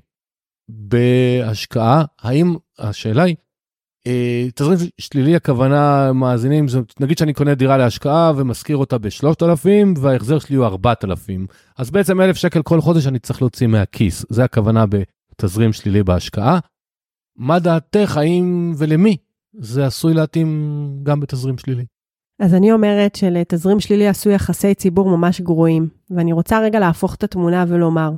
בהשקעה, 0.68 2.04
האם, 2.22 2.54
השאלה 2.78 3.22
היא, 3.22 3.36
אה, 4.06 4.46
תזרים 4.54 4.78
שלילי 4.98 5.36
הכוונה 5.36 6.12
מאזינים, 6.12 6.68
זאת, 6.68 7.00
נגיד 7.00 7.18
שאני 7.18 7.32
קונה 7.32 7.54
דירה 7.54 7.76
להשקעה 7.76 8.32
ומשכיר 8.36 8.76
אותה 8.76 8.98
ב-3,000 8.98 9.68
וההחזר 10.00 10.38
שלי 10.38 10.56
הוא 10.56 10.66
4,000, 10.66 11.46
אז 11.78 11.90
בעצם 11.90 12.20
1,000 12.20 12.36
שקל 12.36 12.62
כל 12.62 12.80
חודש 12.80 13.06
אני 13.06 13.18
צריך 13.18 13.42
להוציא 13.42 13.66
מהכיס, 13.66 14.24
זה 14.28 14.44
הכוונה 14.44 14.84
בתזרים 14.86 15.72
שלילי 15.72 16.02
בהשקעה. 16.02 16.58
מה 17.36 17.58
דעתך, 17.58 18.16
האם 18.16 18.72
ולמי 18.78 19.16
זה 19.58 19.86
עשוי 19.86 20.14
להתאים 20.14 20.88
גם 21.02 21.20
בתזרים 21.20 21.58
שלילי? 21.58 21.84
אז 22.40 22.54
אני 22.54 22.72
אומרת 22.72 23.14
שלתזרים 23.14 23.80
שלילי 23.80 24.08
עשו 24.08 24.30
יחסי 24.30 24.74
ציבור 24.74 25.16
ממש 25.16 25.40
גרועים, 25.40 25.88
ואני 26.10 26.32
רוצה 26.32 26.60
רגע 26.60 26.80
להפוך 26.80 27.14
את 27.14 27.24
התמונה 27.24 27.64
ולומר, 27.68 28.10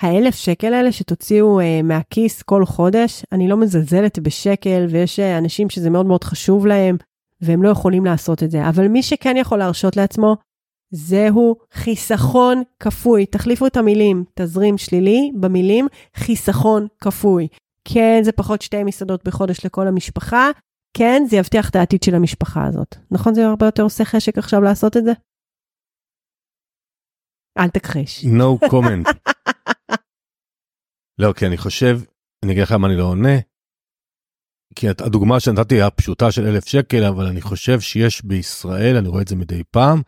האלף 0.00 0.34
שקל 0.34 0.74
האלה 0.74 0.92
שתוציאו 0.92 1.60
אה, 1.60 1.82
מהכיס 1.82 2.42
כל 2.42 2.64
חודש, 2.64 3.24
אני 3.32 3.48
לא 3.48 3.56
מזלזלת 3.56 4.18
בשקל, 4.18 4.86
ויש 4.90 5.20
אה, 5.20 5.38
אנשים 5.38 5.70
שזה 5.70 5.90
מאוד 5.90 6.06
מאוד 6.06 6.24
חשוב 6.24 6.66
להם, 6.66 6.96
והם 7.40 7.62
לא 7.62 7.68
יכולים 7.68 8.04
לעשות 8.04 8.42
את 8.42 8.50
זה. 8.50 8.68
אבל 8.68 8.88
מי 8.88 9.02
שכן 9.02 9.36
יכול 9.36 9.58
להרשות 9.58 9.96
לעצמו, 9.96 10.36
זהו 10.90 11.56
חיסכון 11.72 12.62
כפוי. 12.80 13.26
תחליפו 13.26 13.66
את 13.66 13.76
המילים 13.76 14.24
תזרים 14.34 14.78
שלילי 14.78 15.32
במילים 15.40 15.86
חיסכון 16.16 16.86
כפוי. 17.00 17.48
כן, 17.84 18.20
זה 18.22 18.32
פחות 18.32 18.62
שתי 18.62 18.84
מסעדות 18.84 19.24
בחודש 19.24 19.66
לכל 19.66 19.88
המשפחה, 19.88 20.50
כן, 20.96 21.22
זה 21.28 21.36
יבטיח 21.36 21.70
את 21.70 21.76
העתיד 21.76 22.02
של 22.02 22.14
המשפחה 22.14 22.66
הזאת. 22.66 22.96
נכון 23.10 23.34
זה 23.34 23.46
הרבה 23.46 23.66
יותר 23.66 23.82
עושה 23.82 24.04
חשק 24.04 24.38
עכשיו 24.38 24.60
לעשות 24.60 24.96
את 24.96 25.04
זה? 25.04 25.12
אל 27.58 27.68
תכחיש. 27.68 28.24
No 28.24 28.68
comment. 28.68 29.12
לא, 31.20 31.32
כי 31.32 31.46
אני 31.46 31.56
חושב, 31.56 32.00
אני 32.44 32.52
אגיד 32.52 32.62
לך 32.62 32.70
למה 32.70 32.88
אני 32.88 32.96
לא 32.96 33.04
עונה. 33.04 33.38
כי 34.74 34.88
הדוגמה 34.88 35.40
שנתתי 35.40 35.74
היא 35.74 35.82
הפשוטה 35.82 36.32
של 36.32 36.46
אלף 36.46 36.66
שקל, 36.66 37.04
אבל 37.04 37.26
אני 37.26 37.40
חושב 37.40 37.80
שיש 37.80 38.24
בישראל, 38.24 38.96
אני 38.96 39.08
רואה 39.08 39.22
את 39.22 39.28
זה 39.28 39.36
מדי 39.36 39.62
פעם, 39.70 40.02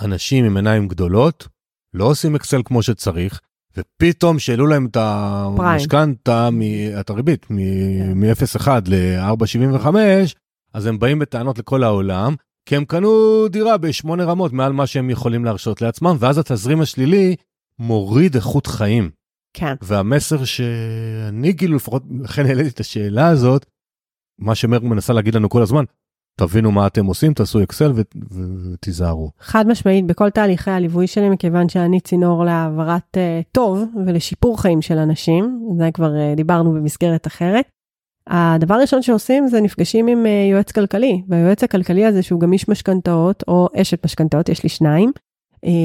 אנשים 0.00 0.44
עם 0.44 0.56
עיניים 0.56 0.88
גדולות, 0.88 1.48
לא 1.94 2.04
עושים 2.04 2.34
אקסל 2.34 2.62
כמו 2.64 2.82
שצריך, 2.82 3.40
ופתאום 3.76 4.38
שהעלו 4.38 4.66
להם 4.66 4.86
את 4.90 4.96
המשכנתה, 4.96 6.48
את 7.00 7.10
הריבית, 7.10 7.46
מ-0.1 7.50 8.64
כן. 8.64 8.80
ל-4.75, 8.86 9.86
אז 10.74 10.86
הם 10.86 10.98
באים 10.98 11.18
בטענות 11.18 11.58
לכל 11.58 11.82
העולם, 11.82 12.34
כי 12.68 12.76
הם 12.76 12.84
קנו 12.84 13.44
דירה 13.48 13.76
בשמונה 13.76 14.24
רמות 14.24 14.52
מעל 14.52 14.72
מה 14.72 14.86
שהם 14.86 15.10
יכולים 15.10 15.44
להרשות 15.44 15.82
לעצמם, 15.82 16.16
ואז 16.18 16.38
התזרים 16.38 16.80
השלילי 16.80 17.36
מוריד 17.78 18.34
איכות 18.34 18.66
חיים. 18.66 19.10
כן. 19.56 19.74
והמסר 19.82 20.44
שאני 20.44 21.56
כאילו 21.56 21.76
לפחות, 21.76 22.02
לכן 22.20 22.46
העליתי 22.46 22.68
את 22.68 22.80
השאלה 22.80 23.28
הזאת, 23.28 23.66
מה 24.38 24.54
שמרק 24.54 24.82
מנסה 24.82 25.12
להגיד 25.12 25.34
לנו 25.34 25.48
כל 25.48 25.62
הזמן, 25.62 25.84
תבינו 26.40 26.72
מה 26.72 26.86
אתם 26.86 27.06
עושים, 27.06 27.34
תעשו 27.34 27.62
אקסל 27.62 27.92
ותיזהרו. 28.72 29.30
חד 29.40 29.66
משמעית, 29.68 30.06
בכל 30.06 30.30
תהליכי 30.30 30.70
הליווי 30.70 31.06
שלי, 31.06 31.28
מכיוון 31.28 31.68
שאני 31.68 32.00
צינור 32.00 32.44
להעברת 32.44 33.16
uh, 33.16 33.44
טוב 33.52 33.84
ולשיפור 34.06 34.60
חיים 34.62 34.82
של 34.82 34.98
אנשים, 34.98 35.60
זה 35.78 35.90
כבר 35.94 36.12
uh, 36.12 36.36
דיברנו 36.36 36.72
במסגרת 36.72 37.26
אחרת. 37.26 37.64
הדבר 38.26 38.74
הראשון 38.74 39.02
שעושים 39.02 39.48
זה 39.48 39.60
נפגשים 39.60 40.06
עם 40.06 40.24
uh, 40.24 40.52
יועץ 40.52 40.72
כלכלי, 40.72 41.22
והיועץ 41.28 41.64
הכלכלי 41.64 42.06
הזה 42.06 42.22
שהוא 42.22 42.40
גם 42.40 42.52
איש 42.52 42.68
משכנתאות, 42.68 43.44
או 43.48 43.68
אשת 43.80 44.04
משכנתאות, 44.04 44.48
יש 44.48 44.62
לי 44.62 44.68
שניים, 44.68 45.12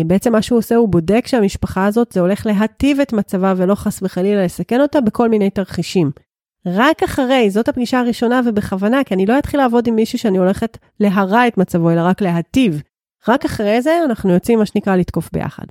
בעצם 0.05 0.31
מה 0.31 0.41
שהוא 0.41 0.59
עושה, 0.59 0.75
הוא 0.75 0.89
בודק 0.89 1.27
שהמשפחה 1.27 1.85
הזאת, 1.85 2.11
זה 2.11 2.19
הולך 2.19 2.45
להטיב 2.45 2.99
את 2.99 3.13
מצבה 3.13 3.53
ולא 3.57 3.75
חס 3.75 3.99
וחלילה 4.01 4.45
לסכן 4.45 4.81
אותה 4.81 5.01
בכל 5.01 5.29
מיני 5.29 5.49
תרחישים. 5.49 6.11
רק 6.65 7.03
אחרי, 7.03 7.49
זאת 7.49 7.69
הפגישה 7.69 7.99
הראשונה 7.99 8.41
ובכוונה, 8.45 9.03
כי 9.03 9.13
אני 9.13 9.25
לא 9.25 9.39
אתחיל 9.39 9.59
לעבוד 9.59 9.87
עם 9.87 9.95
מישהו 9.95 10.19
שאני 10.19 10.37
הולכת 10.37 10.77
להרע 10.99 11.47
את 11.47 11.57
מצבו, 11.57 11.91
אלא 11.91 12.01
רק 12.01 12.21
להטיב. 12.21 12.81
רק 13.27 13.45
אחרי 13.45 13.81
זה 13.81 13.99
אנחנו 14.05 14.33
יוצאים, 14.33 14.59
מה 14.59 14.65
שנקרא, 14.65 14.95
לתקוף 14.95 15.29
ביחד. 15.33 15.65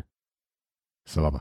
סבבה. 1.08 1.38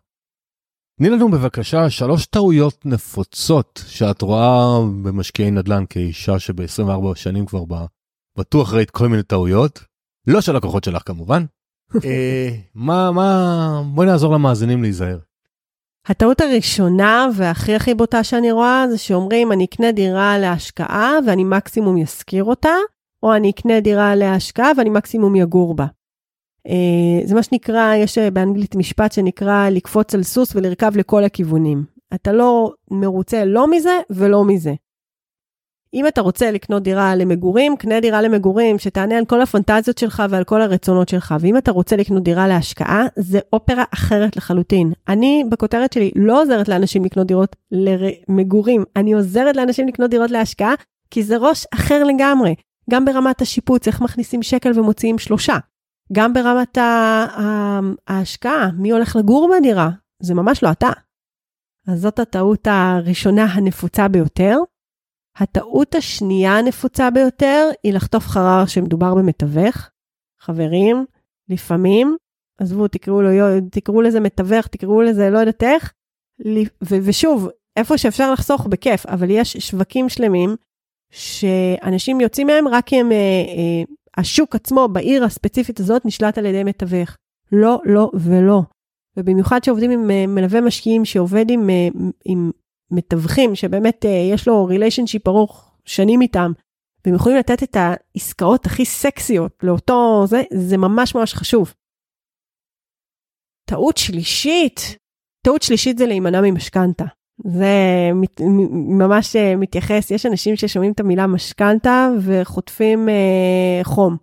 תני 0.99 1.09
לנו 1.09 1.31
בבקשה 1.31 1.89
שלוש 1.89 2.25
טעויות 2.25 2.85
נפוצות 2.85 3.83
שאת 3.87 4.21
רואה 4.21 4.79
במשקיעי 5.03 5.51
נדל"ן 5.51 5.83
כאישה 5.89 6.39
שב-24 6.39 7.15
שנים 7.15 7.45
כבר 7.45 7.63
בטוח 8.37 8.73
ראית 8.73 8.91
כל 8.91 9.07
מיני 9.07 9.23
טעויות. 9.23 9.83
לא 10.27 10.41
של 10.41 10.55
לקוחות 10.55 10.83
שלך 10.83 11.01
כמובן. 11.05 11.45
אה, 12.05 12.49
מה, 12.75 13.11
מה, 13.11 13.81
בואי 13.93 14.07
נעזור 14.07 14.33
למאזינים 14.33 14.81
להיזהר. 14.81 15.17
הטעות 16.07 16.41
הראשונה 16.41 17.27
והכי 17.35 17.75
הכי 17.75 17.93
בוטה 17.93 18.23
שאני 18.23 18.51
רואה 18.51 18.85
זה 18.89 18.97
שאומרים 18.97 19.51
אני 19.51 19.65
אקנה 19.65 19.91
דירה 19.91 20.37
להשקעה 20.37 21.13
ואני 21.27 21.43
מקסימום 21.43 21.97
ישכיר 21.97 22.43
אותה, 22.43 22.73
או 23.23 23.35
אני 23.35 23.49
אקנה 23.49 23.79
דירה 23.79 24.15
להשקעה 24.15 24.71
ואני 24.77 24.89
מקסימום 24.89 25.35
יגור 25.35 25.75
בה. 25.75 25.85
Uh, 26.67 27.27
זה 27.27 27.35
מה 27.35 27.43
שנקרא, 27.43 27.95
יש 27.95 28.17
באנגלית 28.17 28.75
משפט 28.75 29.11
שנקרא 29.11 29.69
לקפוץ 29.69 30.15
על 30.15 30.23
סוס 30.23 30.55
ולרכב 30.55 30.97
לכל 30.97 31.23
הכיוונים. 31.23 31.83
אתה 32.13 32.31
לא 32.31 32.73
מרוצה 32.91 33.45
לא 33.45 33.71
מזה 33.71 33.99
ולא 34.09 34.45
מזה. 34.45 34.73
אם 35.93 36.07
אתה 36.07 36.21
רוצה 36.21 36.51
לקנות 36.51 36.83
דירה 36.83 37.15
למגורים, 37.15 37.77
קנה 37.77 37.99
דירה 37.99 38.21
למגורים 38.21 38.79
שתענה 38.79 39.17
על 39.17 39.25
כל 39.25 39.41
הפנטזיות 39.41 39.97
שלך 39.97 40.23
ועל 40.29 40.43
כל 40.43 40.61
הרצונות 40.61 41.09
שלך. 41.09 41.35
ואם 41.39 41.57
אתה 41.57 41.71
רוצה 41.71 41.95
לקנות 41.95 42.23
דירה 42.23 42.47
להשקעה, 42.47 43.05
זה 43.15 43.39
אופרה 43.53 43.83
אחרת 43.93 44.37
לחלוטין. 44.37 44.93
אני, 45.07 45.43
בכותרת 45.49 45.93
שלי, 45.93 46.11
לא 46.15 46.41
עוזרת 46.41 46.67
לאנשים 46.67 47.05
לקנות 47.05 47.27
דירות 47.27 47.55
למגורים, 47.71 48.83
אני 48.95 49.13
עוזרת 49.13 49.55
לאנשים 49.55 49.87
לקנות 49.87 50.09
דירות 50.09 50.31
להשקעה, 50.31 50.73
כי 51.11 51.23
זה 51.23 51.37
ראש 51.37 51.65
אחר 51.73 52.03
לגמרי. 52.03 52.55
גם 52.89 53.05
ברמת 53.05 53.41
השיפוץ, 53.41 53.87
איך 53.87 54.01
מכניסים 54.01 54.43
שקל 54.43 54.79
ומוציאים 54.79 55.19
שלושה. 55.19 55.57
גם 56.13 56.33
ברמת 56.33 56.77
ההשקעה, 58.07 58.69
מי 58.77 58.91
הולך 58.91 59.15
לגור 59.15 59.51
בדירה, 59.57 59.89
זה 60.19 60.33
ממש 60.33 60.63
לא 60.63 60.71
אתה. 60.71 60.89
אז 61.87 62.01
זאת 62.01 62.19
הטעות 62.19 62.67
הראשונה 62.71 63.43
הנפוצה 63.43 64.07
ביותר. 64.07 64.57
הטעות 65.39 65.95
השנייה 65.95 66.57
הנפוצה 66.57 67.09
ביותר 67.09 67.69
היא 67.83 67.93
לחטוף 67.93 68.27
חרר 68.27 68.65
שמדובר 68.65 69.15
במתווך. 69.15 69.89
חברים, 70.41 71.05
לפעמים, 71.49 72.17
עזבו, 72.57 72.87
תקראו, 72.87 73.21
לו, 73.21 73.29
תקראו 73.71 74.01
לזה 74.01 74.19
מתווך, 74.19 74.67
תקראו 74.67 75.01
לזה 75.01 75.29
לא 75.29 75.39
יודעת 75.39 75.63
איך, 75.63 75.93
ו- 76.83 76.97
ושוב, 77.03 77.49
איפה 77.77 77.97
שאפשר 77.97 78.31
לחסוך 78.31 78.67
בכיף, 78.67 79.05
אבל 79.05 79.29
יש 79.29 79.57
שווקים 79.57 80.09
שלמים 80.09 80.55
שאנשים 81.11 82.21
יוצאים 82.21 82.47
מהם 82.47 82.67
רק 82.67 82.85
כי 82.87 82.99
הם, 82.99 83.11
אה, 83.11 83.17
אה, 83.17 83.83
השוק 84.17 84.55
עצמו 84.55 84.87
בעיר 84.87 85.23
הספציפית 85.23 85.79
הזאת 85.79 86.05
נשלט 86.05 86.37
על 86.37 86.45
ידי 86.45 86.63
מתווך. 86.63 87.15
לא, 87.51 87.79
לא 87.85 88.11
ולא. 88.13 88.61
ובמיוחד 89.17 89.63
שעובדים 89.63 89.91
עם 89.91 90.11
אה, 90.11 90.27
מלווה 90.27 90.61
משקיעים 90.61 91.05
שעובד 91.05 91.45
עם, 91.49 91.69
אה, 91.69 91.87
עם 92.25 92.51
מתווכים 92.91 93.55
שבאמת 93.55 94.05
uh, 94.05 94.33
יש 94.33 94.47
לו 94.47 94.65
ריליישנשיפ 94.65 95.27
ארוך 95.27 95.75
שנים 95.85 96.21
איתם, 96.21 96.51
והם 97.05 97.15
יכולים 97.15 97.37
לתת 97.37 97.63
את 97.63 97.77
העסקאות 97.79 98.65
הכי 98.65 98.85
סקסיות 98.85 99.51
לאותו 99.63 100.23
זה, 100.27 100.41
זה 100.53 100.77
ממש 100.77 101.15
ממש 101.15 101.33
חשוב. 101.33 101.73
טעות 103.69 103.97
שלישית, 103.97 104.97
טעות 105.45 105.61
שלישית 105.61 105.97
זה 105.97 106.05
להימנע 106.05 106.41
ממשכנתה. 106.41 107.05
זה 107.47 107.67
מת, 108.15 108.41
ממש 108.99 109.35
אה, 109.35 109.55
מתייחס, 109.55 110.11
יש 110.11 110.25
אנשים 110.25 110.55
ששומעים 110.55 110.91
את 110.91 110.99
המילה 110.99 111.27
משכנתה 111.27 112.09
וחוטפים 112.21 113.09
אה, 113.09 113.79
חום. 113.83 114.17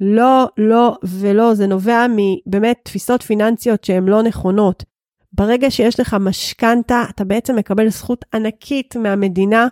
לא, 0.00 0.46
לא 0.58 0.96
ולא, 1.04 1.54
זה 1.54 1.66
נובע 1.66 2.06
מבאמת 2.16 2.80
תפיסות 2.82 3.22
פיננסיות 3.22 3.84
שהן 3.84 4.04
לא 4.04 4.22
נכונות. 4.22 4.84
ברגע 5.32 5.70
שיש 5.70 6.00
לך 6.00 6.16
משכנתה, 6.20 7.02
אתה 7.10 7.24
בעצם 7.24 7.56
מקבל 7.56 7.88
זכות 7.88 8.24
ענקית 8.34 8.96
מהמדינה, 8.96 9.68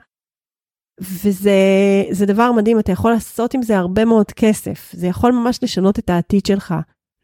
וזה 1.01 2.27
דבר 2.27 2.53
מדהים, 2.53 2.79
אתה 2.79 2.93
יכול 2.93 3.11
לעשות 3.13 3.55
עם 3.55 3.63
זה 3.63 3.79
הרבה 3.79 4.05
מאוד 4.05 4.31
כסף. 4.31 4.93
זה 4.93 5.07
יכול 5.07 5.33
ממש 5.33 5.59
לשנות 5.63 5.99
את 5.99 6.11
העתיד 6.11 6.47
שלך. 6.47 6.75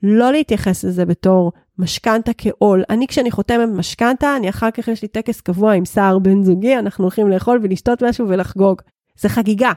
לא 0.02 0.32
להתייחס 0.32 0.84
לזה 0.84 1.04
בתור 1.04 1.52
משכנתה 1.78 2.30
כעול. 2.38 2.82
אני, 2.90 3.06
כשאני 3.06 3.30
חותמת 3.30 3.68
משכנתה, 3.76 4.36
אני 4.36 4.48
אחר 4.48 4.70
כך 4.70 4.88
יש 4.88 5.02
לי 5.02 5.08
טקס 5.08 5.40
קבוע 5.40 5.72
עם 5.72 5.84
סער 5.84 6.18
בן 6.18 6.42
זוגי, 6.42 6.78
אנחנו 6.78 7.04
הולכים 7.04 7.28
לאכול 7.28 7.60
ולשתות 7.62 8.02
משהו 8.02 8.28
ולחגוג. 8.28 8.82
זה 9.18 9.28
חגיגה. 9.28 9.72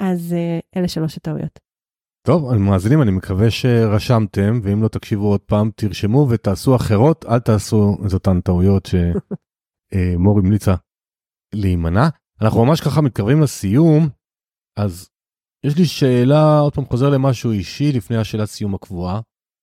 אז 0.00 0.32
אה, 0.32 0.58
אלה 0.76 0.88
שלוש 0.88 1.16
הטעויות. 1.16 1.58
טוב, 2.26 2.54
מאזינים, 2.70 3.02
אני 3.02 3.10
מקווה 3.10 3.50
שרשמתם, 3.50 4.52
ואם 4.62 4.82
לא 4.82 4.88
תקשיבו 4.88 5.26
עוד 5.26 5.40
פעם, 5.40 5.70
תרשמו 5.76 6.26
ותעשו 6.30 6.76
אחרות, 6.76 7.24
אל 7.24 7.40
תעשו 7.40 7.96
את 8.06 8.12
אותן 8.14 8.40
טעויות 8.40 8.84
שמור 8.86 10.38
המליצה 10.38 10.74
להימנע. 11.54 12.06
אנחנו 12.42 12.64
ממש 12.66 12.80
ככה 12.80 13.00
מתקרבים 13.00 13.38
לסיום, 13.42 14.08
אז 14.78 15.08
יש 15.66 15.78
לי 15.78 15.84
שאלה, 15.84 16.58
עוד 16.62 16.74
פעם 16.74 16.84
חוזר 16.84 17.06
למשהו 17.14 17.50
אישי 17.50 17.92
לפני 17.96 18.16
השאלת 18.16 18.48
סיום 18.48 18.74
הקבועה. 18.74 19.20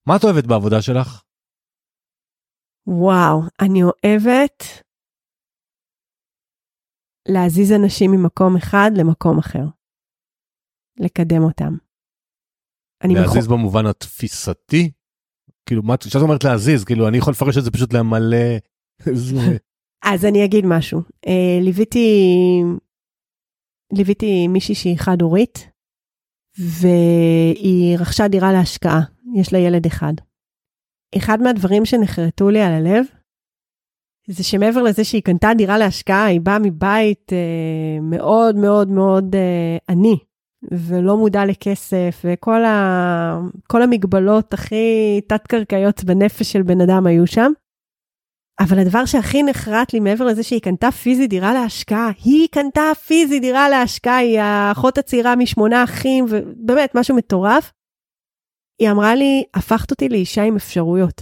מה 0.07 0.13
את 0.15 0.23
אוהבת 0.23 0.47
בעבודה 0.49 0.81
שלך? 0.81 1.23
וואו, 2.87 3.37
אני 3.61 3.83
אוהבת 3.83 4.57
להזיז 7.27 7.71
אנשים 7.71 8.11
ממקום 8.11 8.57
אחד 8.57 8.91
למקום 8.97 9.37
אחר. 9.39 9.65
לקדם 10.99 11.41
אותם. 11.43 11.88
להזיז 13.03 13.47
מח... 13.47 13.53
במובן 13.53 13.85
התפיסתי? 13.85 14.91
כאילו, 15.65 15.83
מה, 15.83 15.97
כשאת 15.97 16.21
אומרת 16.21 16.43
להזיז, 16.43 16.83
כאילו, 16.83 17.07
אני 17.07 17.17
יכול 17.17 17.31
לפרש 17.31 17.57
את 17.57 17.63
זה 17.63 17.71
פשוט 17.71 17.93
למלא... 17.93 18.57
אז 20.13 20.25
אני 20.25 20.45
אגיד 20.45 20.65
משהו. 20.65 21.01
Uh, 21.25 21.29
ליוויתי, 21.61 22.61
ליוויתי 23.93 24.47
מישהי 24.47 24.75
שהיא 24.75 24.97
חד-הורית, 24.97 25.69
והיא 26.57 27.97
רכשה 27.97 28.27
דירה 28.27 28.53
להשקעה, 28.53 29.01
יש 29.35 29.53
לה 29.53 29.59
ילד 29.59 29.85
אחד. 29.85 30.13
אחד 31.17 31.41
מהדברים 31.41 31.85
שנחרטו 31.85 32.49
לי 32.49 32.61
על 32.61 32.71
הלב, 32.71 33.05
זה 34.27 34.43
שמעבר 34.43 34.83
לזה 34.83 35.03
שהיא 35.03 35.21
קנתה 35.21 35.49
דירה 35.57 35.77
להשקעה, 35.77 36.25
היא 36.25 36.41
באה 36.41 36.59
מבית 36.59 37.31
uh, 37.31 38.01
מאוד 38.01 38.55
מאוד 38.55 38.87
מאוד 38.87 39.35
uh, 39.35 39.37
עני, 39.89 40.17
ולא 40.63 41.17
מודע 41.17 41.45
לכסף, 41.45 42.21
וכל 42.23 42.65
ה... 42.65 43.39
המגבלות 43.73 44.53
הכי 44.53 45.21
תת-קרקעיות 45.27 46.03
בנפש 46.03 46.51
של 46.51 46.61
בן 46.61 46.81
אדם 46.81 47.07
היו 47.07 47.27
שם. 47.27 47.51
אבל 48.59 48.79
הדבר 48.79 49.05
שהכי 49.05 49.43
נחרט 49.43 49.93
לי 49.93 49.99
מעבר 49.99 50.25
לזה 50.25 50.43
שהיא 50.43 50.61
קנתה 50.61 50.91
פיזי 50.91 51.27
דירה 51.27 51.53
להשקעה, 51.53 52.09
היא 52.23 52.47
קנתה 52.51 52.81
פיזי 53.05 53.39
דירה 53.39 53.69
להשקעה, 53.69 54.17
היא 54.17 54.39
האחות 54.39 54.97
הצעירה 54.97 55.35
משמונה 55.35 55.83
אחים, 55.83 56.25
ובאמת, 56.29 56.95
משהו 56.95 57.15
מטורף. 57.15 57.71
היא 58.81 58.91
אמרה 58.91 59.15
לי, 59.15 59.43
הפכת 59.53 59.91
אותי 59.91 60.09
לאישה 60.09 60.43
עם 60.43 60.55
אפשרויות. 60.55 61.21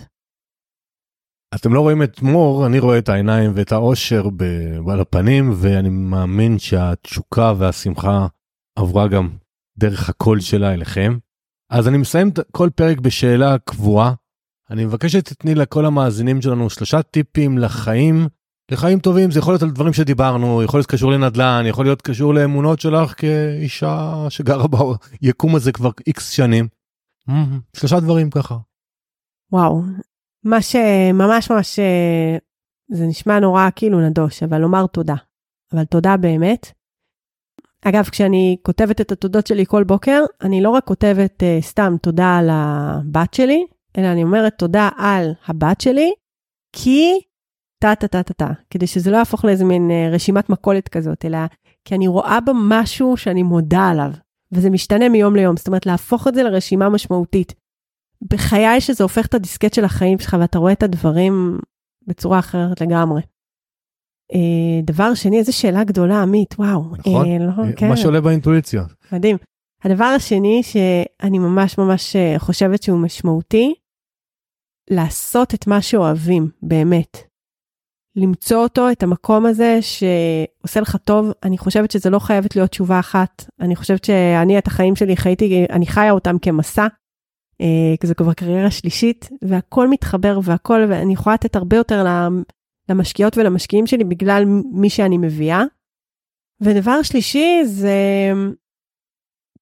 אתם 1.55 1.73
לא 1.73 1.81
רואים 1.81 2.03
את 2.03 2.21
מור, 2.21 2.65
אני 2.65 2.79
רואה 2.79 2.97
את 2.97 3.09
העיניים 3.09 3.51
ואת 3.55 3.71
האושר 3.71 4.23
על 4.91 4.99
הפנים, 4.99 5.51
ואני 5.55 5.89
מאמין 5.89 6.59
שהתשוקה 6.59 7.53
והשמחה 7.57 8.27
עברה 8.77 9.07
גם 9.07 9.29
דרך 9.77 10.09
הקול 10.09 10.39
שלה 10.39 10.73
אליכם. 10.73 11.17
אז 11.69 11.87
אני 11.87 11.97
מסיים 11.97 12.31
כל 12.51 12.69
פרק 12.75 12.99
בשאלה 12.99 13.57
קבועה. 13.57 14.13
אני 14.69 14.85
מבקש 14.85 15.11
שתתני 15.11 15.55
לכל 15.55 15.85
המאזינים 15.85 16.41
שלנו 16.41 16.69
שלושה 16.69 17.01
טיפים 17.01 17.57
לחיים, 17.57 18.27
לחיים 18.71 18.99
טובים, 18.99 19.31
זה 19.31 19.39
יכול 19.39 19.53
להיות 19.53 19.63
על 19.63 19.71
דברים 19.71 19.93
שדיברנו, 19.93 20.63
יכול 20.63 20.77
להיות 20.77 20.91
קשור 20.91 21.11
לנדל"ן, 21.11 21.63
יכול 21.67 21.85
להיות 21.85 22.01
קשור 22.01 22.33
לאמונות 22.33 22.79
שלך 22.79 23.13
כאישה 23.17 24.25
שגרה 24.29 24.65
ביקום 25.21 25.55
הזה 25.55 25.71
כבר 25.71 25.89
איקס 26.07 26.31
שנים. 26.31 26.67
שלושה 27.75 27.99
דברים 27.99 28.29
ככה. 28.29 28.57
וואו, 29.51 29.81
מה 30.43 30.61
שממש 30.61 31.51
ממש, 31.51 31.79
אה, 31.79 32.37
זה 32.91 33.05
נשמע 33.05 33.39
נורא 33.39 33.69
כאילו 33.75 34.09
נדוש, 34.09 34.43
אבל 34.43 34.57
לומר 34.57 34.87
תודה. 34.87 35.15
אבל 35.73 35.85
תודה 35.85 36.17
באמת. 36.17 36.76
אגב, 37.85 38.03
כשאני 38.03 38.57
כותבת 38.61 39.01
את 39.01 39.11
התודות 39.11 39.47
שלי 39.47 39.65
כל 39.65 39.83
בוקר, 39.83 40.23
אני 40.41 40.61
לא 40.61 40.69
רק 40.69 40.83
כותבת 40.83 41.43
uh, 41.43 41.63
סתם 41.63 41.95
תודה 42.01 42.37
על 42.37 42.49
הבת 42.51 43.33
שלי, 43.33 43.65
אלא 43.97 44.07
אני 44.07 44.23
אומרת 44.23 44.53
תודה 44.57 44.89
על 44.97 45.31
הבת 45.47 45.81
שלי, 45.81 46.13
כי 46.75 47.19
טה-טה-טה-טה, 47.79 48.49
כדי 48.69 48.87
שזה 48.87 49.11
לא 49.11 49.17
יהפוך 49.17 49.45
לאיזה 49.45 49.65
מין 49.65 49.89
uh, 49.89 50.15
רשימת 50.15 50.49
מכולת 50.49 50.87
כזאת, 50.87 51.25
אלא 51.25 51.37
כי 51.85 51.95
אני 51.95 52.07
רואה 52.07 52.39
בה 52.41 52.51
משהו 52.55 53.17
שאני 53.17 53.43
מודה 53.43 53.87
עליו, 53.89 54.11
וזה 54.51 54.69
משתנה 54.69 55.09
מיום 55.09 55.35
ליום, 55.35 55.57
זאת 55.57 55.67
אומרת, 55.67 55.85
להפוך 55.85 56.27
את 56.27 56.35
זה 56.35 56.43
לרשימה 56.43 56.89
משמעותית. 56.89 57.53
בחיי 58.29 58.81
שזה 58.81 59.03
הופך 59.03 59.25
את 59.25 59.33
הדיסקט 59.33 59.73
של 59.73 59.85
החיים 59.85 60.19
שלך, 60.19 60.37
ואתה 60.39 60.59
רואה 60.59 60.71
את 60.71 60.83
הדברים 60.83 61.59
בצורה 62.07 62.39
אחרת 62.39 62.81
לגמרי. 62.81 63.21
אה, 64.33 64.81
דבר 64.83 65.13
שני, 65.13 65.37
איזו 65.37 65.57
שאלה 65.57 65.83
גדולה, 65.83 66.21
עמית, 66.21 66.55
וואו. 66.59 66.83
נכון, 66.97 67.25
אה, 67.25 67.37
לא, 67.39 67.75
כן. 67.75 67.89
מה 67.89 67.97
שעולה 67.97 68.21
באינטואיציה. 68.21 68.83
מדהים. 69.11 69.37
הדבר 69.83 70.05
השני 70.05 70.61
שאני 70.63 71.39
ממש 71.39 71.77
ממש 71.77 72.15
אה, 72.15 72.35
חושבת 72.37 72.83
שהוא 72.83 72.99
משמעותי, 72.99 73.73
לעשות 74.89 75.53
את 75.53 75.67
מה 75.67 75.81
שאוהבים, 75.81 76.49
באמת. 76.61 77.17
למצוא 78.15 78.57
אותו, 78.57 78.91
את 78.91 79.03
המקום 79.03 79.45
הזה 79.45 79.79
שעושה 79.81 80.79
לך 80.79 80.95
טוב. 80.95 81.31
אני 81.43 81.57
חושבת 81.57 81.91
שזה 81.91 82.09
לא 82.09 82.19
חייבת 82.19 82.55
להיות 82.55 82.69
תשובה 82.69 82.99
אחת. 82.99 83.45
אני 83.59 83.75
חושבת 83.75 84.03
שאני 84.03 84.57
את 84.57 84.67
החיים 84.67 84.95
שלי 84.95 85.17
חייתי, 85.17 85.65
אני 85.69 85.85
חיה 85.85 86.11
אותם 86.11 86.39
כמסע. 86.41 86.87
כי 88.01 88.07
זו 88.07 88.15
כבר 88.15 88.33
קריירה 88.33 88.71
שלישית, 88.71 89.29
והכל 89.41 89.87
מתחבר 89.87 90.39
והכל, 90.43 90.85
ואני 90.89 91.13
יכולה 91.13 91.33
לתת 91.33 91.55
הרבה 91.55 91.77
יותר 91.77 92.03
למשקיעות 92.89 93.37
ולמשקיעים 93.37 93.87
שלי 93.87 94.03
בגלל 94.03 94.43
מי 94.71 94.89
שאני 94.89 95.17
מביאה. 95.17 95.63
ודבר 96.61 97.03
שלישי 97.03 97.61
זה, 97.65 97.97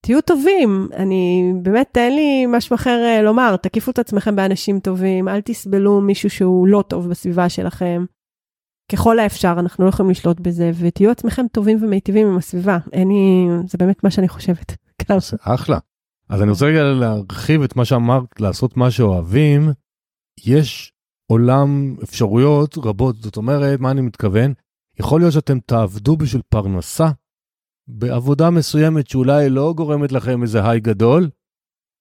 תהיו 0.01 0.21
טובים, 0.21 0.89
אני 0.95 1.53
באמת 1.61 1.97
אין 1.97 2.15
לי 2.15 2.45
משהו 2.45 2.75
אחר 2.75 3.03
אה, 3.05 3.21
לומר, 3.21 3.55
תקיפו 3.55 3.91
את 3.91 3.99
עצמכם 3.99 4.35
באנשים 4.35 4.79
טובים, 4.79 5.27
אל 5.27 5.41
תסבלו 5.41 6.01
מישהו 6.01 6.29
שהוא 6.29 6.67
לא 6.67 6.83
טוב 6.87 7.09
בסביבה 7.09 7.49
שלכם. 7.49 8.05
ככל 8.91 9.19
האפשר, 9.19 9.55
אנחנו 9.59 9.83
לא 9.83 9.89
יכולים 9.89 10.11
לשלוט 10.11 10.39
בזה, 10.39 10.71
ותהיו 10.79 11.11
עצמכם 11.11 11.45
טובים 11.51 11.83
ומיטיבים 11.83 12.27
עם 12.27 12.37
הסביבה. 12.37 12.77
אין 12.93 13.07
לי, 13.07 13.47
זה 13.67 13.77
באמת 13.77 14.03
מה 14.03 14.11
שאני 14.11 14.27
חושבת. 14.27 14.75
אחלה. 15.55 15.77
אז 16.29 16.41
אני 16.41 16.49
רוצה 16.49 16.65
רגע 16.65 16.83
להרחיב 16.83 17.61
את 17.61 17.75
מה 17.75 17.85
שאמרת, 17.85 18.39
לעשות 18.39 18.77
מה 18.77 18.91
שאוהבים. 18.91 19.69
יש 20.45 20.93
עולם 21.31 21.95
אפשרויות 22.03 22.77
רבות, 22.77 23.15
זאת 23.21 23.37
אומרת, 23.37 23.79
מה 23.79 23.91
אני 23.91 24.01
מתכוון? 24.01 24.53
יכול 24.99 25.21
להיות 25.21 25.33
שאתם 25.33 25.59
תעבדו 25.59 26.17
בשביל 26.17 26.41
פרנסה 26.49 27.09
בעבודה 27.87 28.49
מסוימת 28.49 29.07
שאולי 29.07 29.49
לא 29.49 29.73
גורמת 29.77 30.11
לכם 30.11 30.41
איזה 30.41 30.69
היי 30.69 30.79
גדול, 30.79 31.29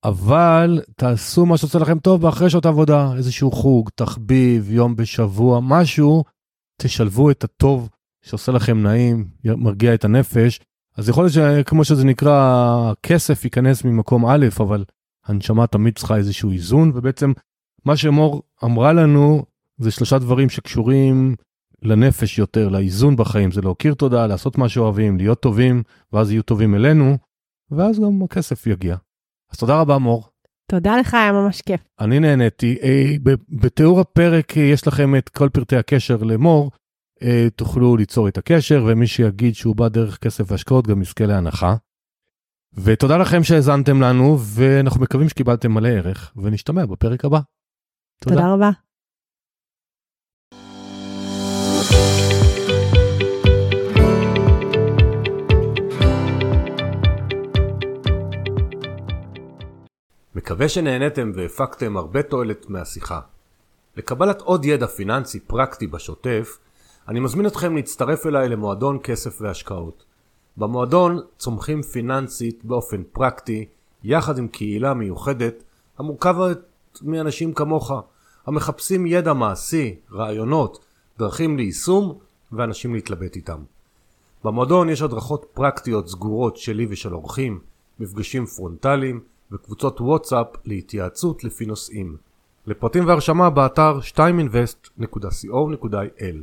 אבל 0.04 0.80
תעשו 0.96 1.46
מה 1.46 1.56
שעושה 1.56 1.78
לכם 1.78 1.98
טוב 1.98 2.22
באחרי 2.22 2.50
שעות 2.50 2.66
עבודה, 2.66 3.12
איזשהו 3.16 3.50
חוג, 3.50 3.90
תחביב, 3.94 4.70
יום 4.70 4.96
בשבוע, 4.96 5.60
משהו, 5.62 6.24
תשלבו 6.82 7.30
את 7.30 7.44
הטוב 7.44 7.88
שעושה 8.22 8.52
לכם 8.52 8.82
נעים, 8.82 9.28
מרגיע 9.44 9.94
את 9.94 10.04
הנפש. 10.04 10.60
אז 10.96 11.08
יכול 11.08 11.24
להיות 11.24 11.34
שכמו 11.34 11.84
שזה 11.84 12.04
נקרא, 12.04 12.92
כסף 13.02 13.44
ייכנס 13.44 13.84
ממקום 13.84 14.26
א', 14.26 14.46
אבל 14.60 14.84
הנשמה 15.26 15.66
תמיד 15.66 15.98
צריכה 15.98 16.16
איזשהו 16.16 16.50
איזון, 16.50 16.92
ובעצם 16.94 17.32
מה 17.84 17.96
שמור 17.96 18.42
אמרה 18.64 18.92
לנו 18.92 19.44
זה 19.78 19.90
שלושה 19.90 20.18
דברים 20.18 20.48
שקשורים 20.48 21.34
לנפש 21.82 22.38
יותר, 22.38 22.68
לאיזון 22.68 23.16
בחיים, 23.16 23.52
זה 23.52 23.60
להכיר 23.60 23.94
תודה, 23.94 24.26
לעשות 24.26 24.58
מה 24.58 24.68
שאוהבים, 24.68 25.16
להיות 25.16 25.40
טובים, 25.40 25.82
ואז 26.12 26.30
יהיו 26.32 26.42
טובים 26.42 26.74
אלינו, 26.74 27.16
ואז 27.70 28.00
גם 28.00 28.22
הכסף 28.22 28.66
יגיע. 28.66 28.96
אז 29.52 29.58
תודה 29.58 29.80
רבה 29.80 29.98
מור. 29.98 30.28
תודה 30.70 30.96
לך, 30.96 31.14
היה 31.14 31.32
ממש 31.32 31.60
כיף. 31.60 31.80
אני 32.00 32.20
נהניתי. 32.20 32.76
אה, 32.82 33.14
בתיאור 33.48 34.00
הפרק 34.00 34.58
אה, 34.58 34.62
יש 34.62 34.86
לכם 34.86 35.16
את 35.16 35.28
כל 35.28 35.48
פרטי 35.48 35.76
הקשר 35.76 36.16
למור, 36.16 36.70
אה, 37.22 37.46
תוכלו 37.56 37.96
ליצור 37.96 38.28
את 38.28 38.38
הקשר, 38.38 38.84
ומי 38.88 39.06
שיגיד 39.06 39.54
שהוא 39.54 39.76
בא 39.76 39.88
דרך 39.88 40.18
כסף 40.18 40.44
והשקעות 40.50 40.86
גם 40.86 41.02
יזכה 41.02 41.26
להנחה. 41.26 41.76
ותודה 42.74 43.16
לכם 43.16 43.42
שהאזנתם 43.42 44.02
לנו, 44.02 44.38
ואנחנו 44.40 45.00
מקווים 45.00 45.28
שקיבלתם 45.28 45.72
מלא 45.72 45.88
ערך, 45.88 46.32
ונשתמע 46.36 46.86
בפרק 46.86 47.24
הבא. 47.24 47.40
תודה, 48.28 48.52
רבה. 48.54 48.70
מקווה 60.34 60.68
שנהניתם 60.68 61.32
והפקתם 61.34 61.96
הרבה 61.96 62.22
תועלת 62.22 62.70
מהשיחה. 62.70 63.20
לקבלת 63.96 64.40
עוד 64.40 64.64
ידע 64.64 64.86
פיננסי 64.86 65.40
פרקטי 65.40 65.86
בשוטף, 65.86 66.58
אני 67.08 67.20
מזמין 67.20 67.46
אתכם 67.46 67.76
להצטרף 67.76 68.26
אליי 68.26 68.48
למועדון 68.48 68.98
כסף 69.02 69.42
והשקעות. 69.42 70.04
במועדון 70.56 71.20
צומחים 71.38 71.82
פיננסית 71.82 72.64
באופן 72.64 73.02
פרקטי, 73.12 73.66
יחד 74.04 74.38
עם 74.38 74.48
קהילה 74.48 74.94
מיוחדת 74.94 75.64
המורכבת 75.98 76.58
מאנשים 77.02 77.54
כמוך. 77.54 77.92
המחפשים 78.46 79.06
ידע 79.06 79.32
מעשי, 79.32 79.96
רעיונות, 80.12 80.84
דרכים 81.18 81.56
ליישום 81.56 82.18
ואנשים 82.52 82.94
להתלבט 82.94 83.36
איתם. 83.36 83.58
במועדון 84.44 84.88
יש 84.88 85.02
הדרכות 85.02 85.46
פרקטיות 85.54 86.08
סגורות 86.08 86.56
שלי 86.56 86.86
ושל 86.90 87.14
אורחים, 87.14 87.60
מפגשים 88.00 88.46
פרונטליים 88.46 89.20
וקבוצות 89.52 90.00
וואטסאפ 90.00 90.46
להתייעצות 90.64 91.44
לפי 91.44 91.66
נושאים. 91.66 92.16
לפרטים 92.66 93.06
והרשמה 93.06 93.50
באתר 93.50 93.98
2invest.co.il 93.98 96.36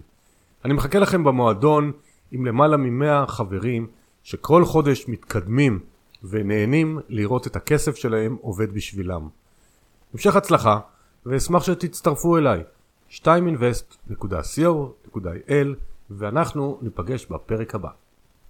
אני 0.66 0.74
מחכה 0.74 1.00
לכם 1.00 1.24
במועדון 1.24 1.92
עם 2.32 2.46
למעלה 2.46 2.78
מ-100 2.78 3.28
חברים 3.28 3.88
שכל 4.24 4.66
חודש 4.66 5.08
מתקדמים 5.08 5.80
ונהנים 6.24 7.00
לראות 7.10 7.48
את 7.48 7.56
הכסף 7.56 7.96
שלהם 7.96 8.38
עובד 8.42 8.74
בשבילם. 8.74 9.28
המשך 10.14 10.36
הצלחה 10.36 10.80
ואשמח 11.26 11.64
שתצטרפו 11.64 12.38
אליי 12.38 12.64
2invest.co.il 13.10 15.68
ואנחנו 16.10 16.80
ניפגש 16.82 17.26
בפרק 17.26 17.76
הבא. 17.76 17.90